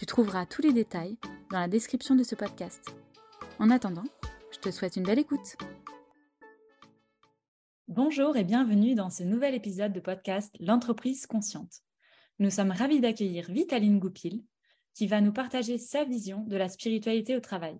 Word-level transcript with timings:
Tu 0.00 0.06
trouveras 0.06 0.46
tous 0.46 0.62
les 0.62 0.72
détails 0.72 1.18
dans 1.50 1.60
la 1.60 1.68
description 1.68 2.14
de 2.14 2.22
ce 2.22 2.34
podcast. 2.34 2.86
En 3.58 3.68
attendant, 3.68 4.06
je 4.50 4.56
te 4.56 4.70
souhaite 4.70 4.96
une 4.96 5.02
belle 5.02 5.18
écoute. 5.18 5.58
Bonjour 7.86 8.34
et 8.38 8.44
bienvenue 8.44 8.94
dans 8.94 9.10
ce 9.10 9.24
nouvel 9.24 9.54
épisode 9.54 9.92
de 9.92 10.00
podcast 10.00 10.54
L'entreprise 10.58 11.26
consciente. 11.26 11.82
Nous 12.38 12.48
sommes 12.48 12.70
ravis 12.70 13.00
d'accueillir 13.00 13.50
Vitaline 13.50 13.98
Goupil 13.98 14.42
qui 14.94 15.06
va 15.06 15.20
nous 15.20 15.34
partager 15.34 15.76
sa 15.76 16.04
vision 16.04 16.44
de 16.44 16.56
la 16.56 16.70
spiritualité 16.70 17.36
au 17.36 17.40
travail. 17.40 17.78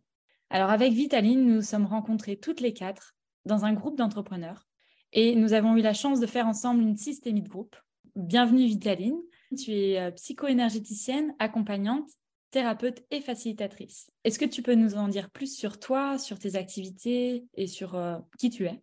Alors 0.50 0.68
avec 0.68 0.92
Vitaline, 0.92 1.46
nous 1.46 1.54
nous 1.54 1.62
sommes 1.62 1.86
rencontrés 1.86 2.36
toutes 2.36 2.60
les 2.60 2.74
quatre 2.74 3.16
dans 3.46 3.64
un 3.64 3.72
groupe 3.72 3.96
d'entrepreneurs 3.96 4.68
et 5.14 5.36
nous 5.36 5.54
avons 5.54 5.74
eu 5.74 5.80
la 5.80 5.94
chance 5.94 6.20
de 6.20 6.26
faire 6.26 6.46
ensemble 6.46 6.82
une 6.82 6.98
systémie 6.98 7.42
de 7.42 7.48
groupe. 7.48 7.76
Bienvenue 8.14 8.66
Vitaline, 8.66 9.22
tu 9.56 9.72
es 9.72 10.00
euh, 10.00 10.10
psycho-énergéticienne, 10.10 11.34
accompagnante, 11.38 12.08
thérapeute 12.50 13.04
et 13.10 13.20
facilitatrice. 13.20 14.10
Est-ce 14.24 14.38
que 14.38 14.44
tu 14.44 14.62
peux 14.62 14.74
nous 14.74 14.94
en 14.94 15.08
dire 15.08 15.30
plus 15.30 15.56
sur 15.56 15.78
toi, 15.78 16.18
sur 16.18 16.38
tes 16.38 16.56
activités 16.56 17.44
et 17.54 17.66
sur 17.66 17.94
euh, 17.94 18.18
qui 18.38 18.50
tu 18.50 18.64
es? 18.66 18.82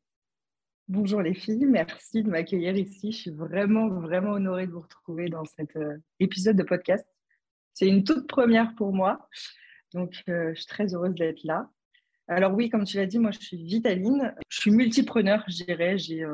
Bonjour 0.87 1.21
les 1.21 1.33
filles, 1.33 1.65
merci 1.65 2.23
de 2.23 2.29
m'accueillir 2.29 2.77
ici. 2.77 3.11
Je 3.11 3.17
suis 3.17 3.31
vraiment, 3.31 3.89
vraiment 3.89 4.31
honorée 4.31 4.67
de 4.67 4.71
vous 4.71 4.79
retrouver 4.79 5.27
dans 5.27 5.43
cet 5.43 5.75
euh, 5.75 5.97
épisode 6.19 6.55
de 6.55 6.63
podcast. 6.63 7.05
C'est 7.73 7.87
une 7.87 8.03
toute 8.03 8.27
première 8.27 8.73
pour 8.75 8.93
moi, 8.93 9.27
donc 9.93 10.13
je 10.25 10.53
suis 10.55 10.65
très 10.65 10.93
heureuse 10.95 11.13
d'être 11.13 11.43
là. 11.43 11.69
Alors 12.29 12.53
oui, 12.53 12.69
comme 12.69 12.85
tu 12.85 12.97
l'as 12.97 13.05
dit, 13.05 13.19
moi 13.19 13.31
je 13.31 13.39
suis 13.39 13.63
Vitaline, 13.63 14.33
je 14.49 14.59
suis 14.59 14.71
multipreneur, 14.71 15.43
je 15.47 15.63
dirais. 15.63 15.97
J'ai 15.97 16.25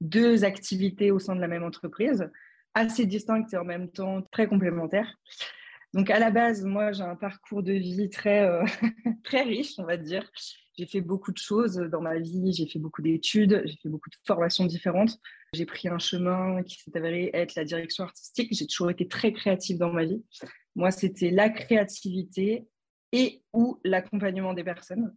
deux 0.00 0.44
activités 0.44 1.10
au 1.10 1.18
sein 1.18 1.36
de 1.36 1.40
la 1.40 1.48
même 1.48 1.62
entreprise 1.62 2.30
assez 2.74 3.06
distinctes 3.06 3.52
et 3.52 3.56
en 3.56 3.64
même 3.64 3.90
temps 3.90 4.22
très 4.30 4.46
complémentaires. 4.46 5.16
Donc 5.92 6.08
à 6.10 6.18
la 6.18 6.30
base, 6.30 6.64
moi 6.64 6.92
j'ai 6.92 7.02
un 7.02 7.16
parcours 7.16 7.62
de 7.62 7.72
vie 7.72 8.08
très, 8.10 8.46
euh, 8.46 8.64
très 9.24 9.42
riche, 9.42 9.74
on 9.78 9.84
va 9.84 9.96
dire. 9.96 10.30
J'ai 10.78 10.86
fait 10.86 11.00
beaucoup 11.00 11.32
de 11.32 11.38
choses 11.38 11.76
dans 11.76 12.00
ma 12.00 12.18
vie, 12.18 12.52
j'ai 12.52 12.66
fait 12.66 12.78
beaucoup 12.78 13.02
d'études, 13.02 13.62
j'ai 13.66 13.76
fait 13.82 13.88
beaucoup 13.88 14.08
de 14.08 14.16
formations 14.24 14.64
différentes. 14.64 15.18
J'ai 15.52 15.66
pris 15.66 15.88
un 15.88 15.98
chemin 15.98 16.62
qui 16.62 16.78
s'est 16.78 16.96
avéré 16.96 17.30
être 17.34 17.54
la 17.56 17.64
direction 17.64 18.04
artistique. 18.04 18.48
J'ai 18.52 18.66
toujours 18.66 18.90
été 18.90 19.08
très 19.08 19.32
créative 19.32 19.78
dans 19.78 19.92
ma 19.92 20.04
vie. 20.04 20.24
Moi, 20.76 20.90
c'était 20.92 21.30
la 21.30 21.50
créativité 21.50 22.66
et 23.12 23.42
ou 23.52 23.80
l'accompagnement 23.84 24.54
des 24.54 24.62
personnes. 24.64 25.14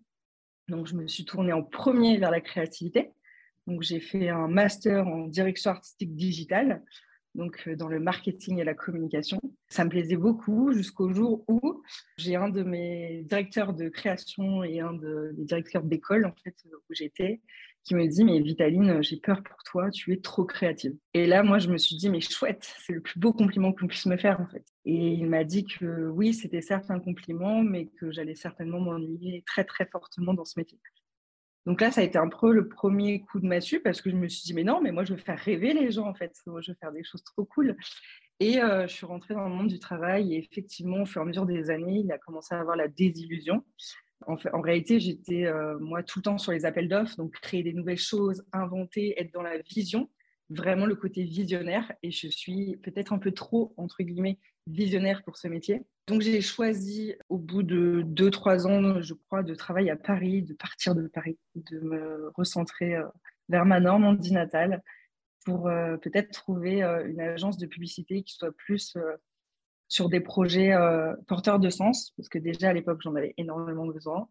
Donc, 0.67 0.87
je 0.87 0.95
me 0.95 1.07
suis 1.07 1.23
tournée 1.23 1.53
en 1.53 1.61
premier 1.61 2.17
vers 2.17 2.31
la 2.31 2.41
créativité. 2.41 3.11
Donc, 3.67 3.83
j'ai 3.83 3.99
fait 3.99 4.29
un 4.29 4.47
master 4.47 5.07
en 5.07 5.27
direction 5.27 5.71
artistique 5.71 6.15
digitale 6.15 6.83
donc 7.35 7.63
euh, 7.67 7.75
dans 7.75 7.87
le 7.87 7.99
marketing 7.99 8.59
et 8.59 8.63
la 8.63 8.73
communication. 8.73 9.39
Ça 9.69 9.85
me 9.85 9.89
plaisait 9.89 10.17
beaucoup 10.17 10.71
jusqu'au 10.71 11.11
jour 11.11 11.43
où 11.47 11.83
j'ai 12.17 12.35
un 12.35 12.49
de 12.49 12.63
mes 12.63 13.23
directeurs 13.23 13.73
de 13.73 13.89
création 13.89 14.63
et 14.63 14.79
un 14.79 14.93
des 14.93 15.45
directeurs 15.45 15.83
d'école 15.83 16.25
en 16.25 16.33
fait 16.43 16.55
où 16.89 16.93
j'étais 16.93 17.41
qui 17.83 17.95
me 17.95 18.07
dit 18.07 18.23
mais 18.23 18.39
Vitaline 18.39 19.03
j'ai 19.03 19.17
peur 19.17 19.43
pour 19.43 19.61
toi 19.63 19.89
tu 19.89 20.13
es 20.13 20.17
trop 20.17 20.45
créative. 20.45 20.95
Et 21.13 21.25
là 21.25 21.43
moi 21.43 21.59
je 21.59 21.69
me 21.69 21.77
suis 21.77 21.97
dit 21.97 22.09
mais 22.09 22.21
chouette 22.21 22.75
c'est 22.85 22.93
le 22.93 23.01
plus 23.01 23.19
beau 23.19 23.33
compliment 23.33 23.73
qu'on 23.73 23.87
puisse 23.87 24.05
me 24.05 24.17
faire 24.17 24.39
en 24.39 24.47
fait. 24.47 24.65
Et 24.85 25.13
il 25.13 25.27
m'a 25.27 25.43
dit 25.43 25.65
que 25.65 26.07
oui 26.09 26.33
c'était 26.33 26.61
certes 26.61 26.91
un 26.91 26.99
compliment 26.99 27.63
mais 27.63 27.87
que 27.87 28.11
j'allais 28.11 28.35
certainement 28.35 28.79
m'ennuyer 28.79 29.43
très 29.45 29.63
très 29.63 29.85
fortement 29.85 30.33
dans 30.33 30.45
ce 30.45 30.59
métier 30.59 30.77
donc 31.65 31.79
là, 31.79 31.91
ça 31.91 32.01
a 32.01 32.03
été 32.03 32.17
un 32.17 32.27
peu 32.27 32.51
le 32.51 32.67
premier 32.67 33.21
coup 33.21 33.39
de 33.39 33.47
massue 33.47 33.79
parce 33.79 34.01
que 34.01 34.09
je 34.09 34.15
me 34.15 34.27
suis 34.27 34.43
dit, 34.43 34.53
mais 34.53 34.63
non, 34.63 34.81
mais 34.81 34.91
moi, 34.91 35.05
je 35.05 35.13
veux 35.13 35.19
faire 35.19 35.39
rêver 35.39 35.73
les 35.73 35.91
gens, 35.91 36.07
en 36.07 36.13
fait. 36.13 36.33
je 36.45 36.71
veux 36.71 36.77
faire 36.79 36.91
des 36.91 37.03
choses 37.03 37.23
trop 37.23 37.45
cool. 37.45 37.77
Et 38.39 38.61
euh, 38.61 38.87
je 38.87 38.93
suis 38.93 39.05
rentrée 39.05 39.33
dans 39.33 39.47
le 39.47 39.55
monde 39.55 39.69
du 39.69 39.79
travail 39.79 40.33
et 40.33 40.39
effectivement, 40.39 41.03
au 41.03 41.05
fur 41.05 41.21
et 41.21 41.23
à 41.23 41.25
mesure 41.25 41.45
des 41.45 41.69
années, 41.69 42.01
il 42.03 42.11
a 42.11 42.17
commencé 42.17 42.53
à 42.53 42.59
avoir 42.59 42.75
la 42.75 42.89
désillusion. 42.89 43.63
En, 44.27 44.37
fait, 44.37 44.49
réalité, 44.53 44.99
j'étais, 44.99 45.45
euh, 45.45 45.77
moi, 45.79 46.03
tout 46.03 46.19
le 46.19 46.23
temps 46.23 46.37
sur 46.37 46.51
les 46.51 46.65
appels 46.65 46.89
d'offres, 46.89 47.15
donc 47.17 47.31
créer 47.31 47.63
des 47.63 47.73
nouvelles 47.73 47.97
choses, 47.97 48.43
inventer, 48.51 49.19
être 49.19 49.33
dans 49.33 49.41
la 49.41 49.57
vision, 49.59 50.09
vraiment 50.49 50.85
le 50.85 50.95
côté 50.95 51.23
visionnaire. 51.23 51.91
Et 52.03 52.11
je 52.11 52.27
suis 52.27 52.77
peut-être 52.77 53.13
un 53.13 53.19
peu 53.19 53.31
trop, 53.31 53.73
entre 53.77 54.03
guillemets, 54.03 54.39
visionnaire 54.67 55.23
pour 55.23 55.37
ce 55.37 55.47
métier. 55.47 55.83
Donc 56.07 56.21
j'ai 56.21 56.41
choisi 56.41 57.15
au 57.29 57.37
bout 57.37 57.63
de 57.63 58.01
deux, 58.05 58.29
trois 58.29 58.67
ans, 58.67 59.01
je 59.01 59.13
crois, 59.13 59.41
de 59.41 59.55
travail 59.55 59.89
à 59.89 59.95
Paris, 59.95 60.41
de 60.41 60.53
partir 60.53 60.95
de 60.95 61.07
Paris, 61.07 61.37
de 61.55 61.79
me 61.79 62.31
recentrer 62.35 62.95
euh, 62.95 63.07
vers 63.47 63.65
ma 63.65 63.79
Normandie 63.79 64.33
natale 64.33 64.83
pour 65.45 65.67
euh, 65.67 65.97
peut-être 65.97 66.31
trouver 66.31 66.83
euh, 66.83 67.07
une 67.07 67.21
agence 67.21 67.57
de 67.57 67.65
publicité 67.65 68.23
qui 68.23 68.33
soit 68.33 68.51
plus 68.51 68.97
sur 69.89 70.09
des 70.09 70.21
projets 70.21 70.73
porteurs 71.27 71.59
de 71.59 71.69
sens, 71.69 72.13
parce 72.17 72.27
que 72.27 72.39
déjà 72.39 72.69
à 72.69 72.73
l'époque 72.73 73.01
j'en 73.03 73.13
avais 73.13 73.35
énormément 73.37 73.85
besoin. 73.85 74.27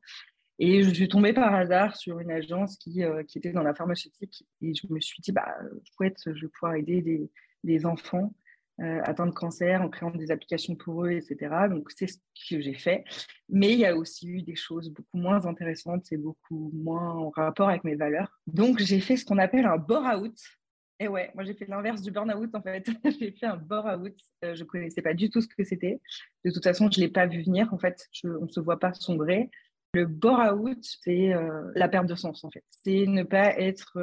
Et 0.58 0.82
je 0.82 0.90
suis 0.90 1.08
tombée 1.08 1.32
par 1.32 1.54
hasard 1.54 1.96
sur 1.96 2.20
une 2.20 2.30
agence 2.30 2.76
qui, 2.76 3.02
qui 3.26 3.38
était 3.38 3.52
dans 3.52 3.62
la 3.62 3.74
pharmaceutique 3.74 4.44
et 4.60 4.74
je 4.74 4.86
me 4.90 5.00
suis 5.00 5.20
dit, 5.22 5.32
bah, 5.32 5.56
chouette, 5.96 6.18
je 6.26 6.46
vais 6.46 6.48
pouvoir 6.48 6.74
aider 6.74 7.28
des, 7.64 7.86
enfants 7.86 8.32
euh, 8.80 9.00
atteints 9.04 9.26
de 9.26 9.32
cancer 9.32 9.82
en 9.82 9.88
créant 9.88 10.10
des 10.10 10.30
applications 10.30 10.74
pour 10.74 11.04
eux, 11.04 11.12
etc. 11.12 11.68
Donc, 11.68 11.90
c'est 11.94 12.06
ce 12.06 12.18
que 12.48 12.60
j'ai 12.60 12.74
fait. 12.74 13.04
Mais 13.48 13.72
il 13.72 13.78
y 13.78 13.86
a 13.86 13.94
aussi 13.94 14.26
eu 14.26 14.42
des 14.42 14.56
choses 14.56 14.90
beaucoup 14.90 15.18
moins 15.18 15.44
intéressantes 15.46 16.10
et 16.10 16.16
beaucoup 16.16 16.70
moins 16.74 17.12
en 17.12 17.30
rapport 17.30 17.68
avec 17.68 17.84
mes 17.84 17.96
valeurs. 17.96 18.40
Donc, 18.46 18.78
j'ai 18.78 19.00
fait 19.00 19.16
ce 19.16 19.24
qu'on 19.24 19.38
appelle 19.38 19.66
un 19.66 19.76
bore-out. 19.76 20.36
Et 20.98 21.06
ouais, 21.06 21.30
moi, 21.34 21.44
j'ai 21.44 21.54
fait 21.54 21.66
l'inverse 21.66 22.00
du 22.00 22.10
burn-out, 22.10 22.54
en 22.54 22.62
fait. 22.62 22.88
j'ai 23.20 23.32
fait 23.32 23.46
un 23.46 23.56
bore-out. 23.56 24.16
Euh, 24.44 24.54
je 24.54 24.62
ne 24.62 24.68
connaissais 24.68 25.02
pas 25.02 25.14
du 25.14 25.30
tout 25.30 25.40
ce 25.40 25.48
que 25.48 25.64
c'était. 25.64 26.00
De 26.44 26.50
toute 26.50 26.64
façon, 26.64 26.90
je 26.90 26.98
ne 26.98 27.06
l'ai 27.06 27.12
pas 27.12 27.26
vu 27.26 27.42
venir. 27.42 27.72
En 27.74 27.78
fait, 27.78 28.08
on 28.24 28.46
ne 28.46 28.48
se 28.48 28.60
voit 28.60 28.80
pas 28.80 28.94
sombrer. 28.94 29.50
Le 29.92 30.06
bore-out, 30.06 30.78
c'est 31.04 31.34
euh, 31.34 31.70
la 31.74 31.88
perte 31.88 32.06
de 32.06 32.14
sens, 32.14 32.44
en 32.44 32.50
fait. 32.50 32.64
C'est 32.84 33.06
ne 33.06 33.22
pas 33.24 33.58
être 33.58 33.98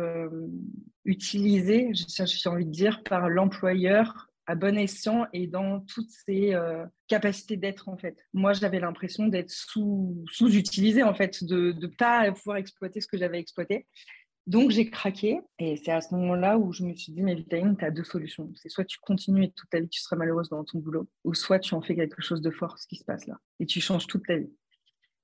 utilisé, 1.03 1.89
j'ai 1.93 2.49
envie 2.49 2.65
de 2.65 2.71
dire, 2.71 3.03
par 3.03 3.27
l'employeur 3.27 4.29
à 4.49 4.55
bon 4.55 4.75
escient 4.79 5.27
et 5.31 5.45
dans 5.45 5.81
toutes 5.81 6.09
ses 6.09 6.55
euh, 6.55 6.83
capacités 7.07 7.55
d'être 7.55 7.87
en 7.87 7.97
fait. 7.97 8.17
Moi, 8.33 8.53
j'avais 8.53 8.79
l'impression 8.79 9.27
d'être 9.27 9.51
sous, 9.51 10.25
sous-utilisée 10.31 11.03
en 11.03 11.13
fait, 11.13 11.43
de 11.43 11.71
ne 11.79 11.85
pas 11.85 12.31
pouvoir 12.31 12.57
exploiter 12.57 12.99
ce 12.99 13.05
que 13.05 13.15
j'avais 13.15 13.37
exploité. 13.37 13.85
Donc, 14.47 14.71
j'ai 14.71 14.89
craqué 14.89 15.39
et 15.59 15.75
c'est 15.77 15.91
à 15.91 16.01
ce 16.01 16.15
moment-là 16.15 16.57
où 16.57 16.73
je 16.73 16.83
me 16.83 16.95
suis 16.95 17.13
dit, 17.13 17.21
mais 17.21 17.35
Vitaline, 17.35 17.77
tu 17.77 17.85
as 17.85 17.91
deux 17.91 18.03
solutions. 18.03 18.51
C'est 18.55 18.69
soit 18.69 18.85
tu 18.85 18.97
continues 18.99 19.43
et 19.43 19.51
toute 19.51 19.69
ta 19.69 19.79
vie, 19.79 19.87
tu 19.87 20.01
seras 20.01 20.15
malheureuse 20.15 20.49
dans 20.49 20.63
ton 20.63 20.79
boulot, 20.79 21.07
ou 21.23 21.35
soit 21.35 21.59
tu 21.59 21.75
en 21.75 21.83
fais 21.83 21.95
quelque 21.95 22.23
chose 22.23 22.41
de 22.41 22.49
fort, 22.49 22.79
ce 22.79 22.87
qui 22.87 22.95
se 22.95 23.03
passe 23.03 23.27
là, 23.27 23.37
et 23.59 23.67
tu 23.67 23.79
changes 23.81 24.07
toute 24.07 24.25
ta 24.25 24.37
vie. 24.37 24.51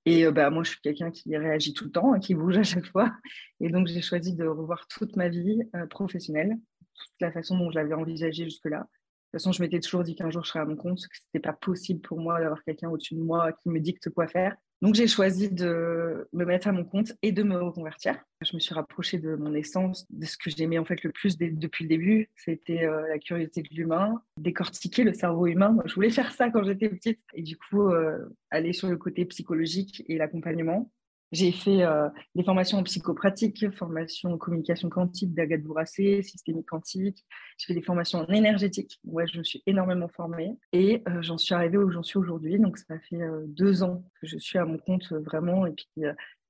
Et 0.06 0.26
euh, 0.26 0.32
bah, 0.32 0.50
moi, 0.50 0.64
je 0.64 0.72
suis 0.72 0.82
quelqu'un 0.82 1.12
qui 1.12 1.36
réagit 1.36 1.74
tout 1.74 1.86
le 1.86 1.92
temps, 1.92 2.14
hein, 2.14 2.20
qui 2.20 2.36
bouge 2.36 2.58
à 2.58 2.64
chaque 2.64 2.86
fois. 2.86 3.12
Et 3.60 3.70
donc, 3.70 3.88
j'ai 3.88 4.02
choisi 4.02 4.36
de 4.36 4.46
revoir 4.46 4.88
toute 4.88 5.16
ma 5.16 5.30
vie 5.30 5.64
euh, 5.76 5.88
professionnelle, 5.88 6.58
toute 6.94 7.22
la 7.22 7.32
façon 7.32 7.58
dont 7.58 7.72
je 7.72 7.76
l'avais 7.76 7.94
envisagée 7.94 8.46
jusque-là, 8.46 8.88
toute 9.36 9.42
façon, 9.42 9.52
je 9.52 9.62
m'étais 9.62 9.82
toujours 9.82 10.04
dit 10.04 10.16
qu'un 10.16 10.30
jour 10.30 10.46
je 10.46 10.50
serais 10.50 10.62
à 10.62 10.66
mon 10.66 10.78
compte, 10.78 10.98
que 10.98 11.18
ce 11.18 11.22
n'était 11.34 11.46
pas 11.46 11.52
possible 11.52 12.00
pour 12.00 12.22
moi 12.22 12.40
d'avoir 12.40 12.64
quelqu'un 12.64 12.90
au-dessus 12.90 13.16
de 13.16 13.22
moi 13.22 13.52
qui 13.52 13.70
me 13.70 13.82
dicte 13.82 14.10
quoi 14.10 14.28
faire. 14.28 14.56
Donc 14.82 14.96
j'ai 14.96 15.08
choisi 15.08 15.50
de 15.50 16.28
me 16.34 16.46
mettre 16.46 16.68
à 16.68 16.72
mon 16.72 16.84
compte 16.84 17.14
et 17.22 17.32
de 17.32 17.44
me 17.44 17.58
reconvertir. 17.58 18.18
Je 18.42 18.56
me 18.56 18.60
suis 18.60 18.74
rapprochée 18.74 19.18
de 19.18 19.36
mon 19.36 19.54
essence, 19.54 20.06
de 20.10 20.26
ce 20.26 20.38
que 20.38 20.50
j'aimais 20.50 20.78
en 20.78 20.86
fait 20.86 21.02
le 21.04 21.12
plus 21.12 21.38
depuis 21.38 21.86
le 21.86 21.90
début. 21.90 22.30
C'était 22.36 22.86
euh, 22.86 23.08
la 23.08 23.18
curiosité 23.18 23.62
de 23.62 23.70
l'humain, 23.74 24.22
décortiquer 24.38 25.04
le 25.04 25.14
cerveau 25.14 25.48
humain. 25.48 25.78
je 25.86 25.96
voulais 25.96 26.10
faire 26.10 26.32
ça 26.32 26.50
quand 26.50 26.64
j'étais 26.64 26.90
petite. 26.90 27.22
Et 27.34 27.42
du 27.42 27.58
coup, 27.58 27.90
euh, 27.90 28.20
aller 28.52 28.74
sur 28.74 28.90
le 28.90 28.98
côté 28.98 29.26
psychologique 29.26 30.04
et 30.08 30.18
l'accompagnement. 30.18 30.92
J'ai 31.36 31.52
fait 31.52 31.84
euh, 31.84 32.08
des 32.34 32.46
formations 32.46 32.78
en 32.78 32.84
psychopratique, 32.84 33.70
formation 33.74 34.32
en 34.32 34.38
communication 34.38 34.88
quantique 34.88 35.34
d'Agathe 35.34 35.64
Bourassé, 35.64 36.24
systémique 36.24 36.66
quantique. 36.66 37.26
J'ai 37.58 37.68
fait 37.68 37.74
des 37.74 37.82
formations 37.82 38.20
en 38.20 38.28
énergétique. 38.32 39.02
Ouais, 39.04 39.28
je 39.28 39.40
me 39.40 39.44
suis 39.44 39.62
énormément 39.66 40.08
formée 40.08 40.56
et 40.72 41.04
euh, 41.10 41.22
j'en 41.22 41.38
suis 41.38 41.54
arrivée 41.54 41.78
où 41.78 41.92
j'en 41.92 42.04
suis 42.04 42.18
aujourd'hui. 42.20 42.58
Donc, 42.58 42.78
ça 42.78 42.98
fait 43.10 43.22
euh, 43.22 43.44
deux 43.48 43.84
ans 43.84 44.06
que 44.22 44.28
je 44.28 44.38
suis 44.38 44.58
à 44.58 44.64
mon 44.64 44.78
compte 44.78 45.12
vraiment. 45.12 45.66
Et 45.66 45.74
puis, 45.74 46.06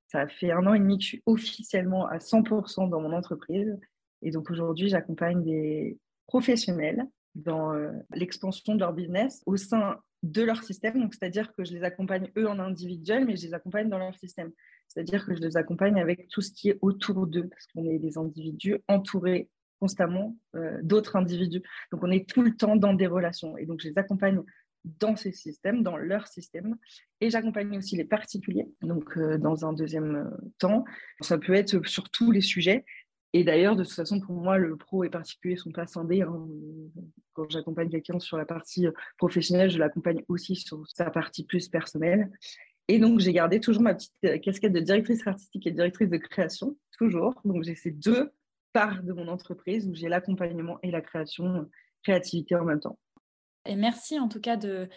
ça 0.08 0.28
fait 0.28 0.52
un 0.52 0.68
an 0.68 0.76
et 0.76 0.80
demi 0.80 1.00
que 1.00 1.04
je 1.04 1.08
suis 1.08 1.24
officiellement 1.26 2.06
à 2.06 2.20
100% 2.20 2.88
dans 2.88 3.02
mon 3.02 3.12
entreprise. 3.12 3.76
Et 4.22 4.30
donc, 4.30 4.52
aujourd'hui, 4.52 4.90
j'accompagne 4.90 5.44
des 5.44 5.98
professionnels 6.28 7.08
dans 7.34 7.74
l'expansion 8.14 8.76
de 8.76 8.82
leur 8.82 8.94
business 8.94 9.42
au 9.48 9.58
sein 9.58 9.98
de 10.26 10.42
leur 10.42 10.64
système. 10.64 11.00
Donc, 11.00 11.14
c'est-à-dire 11.14 11.54
que 11.56 11.64
je 11.64 11.74
les 11.74 11.84
accompagne 11.84 12.32
eux 12.38 12.48
en 12.48 12.60
individuel, 12.60 13.26
mais 13.26 13.36
je 13.36 13.48
les 13.48 13.54
accompagne 13.54 13.90
dans 13.90 14.00
leur 14.00 14.16
système. 14.16 14.52
C'est-à-dire 14.88 15.26
que 15.26 15.36
je 15.36 15.42
les 15.42 15.58
accompagne 15.58 16.00
avec 16.00 16.28
tout 16.30 16.42
ce 16.42 16.52
qui 16.52 16.70
est 16.70 16.78
autour 16.82 17.28
d'eux, 17.28 17.48
parce 17.50 17.68
qu'on 17.68 17.86
est 17.86 18.00
des 18.00 18.18
individus 18.18 18.78
entourés 18.88 19.50
constamment 19.80 20.38
euh, 20.56 20.80
d'autres 20.84 21.16
individus. 21.16 21.62
Donc, 21.92 22.04
on 22.04 22.12
est 22.12 22.28
tout 22.28 22.42
le 22.42 22.56
temps 22.56 22.76
dans 22.76 22.94
des 22.94 23.08
relations. 23.08 23.58
Et 23.58 23.66
donc, 23.66 23.82
je 23.82 23.90
les 23.90 23.98
accompagne 23.98 24.42
dans 24.86 25.16
ces 25.16 25.32
systèmes, 25.32 25.84
dans 25.84 25.98
leur 25.98 26.28
système. 26.28 26.76
Et 27.20 27.30
j'accompagne 27.30 27.78
aussi 27.78 27.96
les 27.96 28.06
particuliers, 28.06 28.68
donc 28.82 29.18
euh, 29.18 29.38
dans 29.38 29.66
un 29.66 29.74
deuxième 29.74 30.16
euh, 30.16 30.52
temps. 30.60 30.86
Ça 31.22 31.38
peut 31.38 31.54
être 31.54 31.86
sur 31.88 32.10
tous 32.10 32.32
les 32.32 32.42
sujets. 32.42 32.86
Et 33.34 33.44
d'ailleurs, 33.44 33.76
de 33.76 33.84
toute 33.84 33.94
façon, 33.94 34.22
pour 34.22 34.36
moi, 34.36 34.58
le 34.58 34.78
pro 34.78 35.04
et 35.04 35.10
particulier 35.10 35.56
ne 35.56 35.60
sont 35.60 35.72
pas 35.72 35.88
scindés. 35.88 36.22
Hein. 36.22 36.48
Quand 37.34 37.50
j'accompagne 37.50 37.90
quelqu'un 37.90 38.18
sur 38.20 38.38
la 38.38 38.46
partie 38.46 38.88
professionnelle, 39.18 39.70
je 39.70 39.78
l'accompagne 39.78 40.24
aussi 40.30 40.56
sur 40.56 40.88
sa 40.88 41.10
partie 41.12 41.44
plus 41.44 41.68
personnelle. 41.68 42.32
Et 42.88 43.00
donc, 43.00 43.20
j'ai 43.20 43.34
gardé 43.34 43.60
toujours 43.60 43.82
ma 43.82 43.96
petite 43.96 44.42
casquette 44.42 44.74
de 44.74 44.80
directrice 44.80 45.26
artistique 45.26 45.66
et 45.66 45.72
directrice 45.72 46.10
de 46.10 46.18
création, 46.18 46.78
toujours. 46.98 47.42
Donc, 47.44 47.64
j'ai 47.64 47.76
ces 47.76 47.92
deux 47.92 48.32
parts 48.74 49.04
de 49.04 49.14
mon 49.14 49.28
entreprise 49.28 49.88
où 49.88 49.96
j'ai 49.96 50.10
l'accompagnement 50.10 50.78
et 50.84 50.92
la 50.92 51.02
création, 51.02 51.70
créativité 52.04 52.56
en 52.56 52.66
même 52.66 52.80
temps. 52.80 53.00
Et 53.66 53.76
merci 53.76 54.20
en 54.20 54.28
tout 54.28 54.40
cas 54.40 54.58
de, 54.58 54.90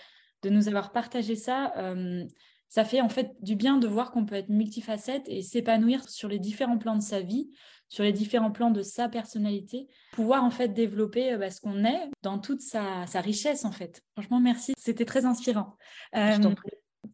de 0.42 0.50
nous 0.50 0.68
avoir 0.68 0.92
partagé 0.92 1.36
ça. 1.36 1.72
Euh, 1.76 2.24
ça 2.68 2.84
fait 2.84 3.00
en 3.00 3.08
fait 3.08 3.34
du 3.40 3.56
bien 3.56 3.78
de 3.78 3.88
voir 3.88 4.10
qu'on 4.10 4.26
peut 4.26 4.34
être 4.34 4.50
multifacette 4.50 5.24
et 5.26 5.42
s'épanouir 5.42 6.06
sur 6.08 6.28
les 6.28 6.38
différents 6.38 6.76
plans 6.76 6.96
de 6.96 7.02
sa 7.02 7.20
vie, 7.20 7.50
sur 7.88 8.04
les 8.04 8.12
différents 8.12 8.50
plans 8.50 8.70
de 8.70 8.82
sa 8.82 9.08
personnalité, 9.08 9.86
pouvoir 10.12 10.44
en 10.44 10.50
fait 10.50 10.68
développer 10.68 11.32
euh, 11.32 11.38
bah, 11.38 11.50
ce 11.50 11.60
qu'on 11.60 11.84
est 11.84 12.10
dans 12.22 12.38
toute 12.38 12.60
sa, 12.60 13.06
sa, 13.06 13.20
richesse 13.20 13.64
en 13.64 13.72
fait. 13.72 14.02
Franchement, 14.12 14.40
merci, 14.40 14.74
c'était 14.76 15.06
très 15.06 15.24
inspirant. 15.24 15.76
Euh, 16.14 16.36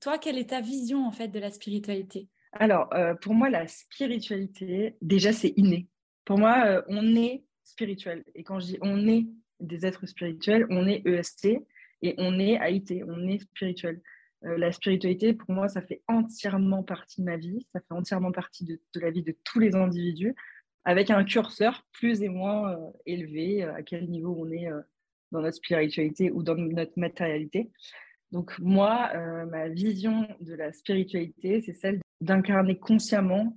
toi, 0.00 0.19
quelle 0.19 0.38
est 0.38 0.50
ta 0.50 0.61
vision 0.61 1.06
en 1.06 1.12
fait 1.12 1.29
de 1.29 1.38
la 1.38 1.50
spiritualité? 1.50 2.29
Alors, 2.52 2.88
pour 3.20 3.35
moi, 3.35 3.50
la 3.50 3.67
spiritualité, 3.67 4.96
déjà, 5.02 5.32
c'est 5.32 5.52
inné. 5.56 5.88
Pour 6.25 6.38
moi, 6.38 6.85
on 6.87 7.17
est 7.17 7.44
spirituel. 7.64 8.25
Et 8.35 8.44
quand 8.44 8.61
je 8.61 8.67
dis 8.67 8.79
on 8.81 9.08
est 9.08 9.26
des 9.61 9.87
êtres 9.87 10.06
spirituels, 10.06 10.67
on 10.70 10.87
est 10.87 11.05
EST 11.06 11.58
et 12.02 12.14
on 12.19 12.38
est 12.38 12.58
AIT, 12.61 13.02
on 13.08 13.26
est 13.26 13.38
spirituel. 13.41 14.00
Euh, 14.44 14.58
la 14.58 14.73
spiritualité, 14.73 15.32
pour 15.32 15.50
moi, 15.50 15.69
ça 15.69 15.81
fait 15.81 16.02
entièrement 16.06 16.82
partie 16.82 17.20
de 17.20 17.26
ma 17.26 17.37
vie, 17.37 17.67
ça 17.73 17.81
fait 17.81 17.94
entièrement 17.94 18.32
partie 18.32 18.64
de, 18.64 18.79
la 18.96 19.11
vie 19.11 19.23
de 19.23 19.35
tous 19.44 19.58
les 19.58 19.75
individus, 19.75 20.35
avec 20.85 21.11
un 21.11 21.25
curseur 21.25 21.87
plus 21.93 22.23
et 22.23 22.29
moins 22.29 22.73
euh, 22.73 22.91
élevé, 23.06 23.64
euh, 23.64 23.75
à 23.75 23.82
quel 23.82 24.08
niveau 24.08 24.37
on 24.38 24.50
est 24.50 24.69
dans 25.32 25.41
notre 25.41 25.56
spiritualité 25.56 26.31
ou 26.31 26.43
dans 26.43 26.56
notre 26.56 26.99
matérialité. 26.99 27.70
Donc 28.34 28.58
moi, 28.58 29.12
ma 29.46 29.69
vision 29.69 30.26
de 30.40 30.54
la 30.54 30.72
spiritualité, 30.72 31.62
c'est 31.62 31.72
celle 31.72 32.00
d'incarner 32.20 32.76
consciemment 32.76 33.56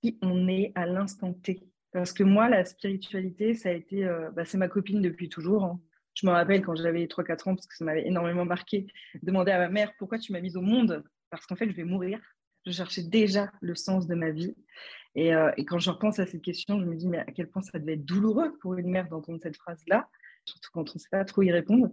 qui 0.00 0.16
on 0.22 0.46
est 0.46 0.70
à 0.76 0.86
l'instant 0.86 1.32
T. 1.32 1.60
Parce 1.92 2.12
que 2.12 2.22
moi, 2.22 2.48
la 2.48 2.64
spiritualité, 2.64 3.54
ça 3.54 3.68
a 3.68 3.72
été, 3.72 4.04
euh, 4.06 4.30
bah, 4.30 4.44
c'est 4.44 4.58
ma 4.58 4.68
copine 4.68 5.02
depuis 5.02 5.28
toujours. 5.28 5.64
Hein. 5.64 5.80
Je 6.14 6.26
me 6.26 6.32
rappelle 6.32 6.62
quand 6.62 6.74
j'avais 6.74 7.06
3-4 7.06 7.48
ans, 7.48 7.54
parce 7.54 7.66
que 7.66 7.76
ça 7.76 7.84
m'avait 7.84 8.06
énormément 8.06 8.44
marqué, 8.44 8.86
demander 9.22 9.52
à 9.52 9.58
ma 9.58 9.68
mère 9.68 9.92
pourquoi 9.98 10.18
tu 10.18 10.32
m'as 10.32 10.40
mise 10.40 10.56
au 10.56 10.62
monde? 10.62 11.04
Parce 11.30 11.44
qu'en 11.46 11.56
fait, 11.56 11.68
je 11.68 11.74
vais 11.74 11.84
mourir. 11.84 12.18
Je 12.64 12.72
cherchais 12.72 13.02
déjà 13.02 13.50
le 13.60 13.74
sens 13.74 14.06
de 14.06 14.14
ma 14.14 14.30
vie. 14.30 14.54
Et, 15.14 15.34
euh, 15.34 15.50
et, 15.56 15.64
quand 15.64 15.78
je 15.78 15.90
repense 15.90 16.18
à 16.18 16.26
cette 16.26 16.42
question, 16.42 16.80
je 16.80 16.86
me 16.86 16.94
dis, 16.94 17.08
mais 17.08 17.18
à 17.18 17.26
quel 17.26 17.48
point 17.48 17.60
ça 17.60 17.78
devait 17.78 17.94
être 17.94 18.04
douloureux 18.04 18.56
pour 18.60 18.74
une 18.74 18.88
mère 18.88 19.08
d'entendre 19.08 19.40
cette 19.42 19.56
phrase-là, 19.56 20.08
surtout 20.44 20.70
quand 20.72 20.88
on 20.88 20.94
ne 20.94 20.98
sait 20.98 21.08
pas 21.10 21.24
trop 21.24 21.42
y 21.42 21.52
répondre. 21.52 21.90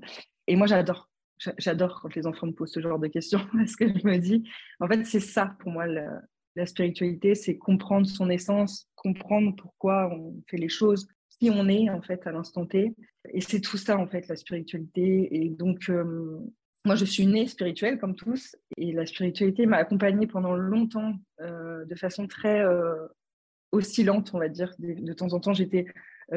Et 0.48 0.56
moi, 0.56 0.68
j'adore. 0.68 1.10
J'adore 1.58 2.02
quand 2.02 2.14
les 2.16 2.28
enfants 2.28 2.48
me 2.48 2.52
posent 2.52 2.74
ce 2.74 2.82
genre 2.82 3.00
de 3.00 3.08
questions, 3.08 3.40
parce 3.54 3.76
que 3.76 3.88
je 3.88 4.06
me 4.06 4.18
dis, 4.18 4.50
en 4.80 4.88
fait, 4.88 5.04
c'est 5.06 5.20
ça 5.20 5.56
pour 5.60 5.72
moi 5.72 5.86
la 5.88 6.66
spiritualité, 6.66 7.36
c'est 7.36 7.58
comprendre 7.58 8.06
son 8.06 8.30
essence, 8.30 8.90
comprendre 8.96 9.56
pourquoi 9.56 10.10
on 10.14 10.36
fait 10.50 10.58
les 10.58 10.70
choses, 10.70 11.08
qui 11.40 11.50
on 11.50 11.68
est 11.68 11.90
en 11.90 12.02
fait 12.02 12.26
à 12.28 12.32
l'instant 12.32 12.66
T. 12.66 12.94
Et 13.34 13.42
c'est 13.42 13.62
tout 13.62 13.78
ça 13.78 13.98
en 13.98 14.08
fait 14.08 14.28
la 14.28 14.36
spiritualité. 14.36 15.28
Et 15.32 15.50
donc 15.50 15.90
euh, 15.90 16.40
moi 16.86 16.96
je 16.96 17.06
suis 17.06 17.26
née 17.26 17.48
spirituelle 17.48 18.00
comme 18.00 18.16
tous, 18.16 18.56
et 18.78 18.92
la 18.92 19.06
spiritualité 19.06 19.66
m'a 19.66 19.78
accompagnée 19.78 20.28
pendant 20.28 20.56
longtemps 20.56 21.14
euh, 21.42 21.86
de 21.86 21.96
façon 21.96 22.28
très 22.28 22.62
euh, 22.62 23.08
oscillante, 23.72 24.32
on 24.34 24.40
va 24.40 24.50
dire. 24.50 24.74
De, 24.80 25.14
temps 25.14 25.34
en 25.34 25.40
temps 25.40 25.54
j'étais 25.54 25.86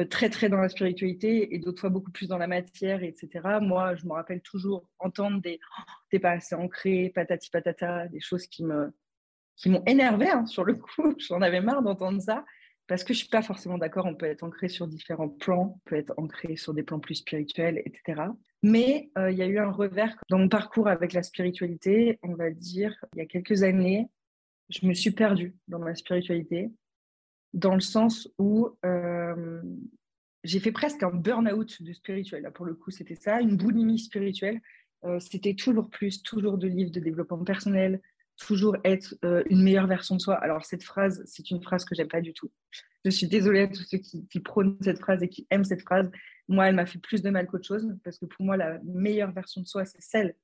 très 0.09 0.29
très 0.29 0.49
dans 0.49 0.57
la 0.57 0.69
spiritualité 0.69 1.53
et 1.53 1.59
d'autres 1.59 1.81
fois 1.81 1.89
beaucoup 1.89 2.11
plus 2.11 2.27
dans 2.27 2.37
la 2.37 2.47
matière, 2.47 3.03
etc. 3.03 3.29
Moi 3.61 3.95
je 3.95 4.05
me 4.05 4.13
rappelle 4.13 4.41
toujours 4.41 4.89
entendre 4.99 5.41
des 5.41 5.59
oh, 5.79 5.83
t'es 6.09 6.19
pas 6.19 6.31
assez 6.31 6.55
ancré, 6.55 7.11
patati 7.13 7.49
patata, 7.49 8.07
des 8.07 8.19
choses 8.19 8.47
qui 8.47 8.63
me 8.63 8.91
qui 9.55 9.69
m'ont 9.69 9.83
énervé 9.85 10.29
hein, 10.29 10.45
sur 10.45 10.63
le 10.63 10.75
coup. 10.75 11.13
J'en 11.19 11.41
avais 11.41 11.61
marre 11.61 11.81
d'entendre 11.83 12.21
ça 12.21 12.43
parce 12.87 13.03
que 13.03 13.13
je 13.13 13.19
suis 13.19 13.29
pas 13.29 13.41
forcément 13.41 13.77
d'accord. 13.77 14.05
On 14.05 14.15
peut 14.15 14.25
être 14.25 14.43
ancré 14.43 14.67
sur 14.67 14.87
différents 14.87 15.29
plans, 15.29 15.75
on 15.75 15.89
peut 15.89 15.95
être 15.95 16.13
ancré 16.17 16.55
sur 16.55 16.73
des 16.73 16.83
plans 16.83 16.99
plus 16.99 17.15
spirituels, 17.15 17.81
etc. 17.85 18.23
Mais 18.61 19.09
euh, 19.17 19.31
il 19.31 19.37
y 19.37 19.41
a 19.41 19.47
eu 19.47 19.59
un 19.59 19.71
revers 19.71 20.15
dans 20.29 20.37
mon 20.37 20.49
parcours 20.49 20.87
avec 20.87 21.13
la 21.13 21.23
spiritualité. 21.23 22.19
On 22.23 22.33
va 22.33 22.49
dire, 22.49 22.93
il 23.13 23.19
y 23.19 23.21
a 23.21 23.25
quelques 23.25 23.63
années, 23.63 24.09
je 24.69 24.85
me 24.85 24.93
suis 24.93 25.11
perdue 25.11 25.55
dans 25.67 25.79
ma 25.79 25.95
spiritualité, 25.95 26.71
dans 27.53 27.75
le 27.75 27.81
sens 27.81 28.27
où 28.37 28.69
euh, 28.85 29.61
j'ai 30.43 30.59
fait 30.59 30.71
presque 30.71 31.03
un 31.03 31.11
burn-out 31.11 31.81
de 31.81 31.93
spirituel. 31.93 32.43
Là, 32.43 32.51
pour 32.51 32.65
le 32.65 32.73
coup, 32.73 32.91
c'était 32.91 33.15
ça, 33.15 33.39
une 33.41 33.57
boulimie 33.57 33.99
spirituelle. 33.99 34.61
Euh, 35.05 35.19
c'était 35.19 35.53
toujours 35.53 35.89
plus, 35.89 36.23
toujours 36.23 36.57
de 36.57 36.67
livres 36.67 36.91
de 36.91 36.99
développement 36.99 37.43
personnel, 37.43 38.01
toujours 38.37 38.77
être 38.83 39.15
euh, 39.23 39.43
une 39.49 39.61
meilleure 39.61 39.87
version 39.87 40.15
de 40.15 40.21
soi. 40.21 40.35
Alors 40.35 40.65
cette 40.65 40.83
phrase, 40.83 41.21
c'est 41.25 41.51
une 41.51 41.61
phrase 41.61 41.85
que 41.85 41.95
j'aime 41.95 42.07
pas 42.07 42.21
du 42.21 42.33
tout. 42.33 42.51
Je 43.05 43.11
suis 43.11 43.27
désolée 43.27 43.61
à 43.61 43.67
tous 43.67 43.83
ceux 43.83 43.97
qui, 43.97 44.39
prônent 44.39 44.77
cette 44.81 44.99
phrase 44.99 45.21
et 45.21 45.29
qui 45.29 45.45
aiment 45.49 45.65
cette 45.65 45.81
phrase. 45.81 46.09
Moi, 46.47 46.69
elle 46.69 46.75
m'a 46.75 46.85
fait 46.85 46.99
plus 46.99 47.21
de 47.21 47.29
mal 47.29 47.47
qu'autre 47.47 47.67
chose 47.67 47.85
parce 48.03 48.17
que 48.17 48.25
pour 48.25 48.45
moi, 48.45 48.55
la 48.55 48.79
meilleure 48.83 49.31
version 49.31 49.61
de 49.61 49.67
soi, 49.67 49.85
c'est 49.85 50.01
celle 50.01 50.35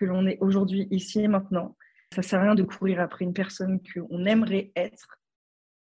que 0.00 0.04
l'on 0.04 0.26
est 0.26 0.38
aujourd'hui, 0.40 0.88
ici 0.90 1.20
et 1.20 1.28
maintenant. 1.28 1.76
Ça 2.14 2.22
sert 2.22 2.40
à 2.40 2.42
rien 2.42 2.54
de 2.54 2.62
courir 2.62 3.00
après 3.00 3.24
une 3.24 3.34
personne 3.34 3.80
qu'on 3.80 4.24
aimerait 4.24 4.72
être. 4.74 5.17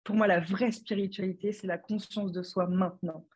Pour 0.05 0.17
moi, 0.17 0.27
la 0.27 0.41
vraie 0.41 0.73
spiritualité, 0.73 1.53
c'est 1.53 1.67
la 1.67 1.79
conscience 1.79 2.33
de 2.33 2.43
soi 2.43 2.67
maintenant. 2.67 3.27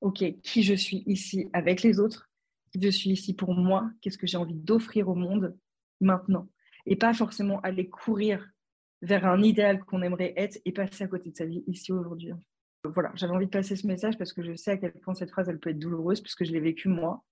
Ok, 0.00 0.24
qui 0.42 0.62
je 0.62 0.74
suis 0.74 1.02
ici 1.06 1.48
avec 1.52 1.82
les 1.82 2.00
autres, 2.00 2.28
qui 2.72 2.80
je 2.82 2.88
suis 2.88 3.10
ici 3.10 3.34
pour 3.34 3.54
moi, 3.54 3.90
qu'est-ce 4.00 4.18
que 4.18 4.26
j'ai 4.26 4.36
envie 4.36 4.54
d'offrir 4.54 5.08
au 5.08 5.14
monde 5.14 5.56
maintenant? 6.00 6.48
Et 6.84 6.96
pas 6.96 7.14
forcément 7.14 7.60
aller 7.60 7.88
courir 7.88 8.46
vers 9.02 9.26
un 9.26 9.42
idéal 9.42 9.84
qu'on 9.84 10.02
aimerait 10.02 10.34
être 10.36 10.58
et 10.64 10.72
passer 10.72 11.04
à 11.04 11.08
côté 11.08 11.30
de 11.30 11.36
sa 11.36 11.46
vie 11.46 11.64
ici 11.66 11.92
aujourd'hui. 11.92 12.32
Voilà, 12.84 13.10
j'avais 13.14 13.32
envie 13.32 13.46
de 13.46 13.50
passer 13.50 13.76
ce 13.76 13.86
message 13.86 14.16
parce 14.18 14.32
que 14.32 14.42
je 14.42 14.54
sais 14.54 14.72
à 14.72 14.76
quel 14.76 14.92
point 14.92 15.14
cette 15.14 15.30
phrase 15.30 15.48
elle 15.48 15.58
peut 15.58 15.70
être 15.70 15.78
douloureuse 15.78 16.20
puisque 16.20 16.44
je 16.44 16.52
l'ai 16.52 16.60
vécue 16.60 16.88
moi. 16.88 17.24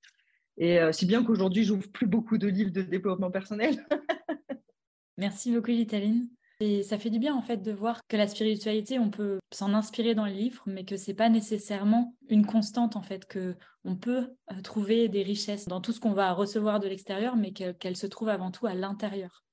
Et 0.57 0.79
euh, 0.79 0.93
si 0.93 1.07
bien 1.07 1.25
qu'aujourd'hui, 1.25 1.65
j'ouvre 1.65 1.89
plus 1.91 2.07
beaucoup 2.07 2.39
de 2.39 2.47
livres 2.49 2.71
de 2.71 2.83
développement 2.83 3.31
personnel. 3.31 3.87
Merci 5.19 5.53
beaucoup, 5.53 5.71
Vitaline. 5.71 6.29
Et 6.67 6.83
ça 6.83 6.99
fait 6.99 7.11
du 7.11 7.19
bien 7.19 7.35
en 7.35 7.43
fait 7.43 7.59
de 7.59 7.73
voir 7.73 8.01
que 8.09 8.17
la 8.17 8.27
spiritualité, 8.27 8.99
on 8.99 9.11
peut 9.11 9.39
s'en 9.53 9.75
inspirer 9.75 10.15
dans 10.15 10.25
les 10.25 10.33
livres, 10.33 10.63
mais 10.65 10.87
que 10.87 10.97
c'est 10.97 11.13
pas 11.13 11.29
nécessairement 11.29 12.17
une 12.31 12.47
constante 12.47 12.97
en 12.97 13.03
fait, 13.03 13.27
que 13.27 13.55
on 13.85 13.97
peut 13.97 14.31
euh, 14.51 14.63
trouver 14.63 15.11
des 15.11 15.23
richesses 15.23 15.67
dans 15.67 15.83
tout 15.83 15.93
ce 15.93 16.01
qu'on 16.01 16.15
va 16.15 16.33
recevoir 16.33 16.81
de 16.81 16.89
l'extérieur, 16.89 17.37
mais 17.37 17.53
qu'elle 17.53 17.99
se 17.99 18.07
trouve 18.07 18.31
avant 18.31 18.51
tout 18.51 18.67
à 18.67 18.73
l'intérieur. 18.73 19.45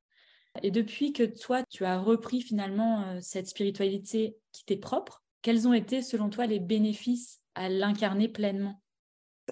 Et 0.64 0.72
depuis 0.72 1.12
que 1.12 1.24
toi, 1.24 1.64
tu 1.70 1.84
as 1.84 2.00
repris 2.00 2.40
finalement 2.40 3.04
euh, 3.04 3.18
cette 3.20 3.48
spiritualité 3.48 4.38
qui 4.54 4.64
t'est 4.64 4.78
propre, 4.78 5.22
quels 5.42 5.68
ont 5.68 5.74
été 5.74 6.02
selon 6.02 6.30
toi 6.30 6.46
les 6.46 6.62
bénéfices 6.62 7.42
à 7.56 7.68
l'incarner 7.68 8.30
pleinement? 8.30 8.82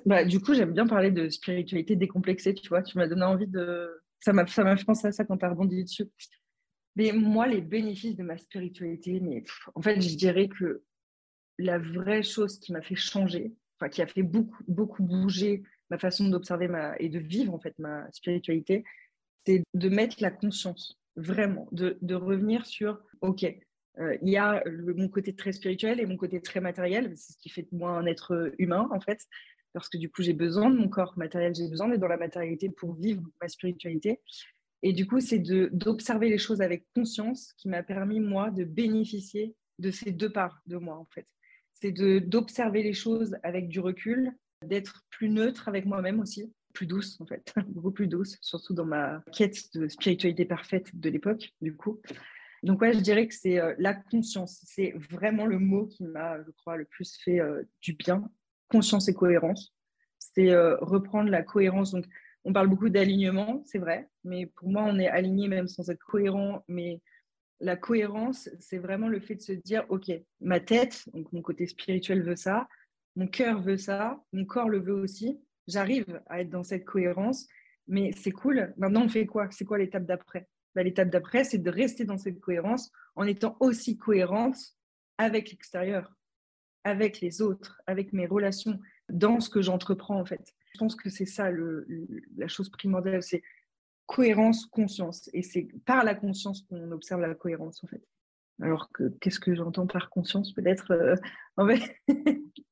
Bah, 0.05 0.23
Du 0.23 0.39
coup, 0.39 0.53
j'aime 0.53 0.71
bien 0.71 0.87
parler 0.87 1.11
de 1.11 1.27
spiritualité 1.27 1.97
décomplexée, 1.97 2.53
tu 2.53 2.69
vois. 2.69 2.83
Tu 2.83 2.97
m'as 2.97 3.07
donné 3.07 3.23
envie 3.23 3.47
de... 3.47 4.01
Ça 4.21 4.31
m'a 4.31 4.45
fait 4.45 4.63
penser 4.85 5.07
à 5.07 5.11
ça 5.11 5.25
quand 5.25 5.37
tu 5.37 5.45
as 5.45 5.49
rebondi 5.49 5.83
dessus. 5.83 6.09
Mais 6.99 7.13
moi, 7.13 7.47
les 7.47 7.61
bénéfices 7.61 8.17
de 8.17 8.23
ma 8.23 8.37
spiritualité, 8.37 9.21
mais 9.21 9.45
en 9.73 9.81
fait, 9.81 10.01
je 10.01 10.17
dirais 10.17 10.49
que 10.49 10.83
la 11.57 11.79
vraie 11.79 12.23
chose 12.23 12.59
qui 12.59 12.73
m'a 12.73 12.81
fait 12.81 12.97
changer, 12.97 13.53
qui 13.89 14.01
a 14.01 14.07
fait 14.07 14.21
beaucoup, 14.21 14.61
beaucoup 14.67 15.03
bouger 15.03 15.63
ma 15.89 15.97
façon 15.97 16.27
d'observer 16.27 16.67
et 16.99 17.07
de 17.07 17.19
vivre 17.19 17.53
en 17.53 17.59
fait 17.59 17.73
ma 17.79 18.11
spiritualité, 18.11 18.83
c'est 19.45 19.63
de 19.73 19.87
mettre 19.87 20.17
la 20.19 20.29
conscience, 20.29 20.99
vraiment, 21.15 21.69
de, 21.71 22.15
revenir 22.15 22.65
sur, 22.65 22.99
OK, 23.21 23.45
euh, 23.45 24.17
il 24.21 24.27
y 24.27 24.35
a 24.35 24.61
mon 24.97 25.07
côté 25.07 25.33
très 25.33 25.53
spirituel 25.53 26.01
et 26.01 26.05
mon 26.05 26.17
côté 26.17 26.41
très 26.41 26.59
matériel, 26.59 27.13
c'est 27.15 27.31
ce 27.31 27.37
qui 27.37 27.47
fait 27.47 27.61
de 27.61 27.77
moi 27.77 27.91
un 27.91 28.07
être 28.07 28.51
humain, 28.57 28.89
en 28.91 28.99
fait, 28.99 29.25
parce 29.71 29.87
que 29.87 29.97
du 29.97 30.11
coup, 30.11 30.21
j'ai 30.21 30.33
besoin 30.33 30.69
de 30.69 30.75
mon 30.75 30.89
corps 30.89 31.17
matériel, 31.17 31.55
j'ai 31.55 31.69
besoin 31.69 31.87
d'être 31.87 32.01
dans 32.01 32.09
la 32.09 32.17
matérialité 32.17 32.69
pour 32.69 32.95
vivre 32.95 33.23
ma 33.41 33.47
spiritualité. 33.47 34.19
Et 34.81 34.93
du 34.93 35.07
coup, 35.07 35.19
c'est 35.19 35.39
d'observer 35.39 36.29
les 36.29 36.37
choses 36.37 36.61
avec 36.61 36.85
conscience 36.95 37.53
qui 37.57 37.67
m'a 37.67 37.83
permis, 37.83 38.19
moi, 38.19 38.49
de 38.49 38.63
bénéficier 38.63 39.55
de 39.79 39.91
ces 39.91 40.11
deux 40.11 40.31
parts 40.31 40.61
de 40.67 40.77
moi, 40.77 40.97
en 40.97 41.07
fait. 41.13 41.27
C'est 41.73 41.91
d'observer 41.91 42.83
les 42.83 42.93
choses 42.93 43.37
avec 43.43 43.67
du 43.69 43.79
recul, 43.79 44.31
d'être 44.65 45.05
plus 45.09 45.29
neutre 45.29 45.67
avec 45.67 45.85
moi-même 45.85 46.19
aussi, 46.19 46.51
plus 46.73 46.85
douce 46.85 47.19
en 47.21 47.25
fait, 47.25 47.53
beaucoup 47.67 47.91
plus 47.91 48.07
douce, 48.07 48.37
surtout 48.41 48.73
dans 48.73 48.85
ma 48.85 49.23
quête 49.33 49.73
de 49.73 49.87
spiritualité 49.87 50.45
parfaite 50.45 50.89
de 50.93 51.09
l'époque, 51.09 51.53
du 51.61 51.75
coup. 51.75 52.01
Donc 52.63 52.81
ouais, 52.81 52.93
je 52.93 52.99
dirais 52.99 53.27
que 53.27 53.33
c'est 53.33 53.59
euh, 53.59 53.73
la 53.77 53.93
conscience. 53.93 54.61
C'est 54.65 54.93
vraiment 55.09 55.45
le 55.45 55.59
mot 55.59 55.87
qui 55.87 56.03
m'a, 56.03 56.41
je 56.43 56.51
crois, 56.51 56.77
le 56.77 56.85
plus 56.85 57.17
fait 57.23 57.39
euh, 57.39 57.63
du 57.81 57.93
bien. 57.93 58.29
Conscience 58.69 59.07
et 59.07 59.13
cohérence. 59.13 59.73
C'est 60.17 60.51
euh, 60.51 60.75
reprendre 60.81 61.29
la 61.29 61.41
cohérence. 61.41 61.91
Donc 61.91 62.05
on 62.49 62.53
parle 62.53 62.67
beaucoup 62.67 62.89
d'alignement, 62.89 63.61
c'est 63.65 63.77
vrai, 63.77 64.09
mais 64.23 64.47
pour 64.47 64.69
moi, 64.69 64.83
on 64.87 64.97
est 64.97 65.07
aligné 65.07 65.47
même 65.47 65.67
sans 65.67 65.87
être 65.91 66.03
cohérent. 66.03 66.63
Mais 66.67 66.99
la 67.59 67.75
cohérence, 67.75 68.49
c'est 68.59 68.79
vraiment 68.79 69.07
le 69.07 69.19
fait 69.19 69.35
de 69.35 69.41
se 69.41 69.51
dire, 69.51 69.85
ok, 69.89 70.11
ma 70.41 70.59
tête, 70.59 71.03
donc 71.13 71.31
mon 71.31 71.43
côté 71.43 71.67
spirituel 71.67 72.23
veut 72.23 72.35
ça, 72.35 72.67
mon 73.15 73.27
cœur 73.27 73.61
veut 73.61 73.77
ça, 73.77 74.19
mon 74.33 74.45
corps 74.45 74.67
le 74.67 74.79
veut 74.79 74.95
aussi. 74.95 75.39
J'arrive 75.67 76.21
à 76.25 76.41
être 76.41 76.49
dans 76.49 76.63
cette 76.63 76.85
cohérence, 76.85 77.47
mais 77.87 78.11
c'est 78.17 78.31
cool. 78.31 78.73
Maintenant, 78.77 79.03
on 79.03 79.09
fait 79.09 79.27
quoi? 79.27 79.47
C'est 79.51 79.65
quoi 79.65 79.77
l'étape 79.77 80.05
d'après? 80.05 80.47
Bah, 80.73 80.81
l'étape 80.81 81.11
d'après, 81.11 81.43
c'est 81.43 81.59
de 81.59 81.69
rester 81.69 82.03
dans 82.03 82.17
cette 82.17 82.39
cohérence 82.39 82.91
en 83.15 83.27
étant 83.27 83.57
aussi 83.59 83.95
cohérente 83.95 84.57
avec 85.19 85.51
l'extérieur, 85.51 86.15
avec 86.83 87.21
les 87.21 87.43
autres, 87.43 87.79
avec 87.85 88.11
mes 88.11 88.25
relations, 88.25 88.79
dans 89.07 89.39
ce 89.39 89.51
que 89.51 89.61
j'entreprends 89.61 90.19
en 90.19 90.25
fait. 90.25 90.55
Je 90.73 90.79
pense 90.79 90.95
que 90.95 91.09
c'est 91.09 91.25
ça 91.25 91.49
la 91.51 92.47
chose 92.47 92.69
primordiale, 92.69 93.23
c'est 93.23 93.43
cohérence, 94.05 94.65
conscience. 94.65 95.29
Et 95.33 95.43
c'est 95.43 95.67
par 95.85 96.03
la 96.03 96.15
conscience 96.15 96.61
qu'on 96.63 96.91
observe 96.91 97.21
la 97.21 97.35
cohérence 97.35 97.83
en 97.83 97.87
fait. 97.87 98.03
Alors 98.61 98.91
que 98.91 99.09
qu'est-ce 99.21 99.39
que 99.39 99.55
j'entends 99.55 99.87
par 99.87 100.09
conscience 100.09 100.53
Peut-être, 100.53 100.91
euh, 100.91 101.15
en 101.55 101.67
fait, 101.67 101.97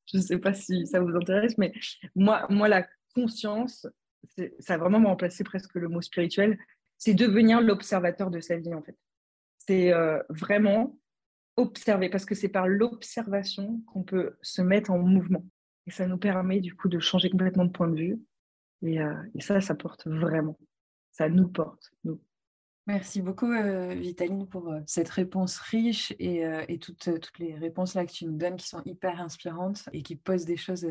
je 0.06 0.16
ne 0.18 0.22
sais 0.22 0.38
pas 0.38 0.52
si 0.52 0.86
ça 0.86 1.00
vous 1.00 1.16
intéresse, 1.16 1.56
mais 1.56 1.72
moi, 2.14 2.46
moi 2.50 2.68
la 2.68 2.86
conscience, 3.14 3.86
ça 4.58 4.74
a 4.74 4.78
vraiment 4.78 5.02
remplacé 5.02 5.44
presque 5.44 5.74
le 5.76 5.88
mot 5.88 6.02
spirituel 6.02 6.58
c'est 6.98 7.14
devenir 7.14 7.60
l'observateur 7.60 8.30
de 8.30 8.40
sa 8.40 8.56
vie, 8.56 8.74
en 8.74 8.82
fait. 8.82 8.96
C'est 9.58 9.92
euh, 9.92 10.20
vraiment 10.28 10.98
observer, 11.56 12.08
parce 12.10 12.24
que 12.24 12.34
c'est 12.34 12.48
par 12.48 12.68
l'observation 12.68 13.80
qu'on 13.86 14.02
peut 14.02 14.36
se 14.42 14.62
mettre 14.62 14.90
en 14.90 14.98
mouvement. 14.98 15.44
Et 15.88 15.90
ça 15.90 16.06
nous 16.06 16.18
permet, 16.18 16.60
du 16.60 16.76
coup, 16.76 16.88
de 16.88 17.00
changer 17.00 17.30
complètement 17.30 17.64
de 17.64 17.70
point 17.70 17.88
de 17.88 17.96
vue. 17.96 18.20
Et, 18.82 19.00
euh, 19.00 19.14
ça, 19.40 19.60
ça 19.60 19.74
porte 19.74 20.06
vraiment. 20.06 20.58
Ça 21.10 21.28
nous 21.28 21.48
porte, 21.48 21.90
nous. 22.04 22.20
Merci 22.86 23.20
beaucoup, 23.20 23.50
euh, 23.50 23.94
Vitaline, 23.94 24.46
pour 24.46 24.72
cette 24.86 25.08
réponse 25.08 25.58
riche 25.58 26.14
et, 26.18 26.78
toutes, 26.78 27.38
les 27.38 27.54
réponses 27.54 27.94
là 27.94 28.06
que 28.06 28.12
tu 28.12 28.24
nous 28.24 28.36
donnes 28.36 28.56
qui 28.56 28.68
sont 28.68 28.82
hyper 28.84 29.20
inspirantes 29.20 29.88
et 29.92 30.02
qui 30.02 30.16
posent 30.16 30.46
des 30.46 30.56
choses, 30.56 30.86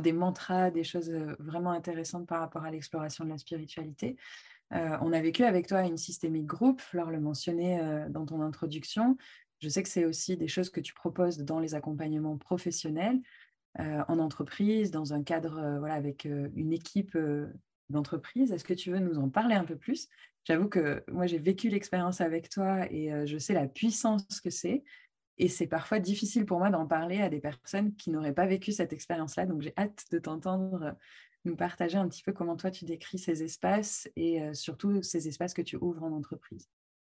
des 0.00 0.12
mantras, 0.12 0.70
des 0.70 0.84
choses 0.84 1.10
vraiment 1.40 1.70
intéressantes 1.70 2.28
par 2.28 2.40
rapport 2.40 2.64
à 2.64 2.70
l'exploration 2.70 3.24
de 3.24 3.30
la 3.30 3.38
spiritualité. 3.38 4.16
Euh, 4.74 4.96
on 5.02 5.12
a 5.12 5.20
vécu 5.20 5.44
avec 5.44 5.66
toi 5.66 5.82
une 5.82 5.98
systémique 5.98 6.46
groupe, 6.46 6.80
Flore 6.80 7.10
le 7.10 7.20
mentionnait 7.20 7.80
euh, 7.82 8.08
dans 8.08 8.24
ton 8.24 8.40
introduction. 8.40 9.16
Je 9.60 9.68
sais 9.68 9.82
que 9.82 9.88
c'est 9.88 10.06
aussi 10.06 10.36
des 10.36 10.48
choses 10.48 10.70
que 10.70 10.80
tu 10.80 10.94
proposes 10.94 11.38
dans 11.38 11.60
les 11.60 11.74
accompagnements 11.74 12.38
professionnels, 12.38 13.16
euh, 13.16 13.20
en 13.78 14.18
entreprise, 14.18 14.90
dans 14.90 15.14
un 15.14 15.22
cadre 15.22 15.78
voilà, 15.78 15.94
avec 15.94 16.24
une 16.24 16.72
équipe 16.72 17.16
d'entreprise. 17.88 18.52
Est-ce 18.52 18.64
que 18.64 18.74
tu 18.74 18.90
veux 18.90 18.98
nous 18.98 19.18
en 19.18 19.28
parler 19.28 19.54
un 19.54 19.64
peu 19.64 19.76
plus? 19.76 20.08
J'avoue 20.44 20.68
que 20.68 21.02
moi, 21.08 21.26
j'ai 21.26 21.38
vécu 21.38 21.68
l'expérience 21.68 22.20
avec 22.20 22.48
toi 22.48 22.86
et 22.90 23.10
je 23.26 23.38
sais 23.38 23.54
la 23.54 23.66
puissance 23.66 24.40
que 24.42 24.50
c'est. 24.50 24.84
Et 25.38 25.48
c'est 25.48 25.66
parfois 25.66 25.98
difficile 25.98 26.44
pour 26.44 26.58
moi 26.58 26.70
d'en 26.70 26.86
parler 26.86 27.20
à 27.22 27.28
des 27.28 27.40
personnes 27.40 27.94
qui 27.96 28.10
n'auraient 28.10 28.34
pas 28.34 28.46
vécu 28.46 28.72
cette 28.72 28.92
expérience-là. 28.92 29.46
Donc, 29.46 29.62
j'ai 29.62 29.72
hâte 29.78 30.04
de 30.10 30.18
t'entendre 30.18 30.94
nous 31.44 31.56
partager 31.56 31.98
un 31.98 32.08
petit 32.08 32.22
peu 32.22 32.32
comment 32.32 32.56
toi 32.56 32.70
tu 32.70 32.84
décris 32.84 33.18
ces 33.18 33.42
espaces 33.42 34.08
et 34.16 34.42
euh, 34.42 34.54
surtout 34.54 35.02
ces 35.02 35.28
espaces 35.28 35.54
que 35.54 35.62
tu 35.62 35.76
ouvres 35.76 36.02
en 36.02 36.12
entreprise. 36.12 36.68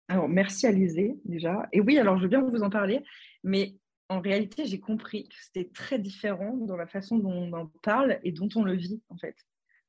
Alors, 0.07 0.27
merci 0.27 0.67
Alizé 0.67 1.15
déjà. 1.25 1.67
Et 1.71 1.81
oui, 1.81 1.97
alors 1.97 2.17
je 2.17 2.23
veux 2.23 2.29
bien 2.29 2.41
vous 2.41 2.63
en 2.63 2.69
parler, 2.69 3.03
mais 3.43 3.75
en 4.09 4.19
réalité, 4.19 4.65
j'ai 4.65 4.79
compris 4.79 5.29
que 5.29 5.35
c'était 5.41 5.69
très 5.69 5.99
différent 5.99 6.57
dans 6.57 6.75
la 6.75 6.87
façon 6.87 7.17
dont 7.17 7.31
on 7.31 7.53
en 7.53 7.67
parle 7.83 8.19
et 8.23 8.31
dont 8.31 8.49
on 8.55 8.63
le 8.63 8.73
vit 8.73 9.01
en 9.09 9.17
fait. 9.17 9.35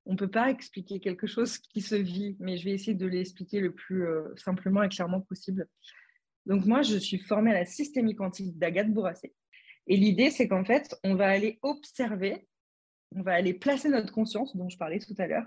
On 0.07 0.13
ne 0.13 0.19
peut 0.19 0.31
pas 0.31 0.51
expliquer 0.51 1.01
quelque 1.01 1.27
chose 1.27 1.59
qui 1.59 1.81
se 1.81 1.95
vit, 1.95 2.37
mais 2.39 2.57
je 2.57 2.65
vais 2.65 2.73
essayer 2.73 2.95
de 2.95 3.07
l'expliquer 3.07 3.61
le 3.61 3.73
plus 3.73 4.07
euh, 4.07 4.35
simplement 4.37 4.83
et 4.83 4.89
clairement 4.89 5.21
possible. 5.21 5.69
Donc 6.47 6.65
moi, 6.65 6.83
je 6.83 6.97
suis 6.97 7.19
formée 7.19 7.51
à 7.51 7.55
la 7.55 7.67
systémie 7.67 8.15
quantique 8.15 8.59
d'Agathe 8.59 8.93
Bourrassé. 8.93 9.35
Et 9.87 9.97
l'idée, 9.97 10.31
c'est 10.31 10.49
qu'en 10.49 10.65
fait, 10.65 10.97
on 11.05 11.15
va 11.15 11.29
aller 11.29 11.59
observer 11.63 12.47
on 13.15 13.23
va 13.23 13.35
aller 13.35 13.55
placer 13.55 13.89
notre 13.89 14.13
conscience, 14.13 14.57
dont 14.57 14.69
je 14.69 14.79
parlais 14.79 14.99
tout 14.99 15.15
à 15.19 15.27
l'heure, 15.27 15.47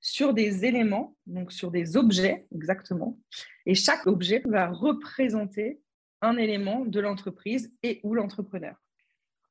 sur 0.00 0.34
des 0.34 0.64
éléments, 0.64 1.16
donc 1.26 1.52
sur 1.52 1.70
des 1.70 1.96
objets 1.96 2.46
exactement. 2.54 3.18
Et 3.66 3.74
chaque 3.74 4.06
objet 4.06 4.42
va 4.46 4.68
représenter 4.68 5.80
un 6.22 6.36
élément 6.36 6.84
de 6.84 7.00
l'entreprise 7.00 7.72
et 7.82 8.00
ou 8.02 8.14
l'entrepreneur. 8.14 8.76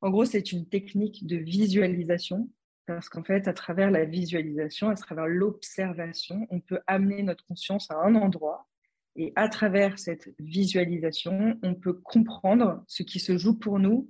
En 0.02 0.10
gros, 0.10 0.26
c'est 0.26 0.52
une 0.52 0.68
technique 0.68 1.28
de 1.28 1.38
visualisation 1.38 2.50
parce 2.88 3.10
qu'en 3.10 3.24
fait, 3.24 3.48
à 3.48 3.54
travers 3.54 3.92
la 3.92 4.06
visualisation, 4.06 4.90
à 4.90 4.96
travers 4.96 5.28
l'observation, 5.28 6.48
on 6.50 6.60
peut 6.60 6.80
amener 6.88 7.22
notre 7.24 7.46
conscience 7.46 7.90
à 7.92 7.96
un 7.96 8.16
endroit 8.16 8.68
et 9.16 9.34
à 9.36 9.50
travers 9.50 10.00
cette 10.00 10.34
visualisation, 10.40 11.60
on 11.62 11.76
peut 11.76 11.94
comprendre 11.94 12.84
ce 12.88 13.04
qui 13.04 13.20
se 13.20 13.38
joue 13.38 13.58
pour 13.58 13.80
nous 13.80 14.10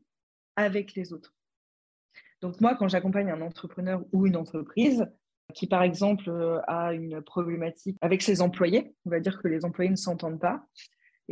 avec 0.55 0.95
les 0.95 1.11
autres. 1.11 1.35
Donc 2.41 2.59
moi, 2.61 2.75
quand 2.75 2.87
j'accompagne 2.87 3.29
un 3.29 3.41
entrepreneur 3.41 4.03
ou 4.11 4.25
une 4.25 4.35
entreprise 4.35 5.05
qui, 5.53 5.67
par 5.67 5.83
exemple, 5.83 6.29
euh, 6.29 6.61
a 6.67 6.93
une 6.93 7.21
problématique 7.21 7.97
avec 8.01 8.21
ses 8.21 8.41
employés, 8.41 8.95
on 9.05 9.09
va 9.09 9.19
dire 9.19 9.41
que 9.41 9.47
les 9.47 9.65
employés 9.65 9.91
ne 9.91 9.95
s'entendent 9.95 10.39
pas, 10.39 10.65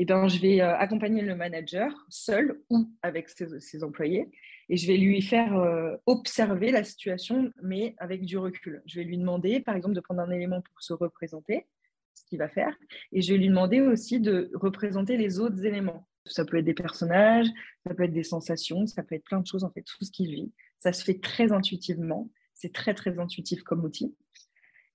eh 0.02 0.06
ben, 0.06 0.30
je 0.30 0.40
vais 0.40 0.62
euh, 0.62 0.78
accompagner 0.78 1.22
le 1.22 1.36
manager 1.36 1.94
seul 2.08 2.62
ou 2.70 2.90
avec 3.02 3.28
ses, 3.28 3.84
employés 3.84 4.30
et 4.70 4.78
je 4.78 4.88
vais 4.88 4.96
lui 4.96 5.22
faire 5.22 5.58
euh, 5.58 5.98
observer 6.06 6.72
la 6.72 6.86
situation, 6.86 7.52
mais 7.62 7.96
avec 7.98 8.24
du 8.24 8.38
recul. 8.38 8.82
Je 8.86 9.00
vais 9.00 9.04
lui 9.04 9.18
demander, 9.18 9.60
par 9.60 9.76
exemple, 9.76 9.96
de 9.96 10.00
prendre 10.00 10.22
un 10.22 10.32
élément 10.32 10.62
pour 10.62 10.82
se 10.82 10.94
représenter, 10.94 11.66
ce 12.14 12.24
qu'il 12.26 12.40
va 12.40 12.48
faire, 12.48 12.74
et 13.12 13.22
je 13.22 13.34
vais 13.34 13.40
lui 13.40 13.50
demander 13.50 13.82
aussi 13.82 14.22
de 14.22 14.50
représenter 14.54 15.18
les 15.18 15.40
autres 15.40 15.66
éléments. 15.66 16.08
Ça 16.26 16.46
peut 16.46 16.58
être 16.58 16.66
des 16.66 16.74
personnages, 16.74 17.48
ça 17.86 17.94
peut 17.94 18.04
être 18.04 18.14
des 18.14 18.24
sensations, 18.24 18.88
ça 18.88 19.04
peut 19.04 19.16
être 19.16 19.26
plein 19.26 19.42
de 19.42 19.48
choses, 19.48 19.66
en 19.66 19.72
fait, 19.72 19.82
tout 19.82 20.06
ce 20.06 20.12
qu'il 20.12 20.30
vit. 20.30 20.54
Ça 20.80 20.94
se 20.94 21.04
fait 21.04 21.20
très 21.20 21.52
intuitivement. 21.52 22.30
C'est 22.54 22.72
très, 22.72 22.94
très 22.94 23.20
intuitif 23.20 23.64
comme 23.64 23.84
outil. 23.84 24.16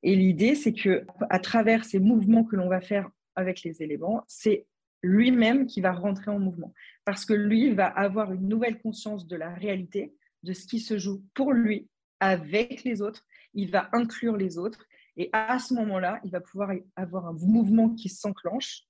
Et 0.03 0.17
l'idée, 0.17 0.55
c'est 0.55 0.73
que 0.73 1.05
à 1.29 1.39
travers 1.41 1.85
ces 1.85 1.99
mouvements 1.99 2.45
que 2.45 2.57
l'on 2.57 2.69
va 2.69 2.81
faire 2.81 3.11
avec 3.35 3.63
les 3.65 3.83
éléments, 3.83 4.25
c'est 4.29 4.67
lui-même 5.05 5.67
qui 5.67 5.81
va 5.81 5.93
rentrer 5.93 6.31
en 6.31 6.39
mouvement. 6.39 6.73
Parce 7.05 7.25
que 7.25 7.33
lui 7.33 7.73
va 7.75 7.87
avoir 7.87 8.33
une 8.33 8.49
nouvelle 8.49 8.81
conscience 8.81 9.27
de 9.27 9.37
la 9.37 9.55
réalité, 9.55 10.15
de 10.43 10.53
ce 10.53 10.67
qui 10.67 10.81
se 10.81 10.99
joue 10.99 11.23
pour 11.35 11.53
lui, 11.53 11.89
avec 12.21 12.85
les 12.85 13.03
autres. 13.03 13.25
Il 13.55 13.71
va 13.71 13.89
inclure 13.93 14.37
les 14.37 14.59
autres. 14.59 14.87
Et 15.17 15.31
à 15.33 15.59
ce 15.59 15.75
moment-là, 15.75 16.21
il 16.25 16.31
va 16.31 16.41
pouvoir 16.41 16.71
avoir 16.97 17.27
un 17.27 17.35
mouvement 17.35 17.91
qui 17.91 18.09
s'enclenche, 18.09 18.83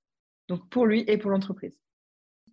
donc 0.48 0.68
pour 0.70 0.86
lui 0.86 1.04
et 1.06 1.18
pour 1.18 1.30
l'entreprise 1.30 1.78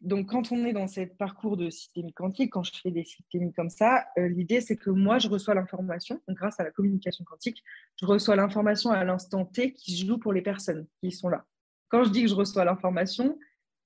donc, 0.02 0.30
quand 0.32 0.52
on 0.52 0.66
est 0.66 0.74
dans 0.74 0.88
ce 0.88 1.02
parcours 1.02 1.58
de 1.58 1.70
systémique 1.70 2.16
quantique, 2.16 2.52
quand 2.52 2.64
je 2.64 2.72
fais 2.74 2.90
des 2.90 3.06
systémiques 3.06 3.56
comme 3.56 3.70
ça, 3.70 4.06
euh, 4.18 4.28
l'idée, 4.28 4.60
c'est 4.60 4.76
que 4.76 4.90
moi, 4.90 5.20
je 5.20 5.28
reçois 5.28 5.54
l'information, 5.54 6.20
grâce 6.28 6.60
à 6.60 6.64
la 6.64 6.72
communication 6.72 7.24
quantique, 7.24 7.64
je 8.00 8.06
reçois 8.08 8.36
l'information 8.36 8.90
à 8.90 9.04
l'instant 9.04 9.46
T 9.46 9.74
qui 9.74 9.96
se 9.96 10.06
joue 10.06 10.18
pour 10.18 10.34
les 10.34 10.42
personnes 10.42 10.88
qui 11.02 11.12
sont 11.12 11.30
là. 11.30 11.46
Quand 11.90 12.04
je 12.04 12.10
dis 12.10 12.24
que 12.24 12.30
je 12.30 12.36
reçois 12.36 12.66
l'information, 12.66 13.38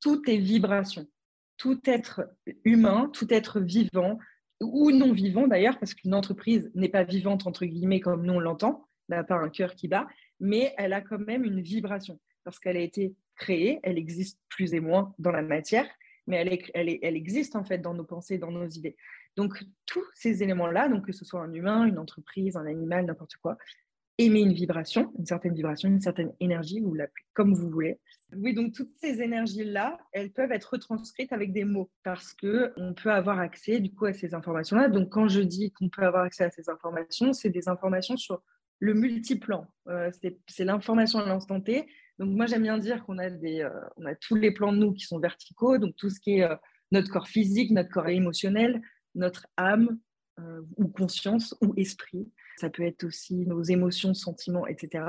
tout 0.02 0.22
est 0.30 0.38
vibration. 0.38 1.08
Tout 1.58 1.80
être 1.86 2.30
humain, 2.64 3.10
tout 3.14 3.34
être 3.34 3.60
vivant, 3.60 4.20
ou 4.62 4.92
non 4.92 5.12
vivant 5.12 5.48
d'ailleurs, 5.48 5.80
parce 5.80 5.94
qu'une 5.94 6.14
entreprise 6.14 6.72
n'est 6.76 6.90
pas 6.90 7.04
vivante, 7.04 7.48
entre 7.48 7.66
guillemets, 7.66 8.00
comme 8.00 8.26
nous 8.26 8.34
on 8.34 8.40
l'entend, 8.40 8.88
n'a 9.10 9.24
pas 9.24 9.36
un 9.36 9.50
cœur 9.50 9.76
qui 9.76 9.88
bat, 9.88 10.08
mais 10.40 10.74
elle 10.78 10.94
a 10.94 11.02
quand 11.02 11.20
même 11.20 11.44
une 11.44 11.62
vibration, 11.62 12.20
parce 12.44 12.60
qu'elle 12.60 12.78
a 12.78 12.82
été 12.82 13.16
créée, 13.36 13.80
elle 13.84 13.98
existe 13.98 14.40
plus 14.50 14.74
et 14.74 14.80
moins 14.80 15.14
dans 15.20 15.32
la 15.32 15.42
matière, 15.42 15.88
mais 16.28 16.38
elle, 16.38 17.00
elle, 17.04 17.16
existe 17.16 17.56
en 17.56 17.64
fait 17.64 17.78
dans 17.78 17.94
nos 17.94 18.04
pensées, 18.04 18.38
dans 18.38 18.52
nos 18.52 18.68
idées. 18.68 18.96
Donc 19.36 19.64
tous 19.86 20.06
ces 20.16 20.42
éléments-là, 20.42 20.90
que 21.06 21.12
ce 21.12 21.26
soit 21.26 21.42
un 21.42 21.54
humain, 21.54 21.86
une 21.86 22.00
entreprise, 22.00 22.58
un 22.58 22.66
animal, 22.66 23.06
n'importe 23.06 23.36
quoi, 23.36 23.58
émet 24.18 24.42
une 24.42 24.54
vibration, 24.54 25.12
une 25.18 25.26
certaine 25.26 25.54
vibration, 25.54 25.90
une 25.90 26.02
certaine 26.02 26.32
énergie, 26.40 26.80
vous 26.80 26.94
l'appelez 26.94 27.24
comme 27.34 27.54
vous 27.54 27.70
voulez. 27.70 28.00
Oui, 28.36 28.54
donc 28.54 28.74
toutes 28.74 28.94
ces 28.96 29.22
énergies-là, 29.22 29.98
elles 30.12 30.32
peuvent 30.32 30.52
être 30.52 30.72
retranscrites 30.74 31.32
avec 31.32 31.54
des 31.54 31.64
mots 31.64 31.92
parce 32.04 32.34
que 32.34 32.74
on 32.78 32.94
peut 32.94 33.12
avoir 33.12 33.40
accès 33.40 33.80
du 33.80 33.94
coup 33.94 34.06
à 34.06 34.14
ces 34.14 34.34
informations-là. 34.34 34.90
Donc 34.90 35.10
quand 35.10 35.28
je 35.28 35.42
dis 35.42 35.72
qu'on 35.72 35.90
peut 35.90 36.04
avoir 36.04 36.24
accès 36.24 36.44
à 36.44 36.50
ces 36.50 36.70
informations, 36.70 37.34
c'est 37.34 37.50
des 37.50 37.70
informations 37.70 38.18
sur 38.18 38.42
le 38.80 38.94
multiplan. 38.94 39.68
Euh, 39.88 40.12
c'est 40.48 40.66
l'information 40.66 41.20
à 41.20 41.26
l'instant 41.26 41.62
T, 41.62 41.88
donc 42.20 42.30
moi 42.36 42.46
j'aime 42.46 42.64
bien 42.64 42.78
dire 42.78 43.04
qu'on 43.04 43.18
a 43.18 43.30
des, 43.30 43.62
euh, 43.62 43.70
on 43.98 44.06
a 44.06 44.16
tous 44.16 44.36
les 44.36 44.52
plans 44.52 44.72
de 44.72 44.78
nous 44.78 44.94
qui 44.94 45.06
sont 45.06 45.20
verticaux, 45.20 45.78
donc 45.78 45.96
tout 45.98 46.10
ce 46.10 46.20
qui 46.20 46.40
est 46.40 46.44
euh, 46.44 46.56
notre 46.92 47.12
corps 47.12 47.28
physique, 47.28 47.72
notre 47.72 47.90
corps 47.90 48.08
émotionnel, 48.08 48.82
notre 49.16 49.48
âme 49.58 49.98
euh, 50.40 50.62
ou 50.78 50.88
conscience 50.88 51.56
ou 51.62 51.74
esprit. 51.78 52.30
Ça 52.58 52.70
peut 52.70 52.84
être 52.84 53.04
aussi 53.04 53.46
nos 53.46 53.64
émotions, 53.64 54.14
sentiments, 54.14 54.68
etc. 54.68 55.04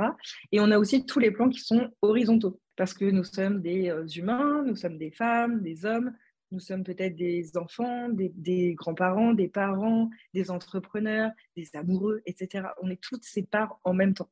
Et 0.53 0.61
on 0.61 0.71
a 0.71 0.79
aussi 0.79 1.07
tous 1.07 1.19
les 1.19 1.31
plans 1.31 1.49
qui 1.49 1.61
sont 1.61 1.91
horizontaux, 2.03 2.61
parce 2.77 2.95
que 2.95 3.05
nous 3.05 3.25
sommes 3.25 3.63
des 3.63 3.91
euh, 3.91 4.07
humains, 4.07 4.63
nous 4.65 4.77
sommes 4.77 4.99
des 4.99 5.11
femmes, 5.11 5.63
des 5.63 5.85
hommes, 5.85 6.13
nous 6.53 6.61
sommes 6.61 6.85
peut-être 6.85 7.17
des 7.17 7.57
enfants, 7.57 8.09
des, 8.09 8.75
grands-parents, 8.75 9.33
des 9.33 9.49
parents, 9.49 10.11
des 10.33 10.51
entrepreneurs, 10.51 11.31
des 11.57 11.69
amoureux, 11.75 12.23
etc. 12.27 12.69
On 12.81 12.91
est 12.91 13.01
toutes 13.03 13.25
ces 13.25 13.43
parts 13.43 13.81
en 13.85 13.93
même 13.93 14.15
temps. 14.15 14.31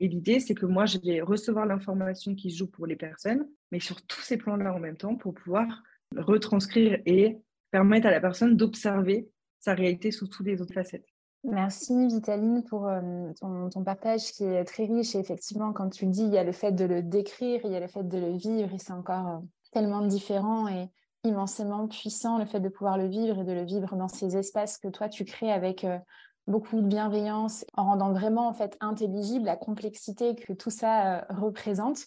Et 0.00 0.08
l'idée, 0.08 0.40
c'est 0.40 0.54
que 0.54 0.66
moi, 0.66 0.84
je 0.84 0.98
vais 0.98 1.20
recevoir 1.20 1.64
l'information 1.64 2.34
qui 2.34 2.50
joue 2.50 2.66
pour 2.66 2.86
les 2.86 2.96
personnes, 2.96 3.48
mais 3.72 3.80
sur 3.80 4.02
tous 4.02 4.20
ces 4.20 4.36
plans-là 4.36 4.74
en 4.74 4.80
même 4.80 4.96
temps 4.96 5.14
pour 5.14 5.32
pouvoir 5.34 5.82
retranscrire 6.14 7.00
et 7.06 7.38
permettre 7.70 8.06
à 8.06 8.10
la 8.10 8.20
personne 8.20 8.56
d'observer 8.56 9.28
sa 9.60 9.74
réalité 9.74 10.10
sous 10.10 10.28
toutes 10.28 10.46
les 10.46 10.60
autres 10.60 10.74
facettes. 10.74 11.15
Merci 11.44 12.08
Vitaline 12.08 12.64
pour 12.64 12.88
euh, 12.88 13.32
ton, 13.40 13.84
partage 13.84 14.32
qui 14.32 14.44
est 14.44 14.64
très 14.64 14.84
riche. 14.84 15.14
Et 15.14 15.18
effectivement, 15.18 15.72
quand 15.72 15.90
tu 15.90 16.06
le 16.06 16.10
dis, 16.10 16.22
il 16.22 16.32
y 16.32 16.38
a 16.38 16.44
le 16.44 16.52
fait 16.52 16.72
de 16.72 16.84
le 16.84 17.02
décrire, 17.02 17.60
il 17.64 17.70
y 17.70 17.76
a 17.76 17.80
le 17.80 17.86
fait 17.86 18.02
de 18.02 18.18
le 18.18 18.32
vivre, 18.32 18.72
et 18.74 18.78
c'est 18.78 18.92
encore 18.92 19.28
euh, 19.28 19.38
tellement 19.72 20.02
différent 20.02 20.66
et 20.66 20.88
immensément 21.22 21.86
puissant 21.86 22.38
le 22.38 22.46
fait 22.46 22.60
de 22.60 22.68
pouvoir 22.68 22.98
le 22.98 23.06
vivre 23.06 23.38
et 23.38 23.44
de 23.44 23.52
le 23.52 23.64
vivre 23.64 23.94
dans 23.96 24.08
ces 24.08 24.36
espaces 24.36 24.78
que 24.78 24.88
toi 24.88 25.08
tu 25.08 25.24
crées 25.24 25.52
avec 25.52 25.84
euh, 25.84 25.98
beaucoup 26.46 26.80
de 26.80 26.86
bienveillance, 26.86 27.64
en 27.74 27.84
rendant 27.84 28.12
vraiment 28.12 28.48
en 28.48 28.52
fait 28.52 28.76
intelligible 28.80 29.46
la 29.46 29.56
complexité 29.56 30.34
que 30.36 30.52
tout 30.52 30.70
ça 30.70 31.26
représente. 31.28 32.06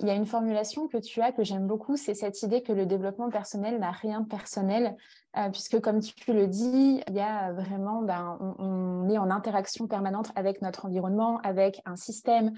Il 0.00 0.06
y 0.06 0.10
a 0.10 0.14
une 0.14 0.26
formulation 0.26 0.88
que 0.88 0.98
tu 0.98 1.20
as 1.20 1.32
que 1.32 1.44
j'aime 1.44 1.66
beaucoup, 1.66 1.96
c'est 1.96 2.14
cette 2.14 2.42
idée 2.42 2.62
que 2.62 2.72
le 2.72 2.86
développement 2.86 3.30
personnel 3.30 3.78
n'a 3.78 3.90
rien 3.90 4.20
de 4.20 4.26
personnel, 4.26 4.96
euh, 5.36 5.48
puisque 5.50 5.80
comme 5.80 6.00
tu 6.00 6.32
le 6.32 6.46
dis, 6.46 7.02
il 7.06 7.14
y 7.14 7.20
a 7.20 7.52
vraiment, 7.52 8.02
ben, 8.02 8.38
on, 8.58 9.08
est 9.08 9.18
en 9.18 9.30
interaction 9.30 9.86
permanente 9.86 10.30
avec 10.36 10.62
notre 10.62 10.86
environnement, 10.86 11.38
avec 11.42 11.82
un 11.84 11.96
système, 11.96 12.52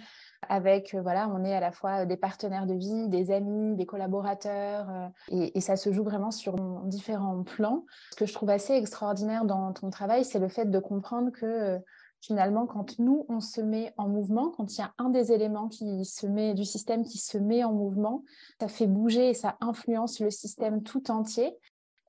avec, 0.49 0.95
euh, 0.95 1.01
voilà, 1.01 1.29
on 1.29 1.45
est 1.45 1.55
à 1.55 1.61
la 1.61 1.73
fois 1.73 2.05
des 2.07 2.17
partenaires 2.17 2.67
de 2.67 2.75
vie, 2.75 3.09
des 3.09 3.31
amis, 3.31 3.75
des 3.77 3.87
collaborateurs, 3.87 4.89
euh, 4.91 5.09
et, 5.31 5.57
et, 5.57 5.61
ça 5.61 5.77
se 5.77 5.93
joue 5.93 6.05
vraiment 6.05 6.31
sur 6.31 6.55
différents 6.85 7.43
plans. 7.43 7.85
Ce 8.13 8.17
que 8.17 8.27
je 8.27 8.35
trouve 8.35 8.51
assez 8.51 8.75
extraordinaire 8.75 9.45
dans 9.45 9.73
ton 9.73 9.91
travail, 9.91 10.25
c'est 10.25 10.39
le 10.39 10.49
fait 10.49 10.71
de 10.71 10.79
comprendre 10.79 11.31
que 11.33 11.81
finalement, 12.21 12.67
quand 12.67 12.99
nous, 12.99 13.25
on 13.29 13.41
se 13.41 13.61
met 13.61 13.93
en 13.97 14.09
mouvement, 14.09 14.51
quand 14.51 14.77
il 14.77 14.81
y 14.81 14.85
a 14.85 14.93
un 14.99 15.11
des 15.11 15.33
éléments 15.33 15.69
qui 15.69 16.05
se 16.05 16.27
met, 16.27 16.55
du 16.55 16.65
système 16.65 17.05
qui 17.05 17.19
se 17.19 17.39
met 17.39 17.65
en 17.65 17.73
mouvement, 17.73 18.25
ça 18.61 18.69
fait 18.69 18.87
bouger 18.87 19.31
et 19.31 19.35
ça 19.35 19.57
influence 19.61 20.21
le 20.21 20.31
système 20.31 20.83
tout 20.83 21.11
entier. 21.11 21.57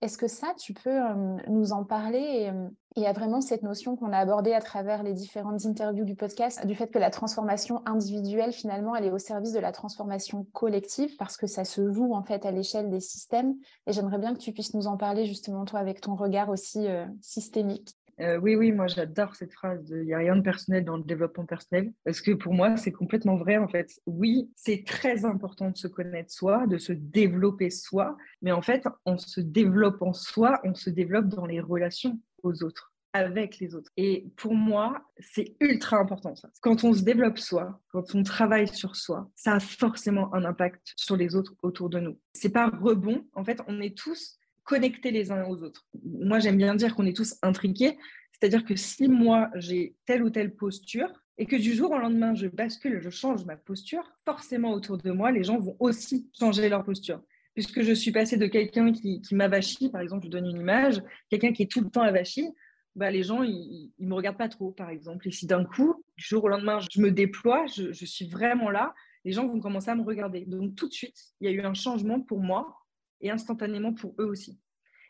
Est-ce 0.02 0.20
que 0.20 0.28
ça, 0.28 0.54
tu 0.60 0.74
peux 0.76 0.92
euh, 0.92 1.38
nous 1.48 1.72
en 1.72 1.84
parler 1.84 2.52
Il 2.96 3.02
y 3.02 3.08
a 3.08 3.14
vraiment 3.14 3.42
cette 3.42 3.64
notion 3.64 3.96
qu'on 3.96 4.14
a 4.14 4.20
abordée 4.20 4.54
à 4.54 4.62
travers 4.62 5.02
les 5.02 5.14
différentes 5.14 5.66
interviews 5.66 6.06
du 6.06 6.16
podcast, 6.16 6.68
du 6.68 6.76
fait 6.76 6.92
que 6.92 7.00
la 7.00 7.10
transformation 7.10 7.82
individuelle, 7.88 8.52
finalement, 8.52 8.96
elle 8.96 9.06
est 9.06 9.12
au 9.12 9.18
service 9.18 9.54
de 9.54 9.60
la 9.60 9.72
transformation 9.72 10.46
collective 10.54 11.16
parce 11.18 11.36
que 11.36 11.48
ça 11.48 11.66
se 11.66 11.92
joue 11.92 12.14
en 12.14 12.22
fait 12.22 12.46
à 12.46 12.52
l'échelle 12.52 12.92
des 12.92 13.00
systèmes. 13.00 13.56
Et 13.88 13.92
j'aimerais 13.92 14.20
bien 14.20 14.36
que 14.36 14.40
tu 14.40 14.54
puisses 14.54 14.76
nous 14.76 14.86
en 14.86 14.98
parler 14.98 15.26
justement, 15.26 15.66
toi, 15.66 15.80
avec 15.80 16.00
ton 16.00 16.14
regard 16.14 16.50
aussi 16.50 16.88
euh, 16.88 17.08
systémique. 17.22 17.97
Euh, 18.20 18.38
oui, 18.38 18.56
oui, 18.56 18.72
moi 18.72 18.88
j'adore 18.88 19.36
cette 19.36 19.54
phrase 19.54 19.90
il 19.92 20.06
n'y 20.06 20.14
a 20.14 20.18
rien 20.18 20.36
de 20.36 20.42
personnel 20.42 20.84
dans 20.84 20.98
le 20.98 21.04
développement 21.04 21.46
personnel, 21.46 21.94
parce 22.04 22.20
que 22.22 22.32
pour 22.32 22.54
moi 22.54 22.76
c'est 22.78 22.92
complètement 22.92 23.38
vrai 23.38 23.58
en 23.58 23.68
fait. 23.68 23.92
Oui, 24.06 24.50
c'est 24.56 24.84
très 24.86 25.26
important 25.26 25.70
de 25.70 25.78
se 25.78 25.88
connaître 25.88 26.32
soi, 26.32 26.66
de 26.68 26.78
se 26.78 26.94
développer 26.94 27.70
soi, 27.70 28.18
mais 28.42 28.52
en 28.52 28.62
fait 28.62 28.88
en 29.06 29.18
se 29.18 29.40
développant 29.40 30.14
soi, 30.14 30.60
on 30.64 30.74
se 30.74 30.90
développe 30.90 31.28
dans 31.28 31.46
les 31.46 31.60
relations 31.60 32.20
aux 32.42 32.64
autres 32.64 32.94
avec 33.14 33.60
les 33.60 33.74
autres. 33.74 33.92
Et 33.98 34.32
pour 34.36 34.54
moi, 34.54 35.02
c'est 35.20 35.56
ultra 35.60 35.98
important 35.98 36.36
ça. 36.36 36.50
Quand 36.62 36.84
on 36.84 36.94
se 36.94 37.02
développe 37.02 37.40
soi, 37.40 37.80
quand 37.92 38.14
on 38.14 38.24
travaille 38.24 38.68
sur 38.68 38.96
soi, 38.96 39.30
ça 39.36 39.54
a 39.54 39.60
forcément 39.60 40.34
un 40.36 40.46
impact 40.46 40.94
sur 40.96 41.16
les 41.16 41.36
autres 41.36 41.56
autour 41.64 41.90
de 41.90 42.00
nous. 42.00 42.20
C'est 42.34 42.50
pas 42.50 42.70
rebond, 42.70 43.26
en 43.34 43.44
fait, 43.44 43.60
on 43.68 43.82
est 43.82 43.98
tous 43.98 44.38
connectés 44.68 45.12
les 45.12 45.32
uns 45.32 45.46
aux 45.46 45.64
autres. 45.64 45.88
Moi, 46.04 46.40
j'aime 46.40 46.58
bien 46.58 46.76
dire 46.76 46.94
qu'on 46.94 47.06
est 47.06 47.16
tous 47.16 47.38
intriqués, 47.42 47.98
c'est-à-dire 48.34 48.66
que 48.66 48.76
si 48.76 49.08
moi, 49.08 49.50
j'ai 49.56 49.96
telle 50.06 50.22
ou 50.22 50.30
telle 50.30 50.56
posture, 50.56 51.10
et 51.40 51.46
que 51.46 51.56
du 51.56 51.74
jour 51.74 51.92
au 51.92 51.98
lendemain, 51.98 52.36
je 52.36 52.48
bascule, 52.48 53.00
je 53.02 53.10
change 53.10 53.46
ma 53.46 53.56
posture, 53.56 54.12
forcément 54.26 54.74
autour 54.74 54.98
de 54.98 55.12
moi, 55.12 55.32
les 55.32 55.44
gens 55.44 55.58
vont 55.58 55.78
aussi 55.80 56.30
changer 56.38 56.68
leur 56.68 56.84
posture. 56.84 57.22
Puisque 57.54 57.82
je 57.82 57.94
suis 57.94 58.12
passée 58.12 58.38
de 58.38 58.46
quelqu'un 58.48 58.92
qui, 58.92 59.22
qui 59.22 59.36
m'avachit, 59.36 59.90
par 59.90 60.02
exemple, 60.02 60.26
je 60.26 60.30
donne 60.30 60.46
une 60.46 60.58
image, 60.58 61.02
quelqu'un 61.30 61.54
qui 61.54 61.64
est 61.64 61.72
tout 61.72 61.82
le 61.82 61.90
temps 61.90 62.02
avachi, 62.02 62.50
bah, 62.96 63.10
les 63.10 63.24
gens, 63.24 63.44
ils 63.44 63.92
ne 64.00 64.08
me 64.08 64.16
regardent 64.16 64.38
pas 64.38 64.50
trop, 64.50 64.72
par 64.72 64.90
exemple. 64.90 65.28
Et 65.28 65.32
si 65.32 65.46
d'un 65.46 65.64
coup, 65.64 66.04
du 66.18 66.26
jour 66.26 66.44
au 66.44 66.50
lendemain, 66.50 66.80
je 66.92 67.00
me 67.00 67.12
déploie, 67.12 67.66
je, 67.68 67.94
je 67.94 68.06
suis 68.06 68.28
vraiment 68.28 68.70
là, 68.70 68.94
les 69.24 69.32
gens 69.32 69.48
vont 69.48 69.60
commencer 69.60 69.90
à 69.90 69.96
me 69.96 70.04
regarder. 70.04 70.46
Donc 70.46 70.76
tout 70.76 70.88
de 70.88 70.94
suite, 70.94 71.18
il 71.40 71.46
y 71.46 71.48
a 71.50 71.54
eu 71.54 71.62
un 71.62 71.74
changement 71.74 72.20
pour 72.20 72.40
moi 72.40 72.76
et 73.22 73.32
instantanément 73.32 73.94
pour 73.94 74.16
eux 74.20 74.26
aussi. 74.26 74.60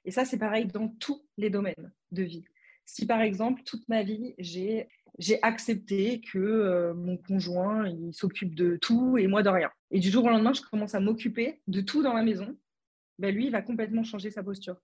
Et 0.05 0.11
ça, 0.11 0.25
c'est 0.25 0.37
pareil 0.37 0.65
dans 0.65 0.87
tous 0.87 1.25
les 1.37 1.49
domaines 1.49 1.91
de 2.11 2.23
vie. 2.23 2.45
Si 2.85 3.05
par 3.05 3.21
exemple, 3.21 3.63
toute 3.63 3.87
ma 3.89 4.03
vie, 4.03 4.33
j'ai 4.39 4.87
accepté 5.41 6.21
que 6.21 6.37
euh, 6.37 6.93
mon 6.93 7.17
conjoint 7.17 7.87
il 7.89 8.13
s'occupe 8.13 8.55
de 8.55 8.77
tout 8.77 9.17
et 9.17 9.27
moi 9.27 9.43
de 9.43 9.49
rien. 9.49 9.69
Et 9.91 9.99
du 9.99 10.09
jour 10.09 10.23
au 10.23 10.29
lendemain, 10.29 10.53
je 10.53 10.61
commence 10.61 10.95
à 10.95 11.01
m'occuper 11.01 11.59
de 11.67 11.81
tout 11.81 12.01
dans 12.01 12.13
la 12.13 12.23
maison. 12.23 12.57
Ben 13.19 13.35
lui, 13.35 13.47
il 13.47 13.51
va 13.51 13.61
complètement 13.61 14.03
changer 14.03 14.31
sa 14.31 14.41
posture. 14.41 14.77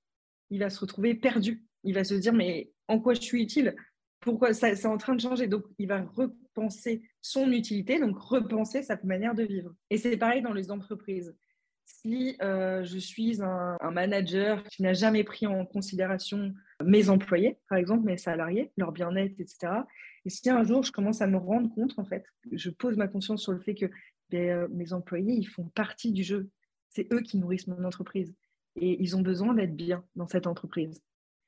Il 0.50 0.60
va 0.60 0.70
se 0.70 0.80
retrouver 0.82 1.16
perdu. 1.16 1.64
Il 1.86 1.94
va 1.94 2.04
se 2.04 2.16
dire 2.16 2.34
mais 2.34 2.72
en 2.90 3.00
quoi 3.00 3.14
je 3.14 3.22
suis 3.22 3.42
utile? 3.42 3.74
Pourquoi 4.20 4.54
ça 4.54 4.76
c'est 4.76 4.88
en 4.88 4.98
train 4.98 5.16
de 5.16 5.22
changer? 5.22 5.48
Donc 5.48 5.64
il 5.78 5.88
va 5.88 6.02
repenser 6.02 7.04
son 7.22 7.52
utilité, 7.52 8.00
donc 8.00 8.18
repenser 8.18 8.84
sa 8.84 9.00
manière 9.04 9.36
de 9.36 9.44
vivre. 9.44 9.74
Et 9.90 9.98
c'est 9.98 10.18
pareil 10.18 10.42
dans 10.42 10.54
les 10.54 10.72
entreprises. 10.72 11.34
Si 11.86 12.38
euh, 12.42 12.84
je 12.84 12.98
suis 12.98 13.42
un, 13.42 13.78
manager 13.92 14.64
qui 14.66 14.84
n'a 14.84 14.94
jamais 14.94 15.24
pris 15.24 15.48
en 15.48 15.66
considération 15.66 16.54
mes 16.84 17.10
employés, 17.10 17.60
par 17.70 17.78
exemple, 17.78 18.06
mes 18.06 18.18
salariés, 18.18 18.72
leur 18.78 18.92
bien-être, 18.92 19.40
etc., 19.40 19.84
et 20.26 20.30
si 20.30 20.50
un 20.50 20.64
jour 20.64 20.84
je 20.84 20.92
commence 20.92 21.22
à 21.22 21.28
me 21.28 21.38
rendre 21.38 21.74
compte, 21.74 21.94
en 21.98 22.06
fait, 22.06 22.24
je 22.52 22.70
pose 22.70 22.96
ma 22.96 23.08
conscience 23.08 23.42
sur 23.42 23.52
le 23.52 23.60
fait 23.60 23.76
que 23.76 23.88
ben, 24.30 24.50
euh, 24.50 24.68
mes 24.72 24.94
employés, 24.94 25.34
ils 25.34 25.48
font 25.48 25.66
partie 25.76 26.12
du 26.12 26.24
jeu. 26.24 26.50
C'est 26.90 27.12
eux 27.12 27.22
qui 27.22 27.38
nourrissent 27.38 27.68
mon 27.68 27.84
entreprise. 27.84 28.34
Et 28.76 29.02
ils 29.02 29.16
ont 29.16 29.22
besoin 29.22 29.54
d'être 29.54 29.76
bien 29.76 30.04
dans 30.16 30.28
cette 30.28 30.48
entreprise. 30.48 31.04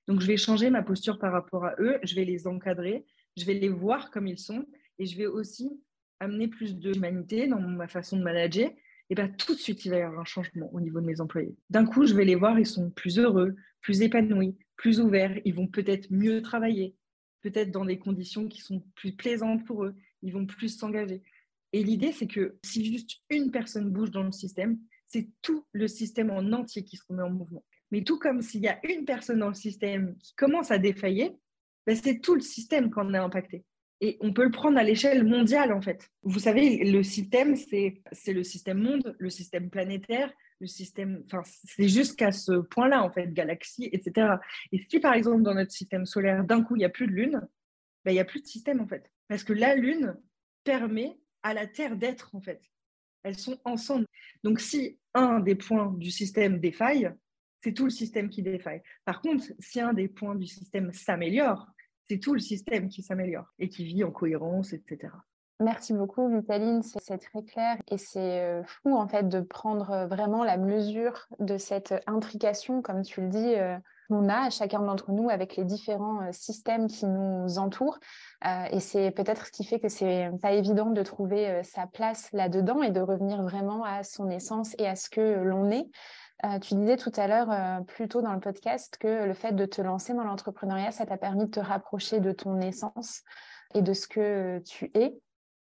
Donc, 0.08 0.22
je 0.22 0.28
vais 0.28 0.38
changer 0.38 0.70
ma 0.70 0.84
posture 0.84 1.18
par 1.18 1.32
rapport 1.32 1.66
à 1.66 1.76
eux, 1.80 1.98
je 2.04 2.16
vais 2.16 2.26
les 2.26 2.48
encadrer, 2.48 3.06
je 3.38 3.46
vais 3.46 3.56
les 3.56 3.70
voir 3.70 4.12
comme 4.12 4.28
ils 4.28 4.38
sont, 4.38 4.66
et 5.00 5.06
je 5.06 5.18
vais 5.18 5.26
aussi 5.26 5.72
amener 6.20 6.48
plus 6.48 6.76
d'humanité 6.78 7.48
dans 7.48 7.60
ma 7.60 7.88
façon 7.88 8.18
de 8.18 8.24
manager 8.24 8.70
et 9.10 9.16
bien 9.16 9.28
tout 9.28 9.54
de 9.54 9.60
suite, 9.60 9.86
il 9.86 9.90
va 9.90 9.98
y 9.98 10.02
avoir 10.02 10.22
un 10.22 10.26
changement 10.26 10.74
au 10.74 10.82
niveau 10.82 11.00
de 11.00 11.06
mes 11.06 11.22
employés. 11.22 11.56
D'un 11.70 11.86
coup, 11.86 12.06
je 12.06 12.14
vais 12.14 12.26
les 12.26 12.36
voir, 12.36 12.60
ils 12.60 12.66
sont 12.66 12.90
plus 12.90 13.20
heureux, 13.20 13.56
plus 13.82 14.02
épanouis, 14.02 14.58
plus 14.78 15.00
ouverts, 15.00 15.40
ils 15.46 15.54
vont 15.54 15.68
peut-être 15.68 16.12
mieux 16.12 16.42
travailler, 16.42 16.96
peut-être 17.42 17.72
dans 17.72 17.86
des 17.86 18.00
conditions 18.00 18.48
qui 18.48 18.62
sont 18.62 18.84
plus 18.96 19.16
plaisantes 19.16 19.66
pour 19.66 19.86
eux, 19.86 19.96
ils 20.24 20.34
vont 20.34 20.46
plus 20.46 20.70
s'engager. 20.70 21.22
Et 21.74 21.84
l'idée, 21.84 22.12
c'est 22.12 22.28
que 22.28 22.58
si 22.64 22.86
juste 22.86 23.22
une 23.30 23.52
personne 23.52 23.92
bouge 23.92 24.12
dans 24.12 24.24
le 24.24 24.32
système, 24.32 24.80
c'est 25.08 25.30
tout 25.42 25.66
le 25.72 25.88
système 25.88 26.32
en 26.32 26.52
entier 26.52 26.84
qui 26.84 26.98
se 26.98 27.04
remet 27.08 27.24
en 27.24 27.30
mouvement. 27.30 27.64
Mais 27.92 28.04
tout 28.04 28.18
comme 28.18 28.42
s'il 28.42 28.62
y 28.62 28.68
a 28.68 28.80
une 28.88 29.06
personne 29.06 29.40
dans 29.40 29.50
le 29.50 29.54
système 29.54 30.18
qui 30.18 30.34
commence 30.36 30.72
à 30.72 30.80
défailler, 30.80 31.36
ben 31.86 31.96
c'est 31.96 32.20
tout 32.20 32.34
le 32.34 32.42
système 32.42 32.90
qu'on 32.90 33.14
a 33.14 33.22
impacté. 33.22 33.64
Et 34.02 34.18
on 34.20 34.34
peut 34.34 34.44
le 34.44 34.52
prendre 34.52 34.78
à 34.78 34.84
l'échelle 34.84 35.24
mondiale, 35.24 35.72
en 35.72 35.82
fait. 35.82 36.10
Vous 36.24 36.40
savez, 36.40 36.84
le 36.84 37.02
système, 37.02 37.56
c'est 37.56 38.02
le 38.28 38.44
système 38.44 38.80
monde, 38.80 39.16
le 39.18 39.30
système 39.30 39.70
planétaire, 39.70 40.32
le 40.60 40.68
système. 40.68 41.24
Enfin, 41.26 41.42
c'est 41.46 41.88
jusqu'à 41.88 42.32
ce 42.32 42.54
point-là, 42.62 43.04
en 43.04 43.12
fait, 43.12 43.34
galaxie, 43.34 43.90
etc. 43.92 44.36
Et 44.72 44.86
si, 44.90 45.00
par 45.00 45.14
exemple, 45.14 45.44
dans 45.44 45.54
notre 45.54 45.72
système 45.72 46.06
solaire, 46.06 46.44
d'un 46.44 46.62
coup, 46.62 46.76
il 46.76 46.80
n'y 46.80 46.86
a 46.86 46.90
plus 46.90 47.08
de 47.08 47.14
Lune, 47.14 47.48
ben, 48.04 48.12
il 48.12 48.16
n'y 48.16 48.20
a 48.20 48.26
plus 48.26 48.42
de 48.42 48.48
système, 48.48 48.82
en 48.82 48.88
fait. 48.88 49.10
Parce 49.28 49.44
que 49.44 49.54
la 49.54 49.76
Lune 49.76 50.16
permet 50.64 51.18
à 51.42 51.54
la 51.54 51.66
Terre 51.66 51.96
d'être, 51.96 52.36
en 52.36 52.42
fait. 52.42 52.62
Elles 53.24 53.40
sont 53.40 53.58
ensemble. 53.64 54.06
Donc, 54.44 54.60
si 54.60 55.00
un 55.14 55.40
des 55.40 55.56
points 55.56 55.94
du 55.98 56.12
système 56.12 56.60
défaille, 56.60 57.10
c'est 57.64 57.74
tout 57.74 57.86
le 57.86 57.92
système 57.92 58.30
qui 58.30 58.44
défaille. 58.44 58.82
Par 59.06 59.22
contre, 59.22 59.46
si 59.58 59.80
un 59.80 59.94
des 59.94 60.08
points 60.08 60.36
du 60.36 60.46
système 60.46 60.92
s'améliore, 60.94 61.66
c'est 62.08 62.20
tout 62.20 62.34
le 62.34 62.40
système 62.40 62.90
qui 62.90 63.02
s'améliore 63.02 63.54
et 63.60 63.70
qui 63.70 63.86
vit 63.86 64.04
en 64.04 64.12
cohérence, 64.12 64.74
etc. 64.74 65.10
Merci 65.62 65.94
beaucoup, 65.94 66.28
Vitaline. 66.28 66.84
C'est 66.84 67.18
très 67.18 67.42
clair 67.44 67.78
et 67.88 67.98
c'est 67.98 68.42
euh, 68.42 68.64
fou 68.66 68.94
en 68.94 69.08
fait 69.08 69.30
de 69.30 69.40
prendre 69.40 69.90
euh, 69.92 70.06
vraiment 70.06 70.44
la 70.44 70.58
mesure 70.58 71.28
de 71.40 71.58
cette 71.58 71.94
intrication, 72.08 72.82
comme 72.82 73.04
tu 73.04 73.22
le 73.22 73.30
dis, 73.30 73.56
euh, 73.56 73.78
qu'on 74.10 74.28
a 74.28 74.50
chacun 74.50 74.82
d'entre 74.82 75.14
nous 75.14 75.30
avec 75.30 75.56
les 75.56 75.64
différents 75.64 76.30
systèmes 76.34 76.88
qui 76.88 77.08
nous 77.08 77.58
entourent. 77.58 77.98
Et 78.72 78.80
c'est 78.80 79.10
peut-être 79.10 79.48
ce 79.48 79.52
qui 79.52 79.64
fait 79.64 79.80
que 79.80 79.90
c'est 79.90 80.30
pas 80.44 80.52
évident 80.52 80.92
de 80.92 81.02
trouver 81.02 81.64
sa 81.64 81.88
place 81.88 82.30
là-dedans 82.32 82.84
et 82.84 82.92
de 82.92 83.02
revenir 83.02 83.42
vraiment 83.42 83.84
à 83.84 84.04
son 84.04 84.30
essence 84.30 84.76
et 84.78 84.86
à 84.86 84.96
ce 84.96 85.10
que 85.10 85.42
l'on 85.42 85.72
est. 85.72 85.88
Euh, 86.44 86.60
tu 86.60 86.76
disais 86.76 86.98
tout 86.98 87.12
à 87.16 87.28
l'heure, 87.28 87.50
euh, 87.50 87.82
plus 87.82 88.08
tôt 88.08 88.22
dans 88.22 88.34
le 88.34 88.40
podcast, 88.40 88.98
que 88.98 89.26
le 89.26 89.34
fait 89.34 89.54
de 89.54 89.66
te 89.66 89.82
lancer 89.82 90.14
dans 90.14 90.24
l'entrepreneuriat, 90.24 90.92
ça 90.92 91.06
t'a 91.06 91.18
permis 91.18 91.46
de 91.46 91.52
te 91.52 91.60
rapprocher 91.60 92.20
de 92.20 92.32
ton 92.32 92.60
essence. 92.60 93.22
et 93.74 93.82
de 93.82 93.94
ce 93.94 94.08
que 94.08 94.60
tu 94.60 94.90
es. 94.94 95.20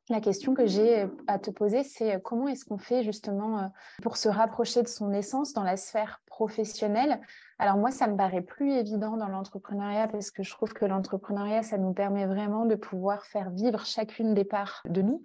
La 0.09 0.21
question 0.21 0.55
que 0.55 0.66
j'ai 0.66 1.07
à 1.27 1.38
te 1.38 1.51
poser, 1.51 1.83
c'est 1.83 2.21
comment 2.23 2.49
est-ce 2.49 2.64
qu'on 2.64 2.79
fait 2.79 3.03
justement 3.03 3.71
pour 4.03 4.16
se 4.16 4.29
rapprocher 4.29 4.83
de 4.83 4.88
son 4.88 5.12
essence 5.12 5.53
dans 5.53 5.64
la 5.64 5.77
sphère 5.77 6.23
professionnelle? 6.27 7.21
Alors 7.59 7.77
moi, 7.77 7.90
ça 7.90 8.07
me 8.07 8.16
paraît 8.16 8.40
plus 8.40 8.73
évident 8.73 9.16
dans 9.16 9.29
l'entrepreneuriat 9.29 10.09
parce 10.09 10.31
que 10.31 10.42
je 10.42 10.51
trouve 10.51 10.73
que 10.73 10.87
l'entrepreneuriat, 10.87 11.62
ça 11.62 11.77
nous 11.77 11.92
permet 11.92 12.27
vraiment 12.27 12.64
de 12.64 12.75
pouvoir 12.75 13.25
faire 13.27 13.51
vivre 13.51 13.85
chacune 13.85 14.33
des 14.33 14.44
parts 14.44 14.81
de 14.88 15.03
nous. 15.03 15.23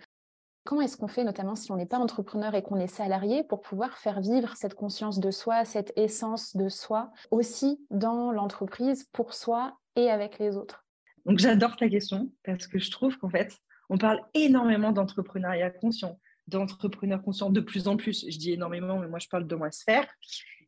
Comment 0.65 0.82
est-ce 0.82 0.95
qu'on 0.95 1.10
fait, 1.10 1.26
notamment 1.26 1.56
si 1.56 1.71
on 1.73 1.76
n'est 1.76 1.86
pas 1.86 1.99
entrepreneur 1.99 2.56
et 2.56 2.62
qu'on 2.62 2.80
est 2.80 2.88
salarié, 2.88 3.43
pour 3.43 3.62
pouvoir 3.62 3.97
faire 3.97 4.21
vivre 4.21 4.56
cette 4.56 4.76
conscience 4.76 5.19
de 5.19 5.30
soi, 5.30 5.65
cette 5.65 5.91
essence 5.97 6.56
de 6.56 6.69
soi, 6.69 7.12
aussi 7.32 7.86
dans 7.89 8.32
l'entreprise, 8.32 9.04
pour 9.12 9.34
soi 9.34 9.78
et 9.97 10.10
avec 10.10 10.39
les 10.39 10.56
autres? 10.56 10.86
Donc 11.26 11.39
j'adore 11.39 11.76
ta 11.76 11.89
question 11.89 12.32
parce 12.45 12.67
que 12.67 12.80
je 12.80 12.91
trouve 12.91 13.17
qu'en 13.17 13.30
fait, 13.30 13.58
on 13.89 13.97
parle 13.97 14.21
énormément 14.34 14.93
d'entrepreneuriat 14.93 15.69
conscient, 15.69 16.17
d'entrepreneurs 16.47 17.21
conscients 17.21 17.49
de 17.49 17.62
plus 17.62 17.88
en 17.89 17.97
plus. 17.97 18.26
Je 18.30 18.38
dis 18.38 18.54
énormément, 18.54 18.99
mais 18.99 19.08
moi 19.08 19.19
je 19.19 19.28
parle 19.28 19.47
de 19.47 19.56
ma 19.56 19.71
sphère. 19.71 20.08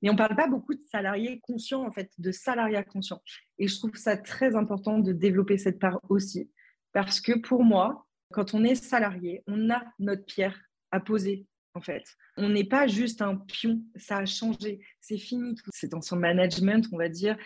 Mais 0.02 0.10
on 0.10 0.14
ne 0.14 0.18
parle 0.18 0.36
pas 0.36 0.48
beaucoup 0.48 0.74
de 0.74 0.84
salariés 0.92 1.40
conscients, 1.40 1.86
en 1.86 1.92
fait, 1.92 2.12
de 2.18 2.32
salariat 2.32 2.84
conscient. 2.84 3.22
Et 3.58 3.68
je 3.68 3.78
trouve 3.78 3.96
ça 3.96 4.18
très 4.18 4.56
important 4.56 5.00
de 5.00 5.14
développer 5.14 5.58
cette 5.58 5.80
part 5.80 6.00
aussi. 6.10 6.52
Parce 6.92 7.22
que 7.22 7.40
pour 7.40 7.64
moi, 7.64 8.05
quand 8.36 8.54
on 8.54 8.66
est 8.66 8.76
salarié, 8.76 9.44
on 9.48 9.70
a 9.70 9.82
notre 9.98 10.26
pierre 10.26 10.60
à 10.92 11.00
poser, 11.00 11.48
en 11.74 11.80
fait. 11.80 12.04
On 12.36 12.50
n'est 12.50 12.66
pas 12.66 12.86
juste 12.86 13.22
un 13.22 13.38
pion, 13.38 13.82
ça 13.96 14.18
a 14.18 14.26
changé, 14.26 14.82
c'est 15.00 15.18
fini. 15.18 15.56
C'est 15.72 15.94
ancien 15.94 16.18
management, 16.18 16.86
on 16.92 16.98
va 16.98 17.08
dire, 17.08 17.38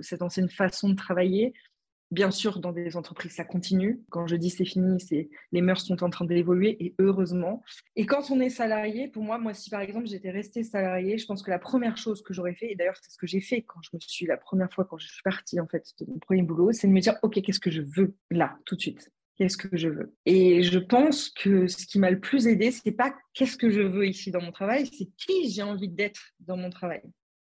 cette 0.00 0.20
ancienne 0.20 0.50
façon 0.50 0.88
de 0.88 0.96
travailler. 0.96 1.54
Bien 2.10 2.32
sûr, 2.32 2.58
dans 2.58 2.72
des 2.72 2.96
entreprises, 2.96 3.36
ça 3.36 3.44
continue. 3.44 4.02
Quand 4.10 4.26
je 4.26 4.34
dis 4.34 4.50
c'est 4.50 4.64
fini, 4.64 5.00
c'est 5.00 5.30
les 5.52 5.62
mœurs 5.62 5.86
sont 5.86 6.02
en 6.02 6.10
train 6.10 6.24
d'évoluer 6.24 6.76
et 6.84 6.94
heureusement. 6.98 7.62
Et 7.94 8.04
quand 8.04 8.32
on 8.32 8.40
est 8.40 8.50
salarié, 8.50 9.06
pour 9.06 9.22
moi, 9.22 9.38
moi, 9.38 9.54
si 9.54 9.70
par 9.70 9.80
exemple 9.80 10.08
j'étais 10.08 10.32
restée 10.32 10.64
salariée, 10.64 11.18
je 11.18 11.24
pense 11.24 11.42
que 11.44 11.50
la 11.52 11.60
première 11.60 11.96
chose 11.96 12.20
que 12.20 12.34
j'aurais 12.34 12.54
fait, 12.54 12.72
et 12.72 12.74
d'ailleurs 12.74 12.96
c'est 13.00 13.12
ce 13.12 13.16
que 13.16 13.28
j'ai 13.28 13.40
fait 13.40 13.62
quand 13.62 13.80
je 13.82 13.90
me 13.94 14.00
suis 14.00 14.26
la 14.26 14.36
première 14.36 14.72
fois 14.72 14.84
quand 14.84 14.98
je 14.98 15.06
suis 15.06 15.22
partie 15.22 15.60
en 15.60 15.68
fait 15.68 15.86
de 16.00 16.06
mon 16.10 16.18
premier 16.18 16.42
boulot, 16.42 16.72
c'est 16.72 16.88
de 16.88 16.92
me 16.92 17.00
dire 17.00 17.14
ok, 17.22 17.40
qu'est-ce 17.40 17.60
que 17.60 17.70
je 17.70 17.80
veux 17.80 18.16
là 18.30 18.58
tout 18.66 18.74
de 18.74 18.80
suite? 18.80 19.10
Qu'est-ce 19.42 19.56
que 19.56 19.76
je 19.76 19.88
veux. 19.88 20.14
Et 20.24 20.62
je 20.62 20.78
pense 20.78 21.28
que 21.28 21.66
ce 21.66 21.84
qui 21.84 21.98
m'a 21.98 22.12
le 22.12 22.20
plus 22.20 22.46
aidé, 22.46 22.70
c'est 22.70 22.92
pas 22.92 23.12
qu'est-ce 23.34 23.56
que 23.56 23.70
je 23.70 23.80
veux 23.80 24.06
ici 24.06 24.30
dans 24.30 24.40
mon 24.40 24.52
travail, 24.52 24.86
c'est 24.86 25.08
qui 25.16 25.50
j'ai 25.50 25.62
envie 25.62 25.88
d'être 25.88 26.20
dans 26.38 26.56
mon 26.56 26.70
travail. 26.70 27.02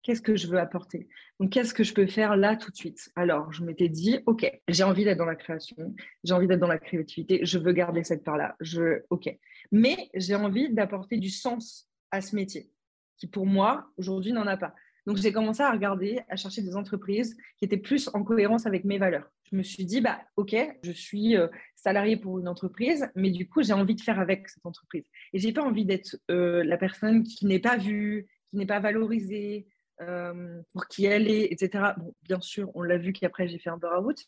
Qu'est-ce 0.03 0.20
que 0.20 0.37
je 0.37 0.48
veux 0.48 0.59
apporter 0.59 1.09
Donc, 1.40 1.51
qu'est-ce 1.51 1.72
que 1.72 1.85
je 1.85 1.94
peux 1.94 2.07
faire 2.07 2.37
là 2.37 2.57
tout 2.57 2.70
de 2.70 2.77
suite 2.77 3.11
Alors, 3.16 3.53
je 3.55 3.64
m'étais 3.64 3.88
dit, 3.88 4.18
OK, 4.27 4.51
j'ai 4.68 4.83
envie 4.83 5.05
d'être 5.05 5.16
dans 5.16 5.24
la 5.24 5.35
création, 5.35 5.94
j'ai 6.24 6.35
envie 6.35 6.46
d'être 6.46 6.61
dans 6.61 6.66
la 6.68 6.79
créativité, 6.79 7.40
je 7.42 7.59
veux 7.59 7.72
garder 7.72 8.05
cette 8.05 8.22
part-là. 8.22 8.55
Je, 8.61 9.03
OK. 9.09 9.35
Mais 9.72 10.11
j'ai 10.14 10.35
envie 10.35 10.68
d'apporter 10.68 11.16
du 11.16 11.31
sens 11.31 11.88
à 12.11 12.20
ce 12.20 12.37
métier, 12.37 12.70
qui 13.16 13.29
pour 13.29 13.46
moi, 13.46 13.90
aujourd'hui, 13.96 14.33
n'en 14.33 14.46
a 14.46 14.59
pas. 14.59 14.74
Donc, 15.09 15.16
j'ai 15.16 15.33
commencé 15.33 15.62
à 15.62 15.71
regarder, 15.71 16.21
à 16.29 16.37
chercher 16.37 16.61
des 16.61 16.77
entreprises 16.77 17.35
qui 17.57 17.64
étaient 17.64 17.79
plus 17.79 18.11
en 18.12 18.23
cohérence 18.23 18.66
avec 18.66 18.85
mes 18.85 18.99
valeurs. 18.99 19.33
Je 19.51 19.57
me 19.57 19.62
suis 19.62 19.87
dit, 19.87 20.03
bah, 20.03 20.21
OK, 20.37 20.55
je 20.83 20.92
suis 20.92 21.35
euh, 21.35 21.49
salarié 21.77 22.18
pour 22.18 22.38
une 22.38 22.47
entreprise, 22.47 23.09
mais 23.14 23.31
du 23.31 23.49
coup, 23.49 23.62
j'ai 23.62 23.73
envie 23.73 23.94
de 23.94 24.03
faire 24.03 24.21
avec 24.21 24.51
cette 24.51 24.66
entreprise. 24.66 25.07
Et 25.33 25.38
j'ai 25.38 25.51
pas 25.55 25.62
envie 25.62 25.87
d'être 25.87 26.18
euh, 26.31 26.62
la 26.62 26.77
personne 26.77 27.23
qui 27.23 27.47
n'est 27.47 27.59
pas 27.59 27.79
vue, 27.79 28.27
qui 28.51 28.59
n'est 28.59 28.66
pas 28.66 28.81
valorisée, 28.81 29.66
euh, 30.03 30.61
pour 30.75 30.87
qui 30.88 31.07
elle 31.07 31.31
est, 31.31 31.51
etc. 31.51 31.92
Bon, 31.97 32.14
bien 32.25 32.42
sûr, 32.42 32.71
on 32.75 32.83
l'a 32.83 32.99
vu 32.99 33.14
qu'après, 33.14 33.49
j'ai 33.49 33.59
fait 33.59 33.71
un 33.71 33.79
burn-out. 33.79 34.18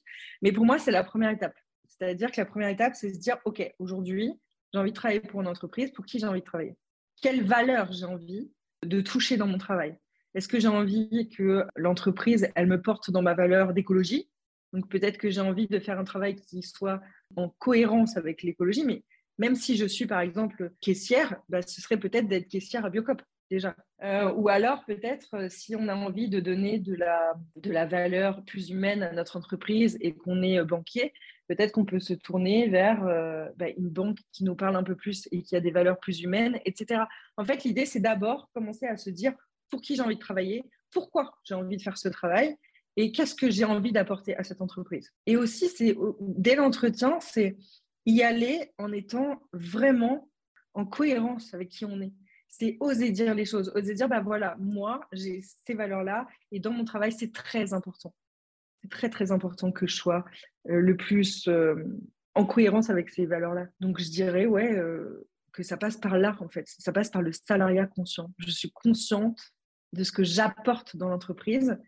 Mais 0.40 0.50
pour 0.50 0.64
moi, 0.64 0.78
c'est 0.78 0.92
la 0.92 1.04
première 1.04 1.28
étape. 1.28 1.58
C'est-à-dire 1.88 2.32
que 2.32 2.40
la 2.40 2.46
première 2.46 2.70
étape, 2.70 2.94
c'est 2.94 3.12
se 3.12 3.18
dire, 3.18 3.36
OK, 3.44 3.62
aujourd'hui, 3.80 4.32
j'ai 4.72 4.78
envie 4.78 4.92
de 4.92 4.96
travailler 4.96 5.20
pour 5.20 5.42
une 5.42 5.48
entreprise. 5.48 5.90
Pour 5.90 6.06
qui 6.06 6.18
j'ai 6.18 6.26
envie 6.26 6.40
de 6.40 6.46
travailler 6.46 6.74
Quelle 7.20 7.44
valeur 7.44 7.92
j'ai 7.92 8.06
envie 8.06 8.50
de 8.82 9.02
toucher 9.02 9.36
dans 9.36 9.46
mon 9.46 9.58
travail? 9.58 9.98
Est-ce 10.34 10.48
que 10.48 10.60
j'ai 10.60 10.68
envie 10.68 11.28
que 11.28 11.64
l'entreprise, 11.76 12.48
elle 12.54 12.66
me 12.66 12.80
porte 12.80 13.10
dans 13.10 13.22
ma 13.22 13.34
valeur 13.34 13.72
d'écologie? 13.72 14.28
Donc 14.72 14.88
peut-être 14.88 15.18
que 15.18 15.30
j'ai 15.30 15.40
envie 15.40 15.66
de 15.66 15.78
faire 15.80 15.98
un 15.98 16.04
travail 16.04 16.36
qui 16.36 16.62
soit 16.62 17.00
en 17.36 17.48
cohérence 17.48 18.16
avec 18.16 18.42
l'écologie, 18.42 18.84
mais 18.84 19.02
même 19.38 19.56
si 19.56 19.76
je 19.76 19.86
suis 19.86 20.06
par 20.06 20.20
exemple 20.20 20.72
caissière, 20.80 21.40
bah, 21.48 21.62
ce 21.62 21.80
serait 21.80 21.98
peut-être 21.98 22.28
d'être 22.28 22.48
caissière 22.48 22.84
à 22.84 22.90
Biocop 22.90 23.22
déjà. 23.50 23.74
Euh, 24.02 24.32
ou 24.32 24.48
alors 24.48 24.84
peut-être 24.86 25.34
euh, 25.34 25.48
si 25.48 25.74
on 25.74 25.88
a 25.88 25.94
envie 25.94 26.28
de 26.28 26.40
donner 26.40 26.78
de 26.78 26.94
la, 26.94 27.34
de 27.56 27.70
la 27.70 27.84
valeur 27.84 28.44
plus 28.44 28.70
humaine 28.70 29.02
à 29.02 29.12
notre 29.12 29.36
entreprise 29.36 29.98
et 30.00 30.14
qu'on 30.14 30.42
est 30.42 30.60
euh, 30.60 30.64
banquier, 30.64 31.12
peut-être 31.48 31.72
qu'on 31.72 31.84
peut 31.84 32.00
se 32.00 32.14
tourner 32.14 32.68
vers 32.68 33.02
bah, 33.56 33.66
une 33.76 33.88
banque 33.88 34.18
qui 34.30 34.44
nous 34.44 34.54
parle 34.54 34.76
un 34.76 34.84
peu 34.84 34.94
plus 34.94 35.28
et 35.32 35.42
qui 35.42 35.56
a 35.56 35.60
des 35.60 35.72
valeurs 35.72 35.98
plus 35.98 36.20
humaines, 36.20 36.60
etc. 36.64 37.02
En 37.36 37.44
fait, 37.44 37.64
l'idée, 37.64 37.86
c'est 37.86 37.98
d'abord 37.98 38.48
commencer 38.54 38.86
à 38.86 38.96
se 38.96 39.10
dire, 39.10 39.32
pour 39.70 39.80
qui 39.80 39.96
j'ai 39.96 40.02
envie 40.02 40.16
de 40.16 40.20
travailler, 40.20 40.64
pourquoi 40.92 41.38
j'ai 41.44 41.54
envie 41.54 41.76
de 41.76 41.82
faire 41.82 41.98
ce 41.98 42.08
travail 42.08 42.56
et 42.96 43.12
qu'est-ce 43.12 43.34
que 43.34 43.50
j'ai 43.50 43.64
envie 43.64 43.92
d'apporter 43.92 44.36
à 44.36 44.44
cette 44.44 44.60
entreprise. 44.60 45.12
Et 45.26 45.36
aussi, 45.36 45.68
c'est 45.68 45.96
dès 46.20 46.56
l'entretien, 46.56 47.18
c'est 47.20 47.56
y 48.06 48.22
aller 48.22 48.72
en 48.78 48.92
étant 48.92 49.40
vraiment 49.52 50.28
en 50.74 50.84
cohérence 50.84 51.54
avec 51.54 51.68
qui 51.68 51.84
on 51.84 52.00
est. 52.00 52.12
C'est 52.48 52.76
oser 52.80 53.12
dire 53.12 53.34
les 53.34 53.44
choses, 53.44 53.72
oser 53.74 53.94
dire, 53.94 54.08
bah 54.08 54.20
voilà, 54.20 54.56
moi, 54.58 55.06
j'ai 55.12 55.40
ces 55.64 55.74
valeurs-là 55.74 56.26
et 56.50 56.58
dans 56.58 56.72
mon 56.72 56.84
travail, 56.84 57.12
c'est 57.12 57.32
très 57.32 57.72
important. 57.72 58.12
C'est 58.82 58.90
très, 58.90 59.08
très 59.08 59.30
important 59.30 59.70
que 59.70 59.86
je 59.86 59.94
sois 59.94 60.24
euh, 60.68 60.80
le 60.80 60.96
plus 60.96 61.46
euh, 61.46 61.76
en 62.34 62.44
cohérence 62.44 62.90
avec 62.90 63.10
ces 63.10 63.26
valeurs-là. 63.26 63.68
Donc, 63.78 64.00
je 64.00 64.10
dirais, 64.10 64.46
ouais, 64.46 64.76
euh, 64.76 65.28
que 65.52 65.62
ça 65.62 65.76
passe 65.76 65.96
par 65.96 66.18
là, 66.18 66.36
en 66.40 66.48
fait. 66.48 66.66
Ça 66.66 66.92
passe 66.92 67.10
par 67.10 67.22
le 67.22 67.32
salariat 67.32 67.86
conscient. 67.86 68.32
Je 68.38 68.50
suis 68.50 68.70
consciente 68.72 69.40
de 69.92 70.04
ce 70.04 70.12
que 70.12 70.24
j'apporte 70.24 70.96
dans 70.96 71.08
l'entreprise 71.08 71.78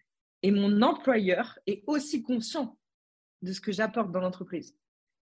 et 0.43 0.51
mon 0.51 0.83
employeur 0.83 1.59
est 1.67 1.85
aussi 1.87 2.23
conscient 2.23 2.77
de 3.43 3.53
ce 3.53 3.61
que 3.61 3.73
j'apporte 3.73 4.11
dans 4.11 4.21
l'entreprise. 4.21 4.77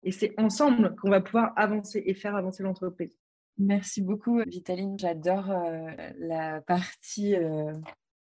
Et 0.03 0.11
c'est 0.11 0.33
ensemble 0.39 0.95
qu'on 0.95 1.09
va 1.09 1.21
pouvoir 1.21 1.53
avancer 1.57 2.01
et 2.05 2.13
faire 2.13 2.35
avancer 2.35 2.63
l'entreprise. 2.63 3.17
Merci 3.57 4.01
beaucoup, 4.01 4.41
Vitaline. 4.43 4.97
J'adore 4.97 5.51
euh, 5.51 5.91
la 6.17 6.61
partie 6.61 7.35
euh, 7.35 7.73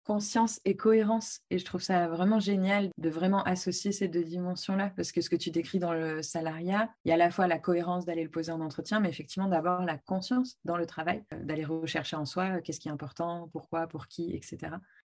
conscience 0.05 0.61
et 0.65 0.77
cohérence. 0.77 1.41
Et 1.51 1.59
je 1.59 1.65
trouve 1.65 1.83
ça 1.83 2.09
vraiment 2.09 2.39
génial 2.39 2.91
de 2.99 3.11
vraiment 3.11 3.43
associer 3.43 3.93
ces 3.93 4.09
deux 4.09 4.25
dimensions-là, 4.25 4.93
parce 4.97 5.13
que 5.13 5.21
ce 5.21 5.31
que 5.31 5.37
tu 5.37 5.51
décris 5.51 5.79
dans 5.79 5.93
le 5.93 6.23
salariat, 6.23 6.89
il 7.05 7.09
y 7.09 7.13
a 7.13 7.15
à 7.15 7.19
la 7.19 7.31
fois 7.31 7.47
la 7.47 7.59
cohérence 7.59 8.05
d'aller 8.05 8.23
le 8.23 8.31
poser 8.31 8.53
en 8.53 8.61
entretien, 8.61 9.01
mais 9.01 9.09
effectivement 9.09 9.49
d'avoir 9.49 9.85
la 9.85 9.99
conscience 9.99 10.59
dans 10.65 10.77
le 10.77 10.87
travail, 10.87 11.25
euh, 11.33 11.43
d'aller 11.43 11.65
rechercher 11.65 12.17
en 12.17 12.25
soi 12.25 12.45
euh, 12.45 12.61
qu'est-ce 12.61 12.81
qui 12.81 12.89
est 12.89 12.93
important, 12.93 13.49
pourquoi, 13.53 13.87
pour 13.87 14.07
qui, 14.09 14.35
etc. 14.35 14.59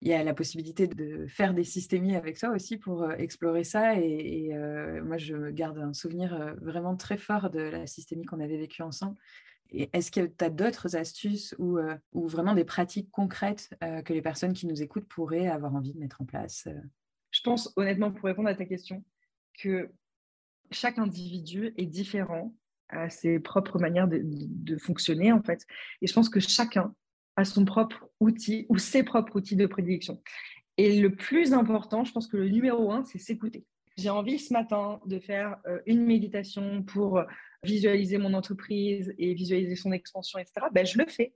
Il 0.02 0.08
y 0.08 0.14
a 0.14 0.24
la 0.24 0.34
possibilité 0.34 0.88
de 0.88 1.26
faire 1.28 1.54
des 1.54 1.64
systémies 1.64 2.16
avec 2.16 2.38
soi 2.38 2.50
aussi 2.50 2.78
pour 2.78 3.04
euh, 3.04 3.12
explorer 3.18 3.64
ça. 3.64 3.96
Et, 3.96 4.54
moi, 5.04 5.18
je 5.18 5.52
garde 5.52 5.78
un 5.78 5.94
souvenir 5.94 6.56
vraiment 6.62 6.96
très 6.96 7.18
fort 7.18 7.50
de 7.50 7.60
la 7.60 7.88
systémie 7.88 8.26
qu'on 8.26 8.40
avait 8.40 8.58
vécue 8.58 8.82
ensemble 8.82 9.16
est-ce 9.72 10.12
que 10.12 10.26
tu 10.26 10.46
as 10.46 10.50
d'autres 10.50 10.96
astuces 10.96 11.56
ou, 11.58 11.78
euh, 11.78 11.98
vraiment 12.14 12.54
des 12.54 12.64
pratiques 12.64 13.10
concrètes 13.12 13.70
euh, 13.84 14.02
que 14.02 14.14
les 14.14 14.22
personnes 14.22 14.54
qui 14.54 14.68
nous 14.68 14.82
écoutent 14.82 15.08
pourraient 15.08 15.48
avoir 15.48 15.76
envie 15.76 15.94
de 15.94 16.00
mettre 16.00 16.22
en 16.22 16.26
place 16.26 16.68
euh? 16.68 16.80
Je 17.32 17.42
pense 17.42 17.74
honnêtement, 17.76 18.12
pour 18.12 18.26
répondre 18.26 18.48
à 18.48 18.56
ta 18.56 18.66
question, 18.66 19.04
que 19.60 19.90
chaque 20.72 20.98
individu 20.98 21.74
est 21.78 21.86
différent 21.86 22.56
à 22.88 23.10
ses 23.10 23.40
propres 23.40 23.78
manières 23.78 24.08
de, 24.08 24.22
de, 24.24 24.78
fonctionner, 24.78 25.34
en 25.34 25.42
fait. 25.42 25.66
Et 26.02 26.08
je 26.08 26.14
pense 26.14 26.30
que 26.30 26.40
chacun 26.40 26.96
a 27.36 27.44
son 27.44 27.66
propre 27.66 28.10
outil 28.22 28.66
ou 28.70 28.78
ses 28.78 29.04
propres 29.04 29.36
outils 29.36 29.58
de 29.58 29.66
prédilection. 29.66 30.22
Et 30.78 31.02
le 31.02 31.14
plus 31.14 31.52
important, 31.52 32.06
je 32.06 32.14
pense 32.14 32.28
que 32.28 32.38
le 32.38 32.48
numéro 32.48 32.92
un, 32.94 33.04
c'est 33.04 33.20
s'écouter. 33.20 33.66
J'ai 33.98 34.10
envie 34.10 34.40
ce 34.40 34.54
matin 34.54 35.02
de 35.06 35.20
faire 35.20 35.58
une 35.86 36.06
méditation 36.06 36.84
pour 36.84 37.22
visualiser 37.66 38.18
mon 38.18 38.34
entreprise 38.34 39.14
et 39.18 39.34
visualiser 39.34 39.76
son 39.76 39.92
expansion, 39.92 40.40
etc., 40.40 40.68
ben, 40.72 40.86
je 40.86 40.98
le 40.98 41.06
fais. 41.08 41.34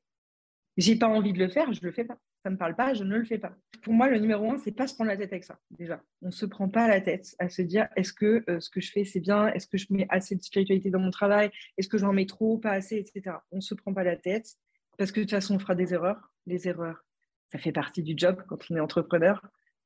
J'ai 0.78 0.96
pas 0.96 1.08
envie 1.08 1.34
de 1.34 1.40
le 1.40 1.50
faire, 1.50 1.74
je 1.74 1.82
le 1.84 1.92
fais 1.92 2.06
pas. 2.06 2.18
Ça 2.44 2.50
me 2.50 2.58
parle 2.58 2.76
pas, 2.76 2.94
je 2.94 3.04
ne 3.04 3.18
le 3.18 3.26
fais 3.26 3.38
pas. 3.38 3.54
Pour 3.82 3.94
moi, 3.94 4.08
le 4.08 4.18
numéro 4.18 4.50
un, 4.50 4.58
c'est 4.58 4.72
pas 4.72 4.88
se 4.88 4.96
prendre 4.96 5.10
la 5.10 5.18
tête 5.18 5.34
avec 5.34 5.44
ça. 5.44 5.60
Déjà, 5.72 6.02
on 6.22 6.32
se 6.32 6.46
prend 6.46 6.70
pas 6.70 6.88
la 6.88 7.02
tête 7.02 7.36
à 7.38 7.50
se 7.50 7.62
dire 7.62 7.90
est-ce 7.98 8.14
que 8.14 8.46
euh, 8.50 8.62
ce 8.62 8.70
que 8.70 8.80
je 8.80 8.90
fais 8.90 9.04
c'est 9.04 9.20
bien, 9.20 9.48
est-ce 9.50 9.68
que 9.68 9.78
je 9.78 9.88
mets 9.90 10.08
assez 10.10 10.36
de 10.36 10.42
spiritualité 10.42 10.90
dans 10.90 11.00
mon 11.00 11.12
travail, 11.12 11.52
est-ce 11.78 11.90
que 11.90 11.98
j'en 11.98 12.14
mets 12.14 12.26
trop, 12.26 12.58
pas 12.58 12.72
assez, 12.72 12.96
etc. 12.96 13.36
On 13.52 13.60
se 13.60 13.76
prend 13.76 13.94
pas 13.94 14.04
la 14.04 14.16
tête 14.16 14.56
parce 14.98 15.12
que 15.12 15.20
de 15.20 15.26
toute 15.26 15.32
façon, 15.32 15.56
on 15.56 15.60
fera 15.60 15.76
des 15.76 15.94
erreurs. 15.94 16.32
Les 16.46 16.68
erreurs, 16.68 17.04
ça 17.52 17.58
fait 17.58 17.74
partie 17.74 18.04
du 18.04 18.14
job 18.16 18.42
quand 18.48 18.60
on 18.70 18.76
est 18.78 18.80
entrepreneur. 18.80 19.42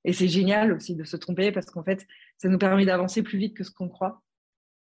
Et 0.05 0.13
c'est 0.13 0.27
génial 0.27 0.73
aussi 0.73 0.95
de 0.95 1.03
se 1.05 1.17
tromper 1.17 1.51
parce 1.51 1.67
qu'en 1.67 1.83
fait, 1.83 2.05
ça 2.37 2.49
nous 2.49 2.59
permet 2.59 2.85
d'avancer 2.85 3.23
plus 3.23 3.39
vite 3.39 3.55
que 3.55 3.63
ce 3.63 3.71
qu'on 3.71 3.89
croit 3.89 4.21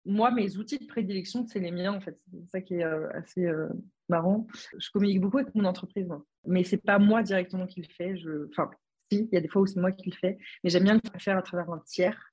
moi, 0.05 0.31
mes 0.31 0.57
outils 0.57 0.79
de 0.79 0.87
prédilection, 0.87 1.47
c'est 1.47 1.61
les 1.61 1.71
miens, 1.71 1.95
en 1.95 2.01
fait. 2.01 2.19
C'est 2.33 2.51
ça 2.51 2.61
qui 2.61 2.75
est 2.75 2.85
euh, 2.85 3.09
assez 3.13 3.45
euh, 3.45 3.69
marrant. 4.09 4.47
Je 4.77 4.91
communique 4.91 5.21
beaucoup 5.21 5.39
avec 5.39 5.55
mon 5.55 5.65
entreprise, 5.65 6.07
moi. 6.07 6.25
mais 6.47 6.65
c'est 6.65 6.83
pas 6.83 6.99
moi 6.99 7.23
directement 7.23 7.67
qui 7.67 7.83
le 7.83 7.89
fais. 7.89 8.15
Enfin, 8.51 8.71
si, 9.11 9.29
il 9.31 9.35
y 9.35 9.37
a 9.37 9.41
des 9.41 9.49
fois 9.49 9.63
où 9.63 9.67
c'est 9.67 9.81
moi 9.81 9.93
qui 9.93 10.11
le 10.11 10.17
fais, 10.17 10.39
mais 10.65 10.71
j'aime 10.71 10.85
bien 10.85 10.95
le 10.95 11.21
faire 11.21 11.37
à 11.39 11.43
travers 11.43 11.71
un 11.71 11.83
tiers 11.87 12.33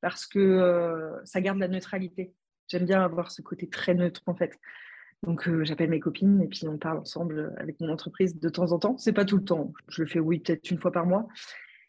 parce 0.00 0.26
que 0.26 0.38
euh, 0.38 1.12
ça 1.24 1.40
garde 1.40 1.58
la 1.58 1.68
neutralité. 1.68 2.32
J'aime 2.68 2.86
bien 2.86 3.02
avoir 3.02 3.30
ce 3.30 3.42
côté 3.42 3.68
très 3.68 3.94
neutre 3.94 4.22
en 4.26 4.34
fait. 4.34 4.58
Donc 5.22 5.50
j'appelle 5.64 5.90
mes 5.90 6.00
copines 6.00 6.40
et 6.40 6.46
puis 6.46 6.66
on 6.66 6.78
parle 6.78 6.98
ensemble 6.98 7.52
avec 7.58 7.78
mon 7.80 7.90
entreprise 7.90 8.38
de 8.38 8.48
temps 8.48 8.72
en 8.72 8.78
temps. 8.78 8.96
C'est 8.96 9.12
pas 9.12 9.26
tout 9.26 9.36
le 9.36 9.44
temps. 9.44 9.74
Je 9.88 10.02
le 10.02 10.08
fais 10.08 10.20
oui 10.20 10.38
peut-être 10.38 10.70
une 10.70 10.78
fois 10.78 10.92
par 10.92 11.04
mois. 11.04 11.28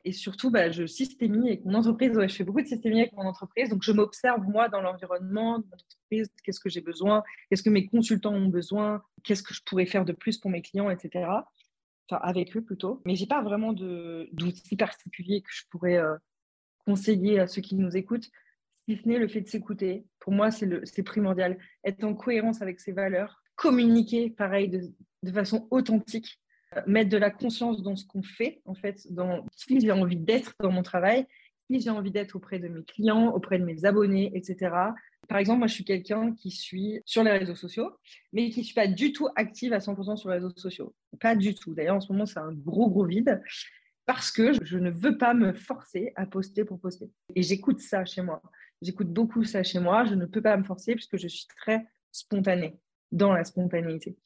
Et 0.03 0.11
surtout, 0.11 0.49
bah, 0.49 0.71
je 0.71 0.85
systémie 0.87 1.49
avec 1.49 1.65
mon 1.65 1.75
entreprise. 1.75 2.11
je 2.13 2.35
fais 2.35 2.43
beaucoup 2.43 2.61
de 2.61 2.67
systémie 2.67 3.01
avec 3.01 3.13
mon 3.13 3.25
entreprise. 3.25 3.69
Donc, 3.69 3.83
je 3.83 3.91
m'observe, 3.91 4.41
moi, 4.47 4.67
dans 4.67 4.81
l'environnement 4.81 5.59
de 5.59 5.65
mon 5.65 5.73
entreprise. 5.73 6.29
Qu'est-ce 6.43 6.59
que 6.59 6.69
j'ai 6.69 6.81
besoin? 6.81 7.23
Qu'est-ce 7.49 7.63
que 7.63 7.69
mes 7.69 7.87
consultants 7.87 8.33
ont 8.33 8.47
besoin? 8.47 9.03
Qu'est-ce 9.23 9.43
que 9.43 9.53
je 9.53 9.61
pourrais 9.63 9.85
faire 9.85 10.05
de 10.05 10.13
plus 10.13 10.37
pour 10.37 10.49
mes 10.49 10.61
clients, 10.61 10.89
etc. 10.89 11.29
Enfin, 12.09 12.19
avec 12.23 12.55
eux 12.57 12.63
plutôt. 12.63 13.01
Mais 13.05 13.15
je 13.15 13.21
n'ai 13.21 13.27
pas 13.27 13.43
vraiment 13.43 13.73
d'outils 13.73 14.75
particuliers 14.75 15.41
que 15.41 15.51
je 15.51 15.63
pourrais 15.69 15.97
euh, 15.97 16.15
conseiller 16.85 17.39
à 17.39 17.47
ceux 17.47 17.61
qui 17.61 17.75
nous 17.75 17.95
écoutent, 17.95 18.29
si 18.87 18.97
ce 18.97 19.07
n'est 19.07 19.19
le 19.19 19.27
fait 19.27 19.41
de 19.41 19.47
s'écouter. 19.47 20.05
Pour 20.19 20.33
moi, 20.33 20.49
c'est 20.49 21.03
primordial. 21.03 21.59
Être 21.83 22.03
en 22.03 22.15
cohérence 22.15 22.61
avec 22.63 22.79
ses 22.79 22.91
valeurs. 22.91 23.43
Communiquer, 23.55 24.31
pareil, 24.31 24.69
de 24.69 25.31
façon 25.31 25.67
authentique 25.69 26.40
mettre 26.87 27.09
de 27.09 27.17
la 27.17 27.29
conscience 27.29 27.81
dans 27.81 27.95
ce 27.95 28.05
qu'on 28.05 28.23
fait, 28.23 28.61
en 28.65 28.73
fait, 28.73 29.11
dans 29.11 29.45
qui 29.55 29.79
j'ai 29.79 29.91
envie 29.91 30.17
d'être 30.17 30.53
dans 30.59 30.71
mon 30.71 30.83
travail, 30.83 31.25
qui 31.67 31.79
j'ai 31.79 31.89
envie 31.89 32.11
d'être 32.11 32.35
auprès 32.35 32.59
de 32.59 32.67
mes 32.67 32.83
clients, 32.83 33.31
auprès 33.31 33.59
de 33.59 33.65
mes 33.65 33.85
abonnés, 33.85 34.31
etc. 34.35 34.73
Par 35.27 35.37
exemple, 35.37 35.59
moi, 35.59 35.67
je 35.67 35.73
suis 35.73 35.85
quelqu'un 35.85 36.33
qui 36.33 36.51
suit 36.51 37.01
sur 37.05 37.23
les 37.23 37.31
réseaux 37.31 37.55
sociaux, 37.55 37.91
mais 38.33 38.49
qui 38.49 38.59
ne 38.59 38.65
suis 38.65 38.73
pas 38.73 38.87
du 38.87 39.13
tout 39.13 39.27
active 39.35 39.73
à 39.73 39.79
100% 39.79 40.17
sur 40.17 40.29
les 40.29 40.35
réseaux 40.35 40.51
sociaux. 40.55 40.93
Pas 41.19 41.35
du 41.35 41.55
tout. 41.55 41.73
D'ailleurs, 41.73 41.95
en 41.95 42.01
ce 42.01 42.11
moment, 42.11 42.25
c'est 42.25 42.39
un 42.39 42.51
gros, 42.51 42.89
gros 42.89 43.05
vide 43.05 43.41
parce 44.05 44.31
que 44.31 44.51
je 44.63 44.77
ne 44.77 44.89
veux 44.89 45.17
pas 45.17 45.33
me 45.33 45.53
forcer 45.53 46.11
à 46.15 46.25
poster 46.25 46.65
pour 46.65 46.79
poster. 46.79 47.09
Et 47.35 47.43
j'écoute 47.43 47.79
ça 47.79 48.03
chez 48.03 48.21
moi. 48.21 48.41
J'écoute 48.81 49.07
beaucoup 49.07 49.43
ça 49.43 49.63
chez 49.63 49.79
moi. 49.79 50.05
Je 50.05 50.15
ne 50.15 50.25
peux 50.25 50.41
pas 50.41 50.57
me 50.57 50.63
forcer 50.63 50.95
puisque 50.95 51.17
je 51.17 51.27
suis 51.27 51.45
très 51.47 51.85
spontanée, 52.11 52.77
dans 53.11 53.31
la 53.31 53.45
spontanéité. 53.45 54.17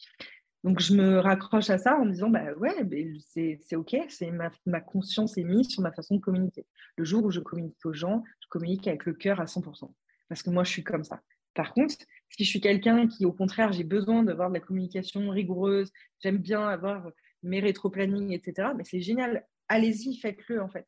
Donc, 0.66 0.80
je 0.80 0.96
me 0.96 1.20
raccroche 1.20 1.70
à 1.70 1.78
ça 1.78 1.96
en 1.96 2.06
me 2.06 2.12
disant, 2.12 2.32
bah 2.32 2.52
ouais, 2.56 2.74
c'est 3.20 3.76
OK, 3.76 3.96
c'est 4.10 4.32
ma, 4.32 4.82
conscience 4.82 5.38
est 5.38 5.44
mise 5.44 5.70
sur 5.70 5.84
ma 5.84 5.92
façon 5.92 6.16
de 6.16 6.20
communiquer. 6.20 6.66
Le 6.98 7.06
jour 7.06 7.24
où 7.24 7.30
je 7.30 7.40
communique 7.40 7.78
aux 7.86 7.94
gens, 7.94 8.24
je 8.42 8.48
communique 8.48 8.88
avec 8.88 9.06
le 9.06 9.14
cœur 9.14 9.40
à 9.40 9.46
100%, 9.46 9.94
parce 10.28 10.42
que 10.42 10.50
moi, 10.50 10.64
je 10.64 10.72
suis 10.72 10.84
comme 10.84 11.04
ça. 11.04 11.22
Par 11.54 11.72
contre, 11.72 11.94
si 12.30 12.44
je 12.44 12.50
suis 12.50 12.62
quelqu'un 12.62 13.06
qui, 13.06 13.26
au 13.26 13.32
contraire, 13.32 13.74
j'ai 13.74 13.84
besoin 13.84 14.24
d'avoir 14.24 14.50
de 14.50 14.56
la 14.56 14.60
communication 14.60 15.30
rigoureuse, 15.30 15.92
j'aime 16.20 16.40
bien 16.40 16.68
avoir 16.68 17.12
mes 17.44 17.60
rétro-plannings, 17.60 18.32
etc., 18.32 18.70
mais 18.76 18.86
c'est 18.86 19.02
génial. 19.02 19.46
Allez-y, 19.68 20.18
faites-le, 20.18 20.64
en 20.64 20.68
fait. 20.68 20.88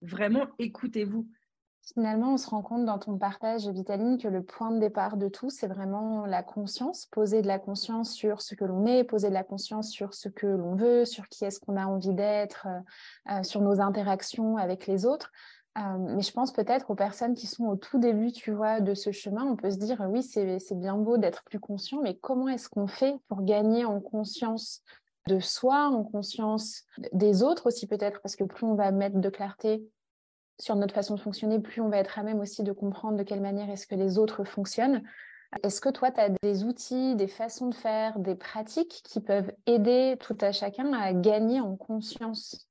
Vraiment, 0.00 0.46
écoutez-vous. 0.60 1.28
Finalement, 1.84 2.34
on 2.34 2.36
se 2.36 2.48
rend 2.48 2.62
compte 2.62 2.84
dans 2.84 2.98
ton 2.98 3.18
partage, 3.18 3.66
Vitaline, 3.66 4.16
que 4.16 4.28
le 4.28 4.42
point 4.42 4.70
de 4.70 4.78
départ 4.78 5.16
de 5.16 5.28
tout, 5.28 5.50
c'est 5.50 5.66
vraiment 5.66 6.26
la 6.26 6.44
conscience, 6.44 7.06
poser 7.06 7.42
de 7.42 7.48
la 7.48 7.58
conscience 7.58 8.12
sur 8.12 8.40
ce 8.40 8.54
que 8.54 8.64
l'on 8.64 8.86
est, 8.86 9.02
poser 9.02 9.30
de 9.30 9.34
la 9.34 9.42
conscience 9.42 9.90
sur 9.90 10.14
ce 10.14 10.28
que 10.28 10.46
l'on 10.46 10.76
veut, 10.76 11.04
sur 11.04 11.28
qui 11.28 11.44
est-ce 11.44 11.58
qu'on 11.58 11.76
a 11.76 11.86
envie 11.86 12.14
d'être, 12.14 12.68
euh, 12.68 13.32
euh, 13.32 13.42
sur 13.42 13.60
nos 13.60 13.80
interactions 13.80 14.56
avec 14.58 14.86
les 14.86 15.06
autres. 15.06 15.32
Euh, 15.76 15.98
mais 15.98 16.22
je 16.22 16.30
pense 16.30 16.52
peut-être 16.52 16.90
aux 16.90 16.94
personnes 16.94 17.34
qui 17.34 17.48
sont 17.48 17.64
au 17.64 17.76
tout 17.76 17.98
début, 17.98 18.30
tu 18.30 18.52
vois, 18.52 18.80
de 18.80 18.94
ce 18.94 19.10
chemin, 19.10 19.44
on 19.44 19.56
peut 19.56 19.70
se 19.70 19.78
dire, 19.78 20.06
oui, 20.08 20.22
c'est 20.22 20.60
bien 20.74 20.96
beau 20.96 21.16
d'être 21.16 21.42
plus 21.44 21.58
conscient, 21.58 22.00
mais 22.00 22.16
comment 22.16 22.48
est-ce 22.48 22.68
qu'on 22.68 22.86
fait 22.86 23.16
pour 23.26 23.42
gagner 23.42 23.84
en 23.84 24.00
conscience 24.00 24.82
de 25.26 25.40
soi, 25.40 25.88
en 25.88 26.04
conscience 26.04 26.84
des 27.12 27.42
autres 27.42 27.66
aussi 27.66 27.88
peut-être, 27.88 28.20
parce 28.20 28.36
que 28.36 28.44
plus 28.44 28.66
on 28.66 28.74
va 28.74 28.92
mettre 28.92 29.18
de 29.18 29.28
clarté 29.30 29.82
sur 30.62 30.76
notre 30.76 30.94
façon 30.94 31.16
de 31.16 31.20
fonctionner, 31.20 31.58
plus 31.58 31.80
on 31.80 31.88
va 31.88 31.98
être 31.98 32.20
à 32.20 32.22
même 32.22 32.38
aussi 32.38 32.62
de 32.62 32.70
comprendre 32.70 33.16
de 33.16 33.24
quelle 33.24 33.40
manière 33.40 33.68
est-ce 33.68 33.84
que 33.84 33.96
les 33.96 34.16
autres 34.16 34.44
fonctionnent. 34.44 35.02
Est-ce 35.64 35.80
que 35.80 35.88
toi, 35.88 36.12
tu 36.12 36.20
as 36.20 36.28
des 36.28 36.62
outils, 36.62 37.16
des 37.16 37.26
façons 37.26 37.68
de 37.68 37.74
faire, 37.74 38.20
des 38.20 38.36
pratiques 38.36 39.02
qui 39.04 39.20
peuvent 39.20 39.52
aider 39.66 40.16
tout 40.20 40.38
à 40.40 40.52
chacun 40.52 40.92
à 40.92 41.12
gagner 41.12 41.60
en 41.60 41.74
conscience? 41.76 42.68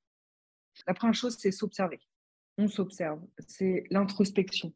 La 0.86 0.94
première 0.94 1.14
chose, 1.14 1.36
c'est 1.38 1.52
s'observer. 1.52 2.00
On 2.56 2.66
s'observe. 2.66 3.20
C'est 3.46 3.84
l'introspection. 3.90 4.72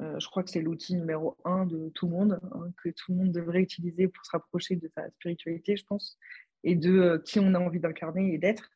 Euh, 0.00 0.18
je 0.18 0.26
crois 0.28 0.42
que 0.42 0.50
c'est 0.50 0.60
l'outil 0.60 0.96
numéro 0.96 1.36
un 1.44 1.66
de 1.66 1.90
tout 1.90 2.06
le 2.06 2.12
monde, 2.12 2.40
hein, 2.52 2.72
que 2.82 2.88
tout 2.88 3.12
le 3.12 3.18
monde 3.18 3.30
devrait 3.30 3.62
utiliser 3.62 4.08
pour 4.08 4.26
se 4.26 4.32
rapprocher 4.32 4.74
de 4.74 4.88
sa 4.88 5.08
spiritualité, 5.10 5.76
je 5.76 5.84
pense, 5.84 6.18
et 6.64 6.74
de 6.74 6.98
euh, 6.98 7.18
qui 7.20 7.38
on 7.38 7.54
a 7.54 7.60
envie 7.60 7.80
d'incarner 7.80 8.34
et 8.34 8.38
d'être 8.38 8.70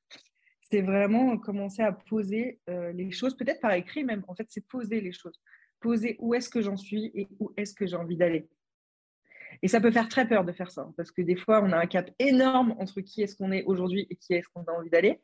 c'est 0.70 0.83
vraiment 0.83 1.37
commencer 1.38 1.83
à 1.83 1.92
poser 1.92 2.61
euh, 2.68 2.92
les 2.92 3.11
choses, 3.11 3.37
peut-être 3.37 3.61
par 3.61 3.72
écrit 3.72 4.04
même. 4.04 4.24
En 4.28 4.35
fait, 4.35 4.46
c'est 4.48 4.66
poser 4.66 5.00
les 5.00 5.12
choses. 5.12 5.40
Poser 5.80 6.16
où 6.20 6.35
est-ce 6.35 6.48
que 6.48 6.61
j'en 6.61 6.76
suis 6.76 7.11
et 7.14 7.28
où 7.38 7.52
est-ce 7.56 7.74
que 7.74 7.87
j'ai 7.87 7.96
envie 7.96 8.16
d'aller. 8.16 8.48
Et 9.62 9.68
ça 9.68 9.80
peut 9.80 9.90
faire 9.90 10.09
très 10.09 10.28
peur 10.28 10.44
de 10.44 10.52
faire 10.52 10.70
ça, 10.70 10.88
parce 10.96 11.11
que 11.11 11.22
des 11.22 11.37
fois, 11.37 11.62
on 11.62 11.72
a 11.72 11.78
un 11.78 11.87
cap 11.87 12.11
énorme 12.18 12.74
entre 12.78 13.00
qui 13.00 13.22
est-ce 13.22 13.37
qu'on 13.37 13.52
est 13.52 13.64
aujourd'hui 13.64 14.06
et 14.09 14.16
qui 14.16 14.33
est-ce 14.35 14.48
qu'on 14.54 14.62
a 14.62 14.72
envie 14.72 14.90
d'aller. 14.90 15.20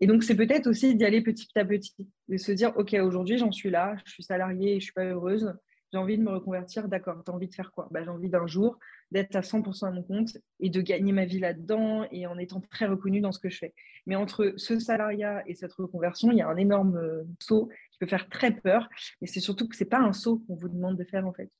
Et 0.00 0.06
donc, 0.06 0.22
c'est 0.22 0.36
peut-être 0.36 0.66
aussi 0.66 0.94
d'y 0.94 1.04
aller 1.04 1.20
petit 1.20 1.48
à 1.56 1.64
petit, 1.64 2.08
de 2.28 2.36
se 2.36 2.52
dire, 2.52 2.72
OK, 2.76 2.94
aujourd'hui, 2.94 3.36
j'en 3.36 3.52
suis 3.52 3.70
là, 3.70 3.96
je 4.04 4.12
suis 4.12 4.22
salariée 4.22 4.72
je 4.72 4.76
ne 4.76 4.80
suis 4.80 4.92
pas 4.92 5.04
heureuse 5.04 5.52
j'ai 5.92 5.98
envie 5.98 6.18
de 6.18 6.22
me 6.22 6.30
reconvertir, 6.30 6.88
d'accord, 6.88 7.22
tu 7.24 7.30
as 7.30 7.34
envie 7.34 7.48
de 7.48 7.54
faire 7.54 7.72
quoi? 7.72 7.88
Bah, 7.90 8.02
J'ai 8.02 8.10
envie 8.10 8.28
d'un 8.28 8.46
jour 8.46 8.78
d'être 9.10 9.34
à 9.36 9.40
100% 9.40 9.86
à 9.86 9.90
mon 9.90 10.02
compte 10.02 10.36
et 10.60 10.68
de 10.68 10.80
gagner 10.82 11.12
ma 11.12 11.24
vie 11.24 11.38
là-dedans 11.38 12.06
et 12.10 12.26
en 12.26 12.36
étant 12.36 12.60
très 12.60 12.86
reconnue 12.86 13.20
dans 13.20 13.32
ce 13.32 13.38
que 13.38 13.48
je 13.48 13.58
fais. 13.58 13.74
Mais 14.06 14.16
entre 14.16 14.52
ce 14.56 14.78
salariat 14.78 15.42
et 15.46 15.54
cette 15.54 15.72
reconversion, 15.72 16.30
il 16.30 16.38
y 16.38 16.42
a 16.42 16.48
un 16.48 16.56
énorme 16.56 16.96
euh, 16.96 17.24
saut 17.40 17.70
qui 17.90 17.98
peut 17.98 18.06
faire 18.06 18.28
très 18.28 18.50
peur. 18.50 18.88
Et 19.22 19.26
c'est 19.26 19.40
surtout 19.40 19.66
que 19.66 19.76
ce 19.76 19.84
n'est 19.84 19.88
pas 19.88 20.00
un 20.00 20.12
saut 20.12 20.42
qu'on 20.46 20.56
vous 20.56 20.68
demande 20.68 20.96
de 20.96 21.04
faire 21.04 21.26
en 21.26 21.32
fait. 21.32 21.50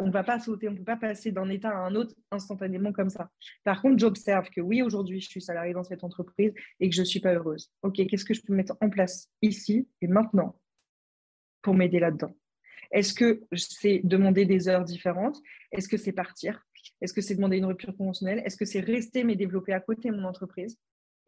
On 0.00 0.06
ne 0.06 0.12
va 0.12 0.22
pas 0.22 0.38
sauter, 0.38 0.68
on 0.68 0.72
ne 0.72 0.76
peut 0.76 0.84
pas 0.84 0.96
passer 0.98 1.32
d'un 1.32 1.48
état 1.48 1.70
à 1.70 1.86
un 1.86 1.94
autre 1.94 2.14
instantanément 2.30 2.92
comme 2.92 3.08
ça. 3.08 3.30
Par 3.64 3.80
contre, 3.80 3.98
j'observe 3.98 4.50
que 4.50 4.60
oui, 4.60 4.82
aujourd'hui, 4.82 5.20
je 5.20 5.28
suis 5.28 5.40
salariée 5.40 5.72
dans 5.72 5.84
cette 5.84 6.04
entreprise 6.04 6.52
et 6.80 6.90
que 6.90 6.94
je 6.94 7.00
ne 7.00 7.06
suis 7.06 7.20
pas 7.20 7.32
heureuse. 7.32 7.70
OK, 7.82 7.94
qu'est-ce 8.06 8.26
que 8.26 8.34
je 8.34 8.42
peux 8.42 8.54
mettre 8.54 8.76
en 8.82 8.90
place 8.90 9.30
ici 9.40 9.88
et 10.02 10.06
maintenant 10.06 10.60
pour 11.62 11.74
m'aider 11.74 11.98
là-dedans? 11.98 12.36
Est-ce 12.90 13.14
que 13.14 13.42
c'est 13.54 14.00
demander 14.04 14.44
des 14.44 14.68
heures 14.68 14.84
différentes? 14.84 15.40
Est-ce 15.72 15.88
que 15.88 15.96
c'est 15.96 16.12
partir? 16.12 16.62
Est-ce 17.00 17.12
que 17.12 17.20
c'est 17.20 17.34
demander 17.34 17.58
une 17.58 17.66
rupture 17.66 17.96
conventionnelle? 17.96 18.42
Est-ce 18.44 18.56
que 18.56 18.64
c'est 18.64 18.80
rester 18.80 19.24
mais 19.24 19.36
développer 19.36 19.72
à 19.72 19.80
côté 19.80 20.10
mon 20.10 20.24
entreprise? 20.24 20.78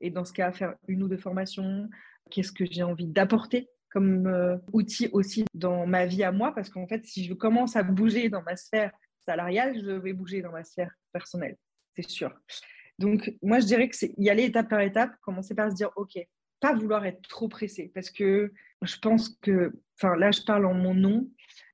Et 0.00 0.10
dans 0.10 0.24
ce 0.24 0.32
cas, 0.32 0.52
faire 0.52 0.76
une 0.86 1.02
ou 1.02 1.08
deux 1.08 1.18
formations? 1.18 1.88
Qu'est-ce 2.30 2.52
que 2.52 2.64
j'ai 2.64 2.82
envie 2.82 3.06
d'apporter 3.06 3.68
comme 3.90 4.26
euh, 4.26 4.56
outil 4.72 5.08
aussi 5.12 5.44
dans 5.54 5.86
ma 5.86 6.06
vie 6.06 6.22
à 6.22 6.32
moi? 6.32 6.54
Parce 6.54 6.70
qu'en 6.70 6.86
fait, 6.86 7.04
si 7.04 7.24
je 7.24 7.34
commence 7.34 7.76
à 7.76 7.82
bouger 7.82 8.28
dans 8.28 8.42
ma 8.42 8.56
sphère 8.56 8.92
salariale, 9.26 9.78
je 9.78 9.90
vais 9.90 10.12
bouger 10.12 10.40
dans 10.40 10.52
ma 10.52 10.64
sphère 10.64 10.94
personnelle, 11.12 11.56
c'est 11.96 12.08
sûr. 12.08 12.32
Donc, 12.98 13.32
moi, 13.42 13.60
je 13.60 13.66
dirais 13.66 13.88
que 13.88 13.96
c'est 13.96 14.12
y 14.16 14.30
aller 14.30 14.44
étape 14.44 14.68
par 14.68 14.80
étape, 14.80 15.12
commencer 15.20 15.54
par 15.54 15.70
se 15.70 15.76
dire, 15.76 15.90
OK, 15.96 16.18
pas 16.60 16.74
vouloir 16.74 17.04
être 17.06 17.22
trop 17.28 17.48
pressé, 17.48 17.90
parce 17.94 18.10
que 18.10 18.52
je 18.82 18.96
pense 18.98 19.36
que, 19.40 19.72
enfin 19.96 20.16
là, 20.16 20.30
je 20.30 20.42
parle 20.42 20.66
en 20.66 20.74
mon 20.74 20.94
nom, 20.94 21.30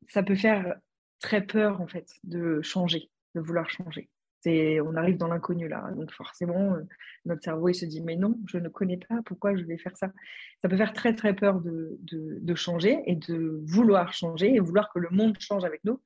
ça 0.08 0.22
peut 0.22 0.36
faire 0.36 0.76
très 1.20 1.42
peur 1.46 1.80
en 1.80 1.86
fait 1.86 2.08
de 2.24 2.60
changer, 2.62 3.10
de 3.34 3.40
vouloir 3.40 3.68
changer. 3.70 4.10
C'est, 4.40 4.78
on 4.80 4.94
arrive 4.94 5.16
dans 5.16 5.28
l'inconnu 5.28 5.68
là, 5.68 5.90
donc 5.96 6.12
forcément 6.12 6.74
euh, 6.74 6.82
notre 7.24 7.42
cerveau 7.42 7.70
il 7.70 7.74
se 7.74 7.86
dit 7.86 8.02
mais 8.02 8.16
non, 8.16 8.38
je 8.46 8.58
ne 8.58 8.68
connais 8.68 8.98
pas, 8.98 9.20
pourquoi 9.24 9.56
je 9.56 9.62
vais 9.62 9.78
faire 9.78 9.96
ça 9.96 10.12
Ça 10.60 10.68
peut 10.68 10.76
faire 10.76 10.92
très 10.92 11.14
très 11.14 11.34
peur 11.34 11.60
de, 11.60 11.98
de, 12.02 12.54
changer 12.54 13.02
et 13.06 13.16
de 13.16 13.62
vouloir 13.64 14.12
changer 14.12 14.54
et 14.54 14.60
vouloir 14.60 14.92
que 14.92 14.98
le 14.98 15.08
monde 15.10 15.36
change 15.40 15.64
avec 15.64 15.82
nous. 15.84 15.98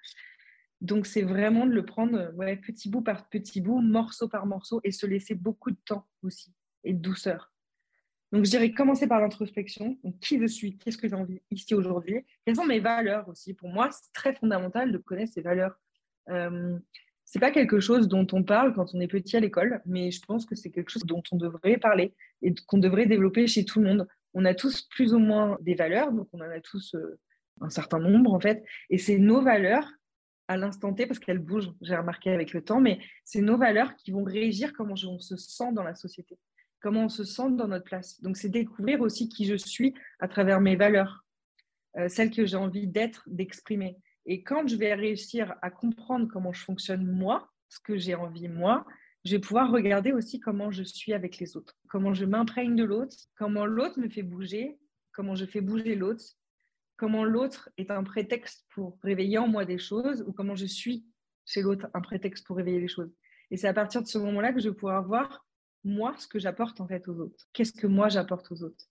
Donc 0.80 1.06
c'est 1.06 1.22
vraiment 1.22 1.66
de 1.66 1.72
le 1.72 1.84
prendre 1.84 2.30
petit 2.62 2.88
bout 2.88 3.02
par 3.02 3.28
petit 3.28 3.60
bout, 3.60 3.80
morceau 3.80 4.28
par 4.28 4.46
morceau 4.46 4.80
et 4.84 4.92
se 4.92 5.06
laisser 5.06 5.34
beaucoup 5.34 5.72
de 5.72 5.78
temps 5.84 6.06
aussi 6.22 6.54
et 6.84 6.94
de 6.94 7.00
douceur 7.00 7.52
donc, 8.30 8.44
je 8.44 8.50
dirais 8.50 8.72
commencer 8.72 9.06
par 9.06 9.20
l'introspection. 9.20 9.96
qui 10.20 10.38
je 10.38 10.46
suis 10.46 10.76
Qu'est-ce 10.76 10.98
que 10.98 11.08
j'ai 11.08 11.14
envie 11.14 11.40
ici 11.50 11.74
aujourd'hui? 11.74 12.24
Quelles 12.44 12.56
sont 12.56 12.66
mes 12.66 12.80
valeurs 12.80 13.26
aussi? 13.28 13.54
Pour 13.54 13.70
moi, 13.70 13.88
c'est 13.90 14.12
très 14.12 14.34
fondamental 14.34 14.92
de 14.92 14.98
connaître 14.98 15.32
ses 15.32 15.40
valeurs. 15.40 15.78
Euh, 16.28 16.78
c'est 17.24 17.38
pas 17.38 17.50
quelque 17.50 17.80
chose 17.80 18.06
dont 18.06 18.26
on 18.32 18.42
parle 18.42 18.74
quand 18.74 18.94
on 18.94 19.00
est 19.00 19.08
petit 19.08 19.36
à 19.36 19.40
l'école, 19.40 19.80
mais 19.86 20.10
je 20.10 20.20
pense 20.20 20.44
que 20.44 20.54
c'est 20.54 20.70
quelque 20.70 20.90
chose 20.90 21.04
dont 21.04 21.22
on 21.32 21.36
devrait 21.36 21.78
parler 21.78 22.14
et 22.42 22.54
qu'on 22.66 22.78
devrait 22.78 23.06
développer 23.06 23.46
chez 23.46 23.64
tout 23.64 23.80
le 23.80 23.86
monde. 23.86 24.08
On 24.34 24.44
a 24.44 24.54
tous 24.54 24.82
plus 24.82 25.14
ou 25.14 25.18
moins 25.18 25.56
des 25.60 25.74
valeurs, 25.74 26.12
donc 26.12 26.28
on 26.32 26.40
en 26.40 26.50
a 26.50 26.60
tous 26.60 26.94
euh, 26.94 27.18
un 27.60 27.70
certain 27.70 27.98
nombre 27.98 28.32
en 28.32 28.40
fait, 28.40 28.64
et 28.88 28.98
c'est 28.98 29.18
nos 29.18 29.42
valeurs 29.42 29.90
à 30.48 30.56
l'instant 30.56 30.94
T, 30.94 31.06
parce 31.06 31.18
qu'elles 31.18 31.38
bougent, 31.38 31.70
j'ai 31.82 31.96
remarqué 31.96 32.30
avec 32.30 32.54
le 32.54 32.62
temps, 32.62 32.80
mais 32.80 32.98
c'est 33.24 33.42
nos 33.42 33.58
valeurs 33.58 33.94
qui 33.96 34.10
vont 34.10 34.24
régir 34.24 34.72
comment 34.72 34.94
on 35.06 35.18
se 35.18 35.36
sent 35.36 35.72
dans 35.72 35.82
la 35.82 35.94
société 35.94 36.38
comment 36.80 37.04
on 37.04 37.08
se 37.08 37.24
sent 37.24 37.50
dans 37.50 37.68
notre 37.68 37.84
place. 37.84 38.20
Donc, 38.22 38.36
c'est 38.36 38.48
découvrir 38.48 39.00
aussi 39.00 39.28
qui 39.28 39.44
je 39.46 39.56
suis 39.56 39.94
à 40.20 40.28
travers 40.28 40.60
mes 40.60 40.76
valeurs, 40.76 41.24
euh, 41.96 42.08
celles 42.08 42.30
que 42.30 42.46
j'ai 42.46 42.56
envie 42.56 42.86
d'être, 42.86 43.24
d'exprimer. 43.26 43.96
Et 44.26 44.42
quand 44.42 44.68
je 44.68 44.76
vais 44.76 44.94
réussir 44.94 45.54
à 45.62 45.70
comprendre 45.70 46.28
comment 46.30 46.52
je 46.52 46.62
fonctionne 46.62 47.06
moi, 47.06 47.50
ce 47.68 47.80
que 47.80 47.96
j'ai 47.96 48.14
envie 48.14 48.48
moi, 48.48 48.86
je 49.24 49.32
vais 49.32 49.40
pouvoir 49.40 49.70
regarder 49.70 50.12
aussi 50.12 50.38
comment 50.38 50.70
je 50.70 50.82
suis 50.82 51.12
avec 51.12 51.38
les 51.38 51.56
autres, 51.56 51.74
comment 51.88 52.14
je 52.14 52.24
m'imprègne 52.24 52.76
de 52.76 52.84
l'autre, 52.84 53.16
comment 53.36 53.66
l'autre 53.66 53.98
me 53.98 54.08
fait 54.08 54.22
bouger, 54.22 54.78
comment 55.12 55.34
je 55.34 55.44
fais 55.44 55.60
bouger 55.60 55.94
l'autre, 55.94 56.24
comment 56.96 57.24
l'autre 57.24 57.70
est 57.76 57.90
un 57.90 58.04
prétexte 58.04 58.66
pour 58.70 58.98
réveiller 59.02 59.38
en 59.38 59.48
moi 59.48 59.64
des 59.64 59.78
choses 59.78 60.22
ou 60.26 60.32
comment 60.32 60.54
je 60.54 60.66
suis 60.66 61.04
chez 61.44 61.62
l'autre 61.62 61.88
un 61.94 62.00
prétexte 62.00 62.46
pour 62.46 62.56
réveiller 62.56 62.80
les 62.80 62.88
choses. 62.88 63.12
Et 63.50 63.56
c'est 63.56 63.68
à 63.68 63.74
partir 63.74 64.02
de 64.02 64.06
ce 64.06 64.18
moment-là 64.18 64.52
que 64.52 64.60
je 64.60 64.68
vais 64.68 64.74
pouvoir 64.74 65.04
voir, 65.04 65.46
moi, 65.84 66.14
ce 66.18 66.26
que 66.26 66.38
j'apporte 66.38 66.80
en 66.80 66.88
fait 66.88 67.06
aux 67.08 67.18
autres. 67.20 67.46
Qu'est-ce 67.52 67.72
que 67.72 67.86
moi 67.86 68.08
j'apporte 68.08 68.50
aux 68.52 68.62
autres? 68.62 68.86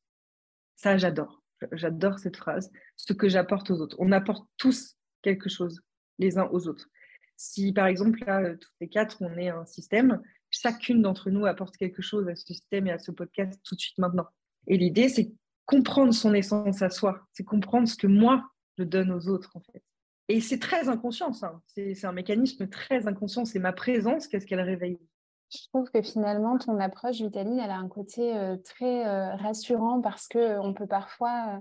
Ça, 0.76 0.98
j'adore. 0.98 1.44
J'adore 1.72 2.20
cette 2.20 2.38
phrase. 2.38 2.72
Ce 2.96 3.14
que 3.14 3.30
j'apporte 3.30 3.72
aux 3.72 3.82
autres. 3.82 3.96
On 4.00 4.12
apporte 4.12 4.48
tous 4.58 4.96
quelque 5.22 5.50
chose 5.50 5.82
les 6.20 6.38
uns 6.38 6.48
aux 6.52 6.68
autres. 6.68 6.90
Si 7.36 7.74
par 7.74 7.88
exemple, 7.88 8.24
là, 8.26 8.56
tous 8.56 8.72
les 8.82 8.90
quatre, 8.90 9.22
on 9.22 9.38
est 9.38 9.50
un 9.50 9.66
système, 9.66 10.22
chacune 10.50 11.02
d'entre 11.02 11.30
nous 11.30 11.46
apporte 11.46 11.78
quelque 11.78 12.02
chose 12.02 12.28
à 12.28 12.36
ce 12.36 12.46
système 12.46 12.88
et 12.88 12.92
à 12.92 13.00
ce 13.00 13.12
podcast 13.12 13.60
tout 13.64 13.76
de 13.76 13.80
suite 13.80 13.98
maintenant. 13.98 14.28
Et 14.68 14.78
l'idée, 14.78 15.10
c'est 15.10 15.32
comprendre 15.66 16.14
son 16.14 16.34
essence 16.34 16.82
à 16.82 16.90
soi, 16.90 17.28
c'est 17.34 17.44
comprendre 17.44 17.88
ce 17.88 17.96
que 17.96 18.08
moi, 18.08 18.50
je 18.78 18.84
donne 18.84 19.12
aux 19.12 19.28
autres, 19.28 19.52
en 19.56 19.62
fait. 19.62 19.84
Et 20.30 20.42
c'est 20.42 20.60
très 20.60 20.90
inconscient, 20.90 21.32
ça. 21.34 21.62
C'est 21.68 22.06
un 22.06 22.12
mécanisme 22.12 22.68
très 22.68 23.08
inconscient. 23.08 23.46
C'est 23.46 23.60
ma 23.60 23.72
présence, 23.72 24.28
qu'est-ce 24.28 24.46
qu'elle 24.46 24.62
réveille 24.62 25.00
je 25.50 25.68
trouve 25.70 25.90
que 25.92 26.02
finalement, 26.02 26.58
ton 26.58 26.80
approche, 26.80 27.18
Vitaline, 27.18 27.60
elle 27.60 27.72
a 27.72 27.78
un 27.78 27.88
côté 27.88 28.38
euh, 28.38 28.58
très 28.58 29.08
euh, 29.08 29.36
rassurant 29.36 30.02
parce 30.02 30.28
qu'on 30.28 30.74
peut 30.74 30.88
parfois 30.88 31.56
euh, 31.56 31.60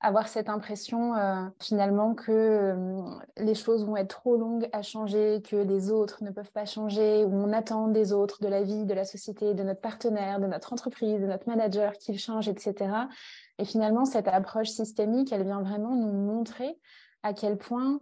avoir 0.00 0.26
cette 0.26 0.48
impression 0.48 1.14
finalement 1.60 2.16
que 2.16 2.74
les 3.36 3.54
choses 3.54 3.86
vont 3.86 3.96
être 3.96 4.16
trop 4.16 4.36
longues 4.36 4.68
à 4.72 4.82
changer, 4.82 5.40
que 5.48 5.54
les 5.54 5.92
autres 5.92 6.24
ne 6.24 6.32
peuvent 6.32 6.50
pas 6.50 6.64
changer, 6.64 7.24
ou 7.24 7.32
on 7.32 7.52
attend 7.52 7.86
des 7.86 8.12
autres, 8.12 8.42
de 8.42 8.48
la 8.48 8.64
vie, 8.64 8.84
de 8.84 8.94
la 8.94 9.04
société, 9.04 9.54
de 9.54 9.62
notre 9.62 9.80
partenaire, 9.80 10.40
de 10.40 10.48
notre 10.48 10.72
entreprise, 10.72 11.20
de 11.20 11.26
notre 11.28 11.48
manager 11.48 11.92
qu'ils 11.92 12.18
changent, 12.18 12.48
etc. 12.48 12.92
Et 13.58 13.64
finalement, 13.64 14.04
cette 14.04 14.26
approche 14.26 14.70
systémique, 14.70 15.32
elle 15.32 15.44
vient 15.44 15.62
vraiment 15.62 15.94
nous 15.94 16.12
montrer 16.12 16.80
à 17.22 17.32
quel 17.32 17.56
point 17.56 18.00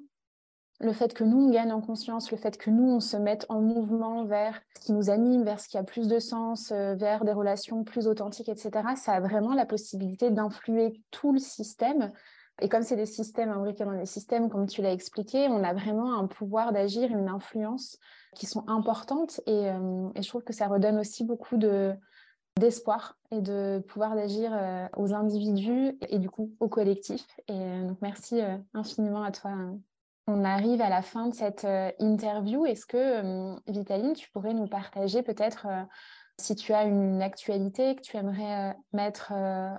le 0.80 0.92
fait 0.94 1.12
que 1.12 1.24
nous, 1.24 1.46
on 1.46 1.50
gagne 1.50 1.72
en 1.72 1.82
conscience, 1.82 2.30
le 2.30 2.38
fait 2.38 2.56
que 2.56 2.70
nous, 2.70 2.90
on 2.90 3.00
se 3.00 3.16
mette 3.18 3.44
en 3.50 3.60
mouvement 3.60 4.24
vers 4.24 4.58
ce 4.74 4.86
qui 4.86 4.92
nous 4.92 5.10
anime, 5.10 5.44
vers 5.44 5.60
ce 5.60 5.68
qui 5.68 5.76
a 5.76 5.84
plus 5.84 6.08
de 6.08 6.18
sens, 6.18 6.72
euh, 6.72 6.94
vers 6.94 7.24
des 7.24 7.32
relations 7.32 7.84
plus 7.84 8.06
authentiques, 8.06 8.48
etc., 8.48 8.70
ça 8.96 9.12
a 9.12 9.20
vraiment 9.20 9.52
la 9.52 9.66
possibilité 9.66 10.30
d'influer 10.30 11.02
tout 11.10 11.32
le 11.32 11.38
système. 11.38 12.10
Et 12.62 12.70
comme 12.70 12.82
c'est 12.82 12.96
des 12.96 13.06
systèmes 13.06 13.50
imbriqués 13.50 13.84
dans 13.84 13.92
des 13.96 14.06
systèmes, 14.06 14.48
comme 14.48 14.66
tu 14.66 14.80
l'as 14.80 14.92
expliqué, 14.92 15.48
on 15.48 15.62
a 15.62 15.74
vraiment 15.74 16.18
un 16.18 16.26
pouvoir 16.26 16.72
d'agir, 16.72 17.10
une 17.10 17.28
influence 17.28 17.98
qui 18.34 18.46
sont 18.46 18.66
importantes. 18.66 19.42
Et, 19.46 19.68
euh, 19.68 20.08
je 20.16 20.28
trouve 20.28 20.44
que 20.44 20.54
ça 20.54 20.66
redonne 20.66 20.98
aussi 20.98 21.24
beaucoup 21.24 21.58
de, 21.58 21.92
d'espoir 22.58 23.18
et 23.30 23.42
de 23.42 23.84
pouvoir 23.86 24.14
d'agir 24.14 24.50
euh, 24.54 24.86
aux 24.96 25.12
individus 25.12 25.98
et 26.08 26.18
du 26.18 26.30
coup 26.30 26.54
au 26.58 26.68
collectif. 26.68 27.26
Et 27.48 27.82
donc 27.82 27.98
merci 28.00 28.40
infiniment 28.72 29.22
à 29.22 29.30
toi, 29.30 29.52
on 30.30 30.44
arrive 30.44 30.80
à 30.80 30.88
la 30.88 31.02
fin 31.02 31.26
de 31.26 31.34
cette 31.34 31.64
euh, 31.64 31.90
interview. 31.98 32.64
Est-ce 32.64 32.86
que, 32.86 32.96
euh, 32.96 33.56
Vitaline, 33.66 34.14
tu 34.14 34.30
pourrais 34.30 34.54
nous 34.54 34.66
partager 34.66 35.22
peut-être 35.22 35.66
euh, 35.66 35.82
si 36.38 36.54
tu 36.54 36.72
as 36.72 36.84
une 36.84 37.20
actualité 37.20 37.96
que 37.96 38.00
tu 38.00 38.16
aimerais 38.16 38.74
mettre 38.94 39.34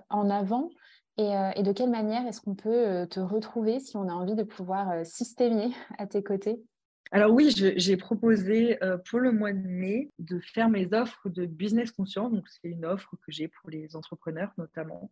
en 0.10 0.30
avant 0.30 0.70
et, 1.18 1.64
de 1.64 1.72
quelle 1.72 1.90
manière 1.90 2.28
est-ce 2.28 2.40
qu'on 2.40 2.54
peut 2.54 3.08
te 3.10 3.20
retrouver 3.20 3.80
si 3.80 3.98
on 3.98 4.08
a 4.08 4.14
envie 4.14 4.36
de 4.36 4.44
pouvoir 4.44 5.04
systémier 5.04 5.74
à 5.98 6.06
tes 6.06 6.22
côtés? 6.22 6.62
Alors 7.12 7.34
oui, 7.34 7.54
j'ai 7.76 7.98
proposé 7.98 8.80
pour 9.10 9.20
le 9.20 9.34
mois 9.34 9.52
de 9.52 9.68
mai 9.68 10.12
de 10.20 10.40
faire 10.40 10.70
mes 10.70 10.94
offres 10.94 11.30
de 11.30 11.46
business 11.46 11.92
conscient. 11.92 12.30
Donc 12.30 12.48
c'est 12.48 12.70
une 12.70 12.86
offre 12.86 13.16
que 13.18 13.32
j'ai 13.32 13.50
pour 13.50 13.70
les 13.70 13.96
entrepreneurs 13.98 14.54
notamment 14.58 15.12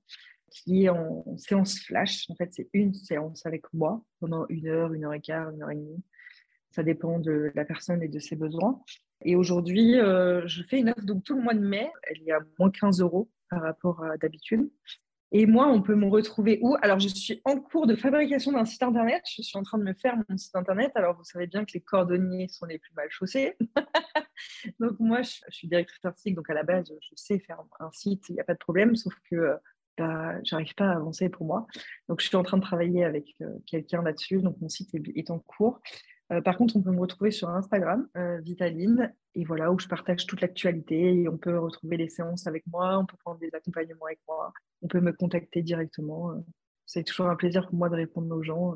qui 0.49 0.85
est 0.85 0.89
en 0.89 1.25
séance 1.37 1.79
flash. 1.79 2.29
En 2.29 2.35
fait, 2.35 2.49
c'est 2.53 2.69
une 2.73 2.93
séance 2.93 3.45
avec 3.45 3.65
moi 3.73 4.03
pendant 4.19 4.45
une 4.47 4.67
heure, 4.67 4.93
une 4.93 5.05
heure 5.05 5.13
et 5.13 5.21
quart, 5.21 5.49
une 5.49 5.61
heure 5.61 5.71
et 5.71 5.75
demie. 5.75 6.03
Ça 6.71 6.83
dépend 6.83 7.19
de 7.19 7.51
la 7.55 7.65
personne 7.65 8.03
et 8.03 8.07
de 8.07 8.19
ses 8.19 8.35
besoins. 8.35 8.81
Et 9.23 9.35
aujourd'hui, 9.35 9.99
euh, 9.99 10.47
je 10.47 10.63
fais 10.63 10.79
une 10.79 10.89
offre 10.89 11.03
donc 11.03 11.23
tout 11.23 11.35
le 11.35 11.41
mois 11.41 11.53
de 11.53 11.59
mai. 11.59 11.91
Elle 12.03 12.27
est 12.27 12.31
à 12.31 12.39
moins 12.57 12.71
15 12.71 13.01
euros 13.01 13.29
par 13.49 13.61
rapport 13.61 14.03
à 14.03 14.17
d'habitude. 14.17 14.69
Et 15.31 15.45
moi, 15.45 15.67
on 15.67 15.81
peut 15.81 15.95
me 15.95 16.07
retrouver 16.07 16.59
où? 16.61 16.75
Alors, 16.81 16.99
je 16.99 17.07
suis 17.07 17.39
en 17.45 17.59
cours 17.59 17.85
de 17.85 17.95
fabrication 17.95 18.51
d'un 18.51 18.65
site 18.65 18.81
internet. 18.81 19.21
Je 19.31 19.43
suis 19.43 19.57
en 19.57 19.63
train 19.63 19.77
de 19.77 19.83
me 19.83 19.93
faire 19.93 20.15
mon 20.27 20.37
site 20.37 20.55
internet. 20.55 20.91
Alors, 20.95 21.15
vous 21.15 21.23
savez 21.23 21.45
bien 21.45 21.65
que 21.65 21.73
les 21.73 21.81
cordonniers 21.81 22.47
sont 22.47 22.65
les 22.65 22.79
plus 22.79 22.93
mal 22.95 23.07
chaussés. 23.11 23.55
donc, 24.79 24.99
moi, 24.99 25.21
je, 25.21 25.37
suis 25.49 25.67
directrice 25.67 26.03
artistique. 26.03 26.35
Donc, 26.35 26.49
à 26.49 26.55
la 26.55 26.63
base, 26.63 26.91
je 26.99 27.09
sais 27.15 27.37
faire 27.37 27.59
un 27.79 27.91
site. 27.91 28.29
Il 28.29 28.33
n'y 28.33 28.41
a 28.41 28.43
pas 28.43 28.55
de 28.55 28.59
problème. 28.59 28.95
Sauf 28.95 29.13
que 29.29 29.57
euh, 29.99 30.39
j'arrive 30.43 30.73
pas 30.73 30.89
à 30.89 30.95
avancer 30.95 31.29
pour 31.29 31.45
moi. 31.45 31.67
Donc, 32.07 32.21
je 32.21 32.27
suis 32.27 32.35
en 32.35 32.43
train 32.43 32.57
de 32.57 32.63
travailler 32.63 33.03
avec 33.03 33.35
euh, 33.41 33.59
quelqu'un 33.67 34.01
là-dessus. 34.01 34.41
Donc, 34.41 34.59
mon 34.61 34.69
site 34.69 34.95
est, 34.95 35.29
en 35.29 35.37
cours. 35.39 35.79
Euh, 36.31 36.41
par 36.41 36.57
contre, 36.57 36.75
on 36.75 36.81
peut 36.81 36.91
me 36.91 36.99
retrouver 36.99 37.31
sur 37.31 37.49
Instagram, 37.49 38.07
euh, 38.17 38.39
Vitaline, 38.41 39.13
et 39.35 39.45
voilà, 39.45 39.71
où 39.71 39.79
je 39.79 39.87
partage 39.87 40.25
toute 40.25 40.41
l'actualité. 40.41 41.27
On 41.29 41.37
peut 41.37 41.57
retrouver 41.57 41.97
les 41.97 42.09
séances 42.09 42.47
avec 42.47 42.65
moi, 42.67 42.97
on 42.99 43.05
peut 43.05 43.17
prendre 43.23 43.39
des 43.39 43.49
accompagnements 43.53 44.05
avec 44.05 44.19
moi, 44.27 44.53
on 44.81 44.87
peut 44.87 45.01
me 45.01 45.11
contacter 45.11 45.61
directement. 45.61 46.33
C'est 46.85 47.03
toujours 47.03 47.27
un 47.27 47.35
plaisir 47.35 47.67
pour 47.67 47.75
moi 47.75 47.89
de 47.89 47.95
répondre 47.95 48.35
aux 48.35 48.43
gens. 48.43 48.75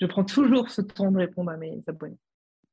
Je 0.00 0.06
prends 0.06 0.24
toujours 0.24 0.70
ce 0.70 0.80
temps 0.80 1.10
de 1.10 1.18
répondre 1.18 1.50
à 1.50 1.56
mes 1.56 1.82
abonnés. 1.86 2.18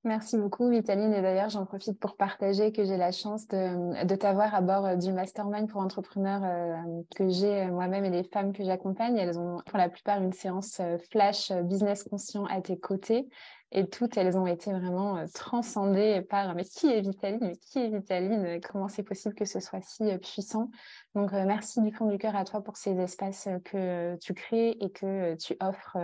Merci 0.03 0.35
beaucoup, 0.35 0.67
Vitaline. 0.67 1.13
Et 1.13 1.21
d'ailleurs, 1.21 1.49
j'en 1.49 1.63
profite 1.63 1.99
pour 1.99 2.17
partager 2.17 2.71
que 2.71 2.83
j'ai 2.83 2.97
la 2.97 3.11
chance 3.11 3.47
de, 3.47 4.15
t'avoir 4.15 4.55
à 4.55 4.61
bord 4.61 4.83
euh, 4.85 4.95
du 4.95 5.13
mastermind 5.13 5.69
pour 5.69 5.79
entrepreneurs 5.79 6.41
euh, 6.43 7.03
que 7.15 7.29
j'ai 7.29 7.65
euh, 7.65 7.67
moi-même 7.67 8.05
et 8.05 8.09
les 8.09 8.23
femmes 8.23 8.51
que 8.51 8.63
j'accompagne. 8.63 9.15
Elles 9.17 9.37
ont 9.37 9.61
pour 9.67 9.77
la 9.77 9.89
plupart 9.89 10.19
une 10.19 10.33
séance 10.33 10.81
flash 11.11 11.51
business 11.51 12.03
conscient 12.03 12.45
à 12.45 12.61
tes 12.61 12.79
côtés. 12.79 13.29
Et 13.71 13.87
toutes, 13.87 14.17
elles 14.17 14.37
ont 14.37 14.47
été 14.47 14.71
vraiment 14.71 15.25
transcendées 15.33 16.21
par 16.21 16.55
mais 16.55 16.65
qui 16.65 16.87
est 16.87 17.01
Vitaline? 17.01 17.39
Mais 17.41 17.55
qui 17.55 17.79
est 17.79 17.89
Vitaline? 17.89 18.59
Comment 18.61 18.89
c'est 18.89 19.03
possible 19.03 19.33
que 19.33 19.45
ce 19.45 19.59
soit 19.59 19.81
si 19.81 20.03
puissant? 20.17 20.69
Donc, 21.15 21.31
merci 21.31 21.81
du 21.81 21.91
fond 21.93 22.09
du 22.09 22.17
cœur 22.17 22.35
à 22.35 22.43
toi 22.43 22.61
pour 22.61 22.75
ces 22.75 22.99
espaces 22.99 23.47
que 23.63 24.17
tu 24.17 24.33
crées 24.33 24.77
et 24.81 24.89
que 24.91 25.35
tu 25.35 25.55
offres 25.61 25.97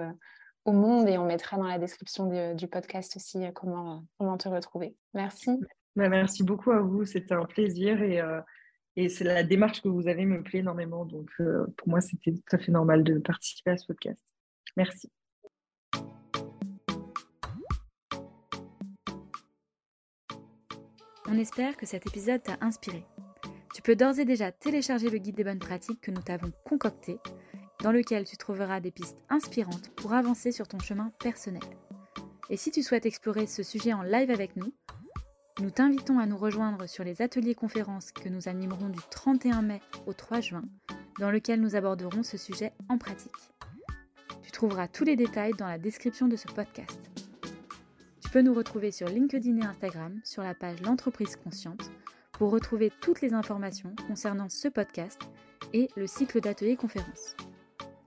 au 0.68 0.74
monde 0.74 1.08
et 1.08 1.18
on 1.18 1.26
mettra 1.26 1.58
dans 1.58 1.66
la 1.66 1.80
description 1.80 2.54
du 2.54 2.68
podcast 2.68 3.16
aussi 3.16 3.44
euh, 3.44 3.52
comment, 3.52 4.06
comment 4.18 4.38
te 4.38 4.50
retrouver. 4.50 4.96
Merci. 5.14 5.58
Bah, 5.96 6.10
merci 6.10 6.44
beaucoup 6.44 6.72
à 6.72 6.82
vous, 6.82 7.06
c'était 7.06 7.34
un 7.34 7.46
plaisir 7.46 8.04
et, 8.04 8.20
euh, 8.20 8.42
et 8.98 9.08
c'est 9.10 9.24
la 9.24 9.44
démarche 9.44 9.82
que 9.82 9.88
vous 9.88 10.08
avez 10.08 10.26
me 10.26 10.44
plaît 10.44 10.60
énormément. 10.60 11.06
Donc 11.06 11.30
euh, 11.40 11.66
pour 11.78 11.88
moi, 11.88 12.02
c'était 12.02 12.34
tout 12.34 12.56
à 12.56 12.58
fait 12.58 12.72
normal 12.72 13.04
de 13.04 13.18
participer 13.18 13.72
à 13.72 13.78
ce 13.78 13.88
podcast. 13.88 14.22
Merci. 14.76 15.10
On 21.30 21.38
espère 21.38 21.76
que 21.76 21.86
cet 21.86 22.08
épisode 22.08 22.42
t'a 22.42 22.58
inspiré. 22.62 23.06
Tu 23.74 23.82
peux 23.82 23.96
d'ores 23.96 24.20
et 24.20 24.26
déjà 24.26 24.52
télécharger 24.52 25.10
le 25.10 25.18
guide 25.18 25.36
des 25.36 25.44
bonnes 25.44 25.60
pratiques 25.60 26.00
que 26.02 26.12
nous 26.12 26.22
t'avons 26.22 26.52
concocté 26.64 27.20
dans 27.84 27.92
lequel 27.92 28.26
tu 28.26 28.38
trouveras 28.38 28.80
des 28.80 28.92
pistes 28.92 29.18
inspirantes 29.30 29.90
pour 29.96 30.14
avancer 30.14 30.52
sur 30.52 30.68
ton 30.68 30.80
chemin 30.80 31.12
personnel. 31.20 31.64
Et 32.50 32.58
si 32.58 32.72
tu 32.72 32.82
souhaites 32.82 33.06
explorer 33.06 33.46
ce 33.46 33.62
sujet 33.62 33.94
en 33.94 34.04
live 34.04 34.32
avec 34.32 34.56
nous, 34.56 34.74
nous 35.60 35.70
t'invitons 35.70 36.18
à 36.18 36.26
nous 36.26 36.38
rejoindre 36.38 36.88
sur 36.88 37.04
les 37.04 37.22
ateliers 37.22 37.56
conférences 37.56 38.12
que 38.12 38.30
nous 38.30 38.48
animerons 38.48 38.90
du 38.90 39.00
31 39.10 39.62
mai 39.62 39.82
au 40.06 40.14
3 40.14 40.40
juin, 40.40 40.64
dans 41.20 41.32
lequel 41.32 41.60
nous 41.60 41.76
aborderons 41.76 42.24
ce 42.24 42.38
sujet 42.38 42.72
en 42.90 42.98
pratique. 42.98 43.32
Tu 44.44 44.52
trouveras 44.52 44.88
tous 44.88 45.04
les 45.04 45.16
détails 45.16 45.54
dans 45.58 45.68
la 45.68 45.78
description 45.78 46.28
de 46.28 46.36
ce 46.36 46.48
podcast. 46.48 47.17
Nous 48.44 48.54
retrouver 48.54 48.92
sur 48.92 49.08
LinkedIn 49.08 49.58
et 49.58 49.66
Instagram 49.66 50.20
sur 50.24 50.44
la 50.44 50.54
page 50.54 50.80
L'entreprise 50.84 51.36
consciente 51.38 51.90
pour 52.34 52.52
retrouver 52.52 52.92
toutes 53.02 53.22
les 53.22 53.34
informations 53.34 53.96
concernant 54.08 54.48
ce 54.48 54.68
podcast 54.68 55.20
et 55.74 55.90
le 55.96 56.06
cycle 56.06 56.40
d'ateliers 56.40 56.76
conférences. 56.76 57.36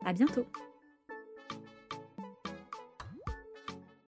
À 0.04 0.12
bientôt 0.12 0.46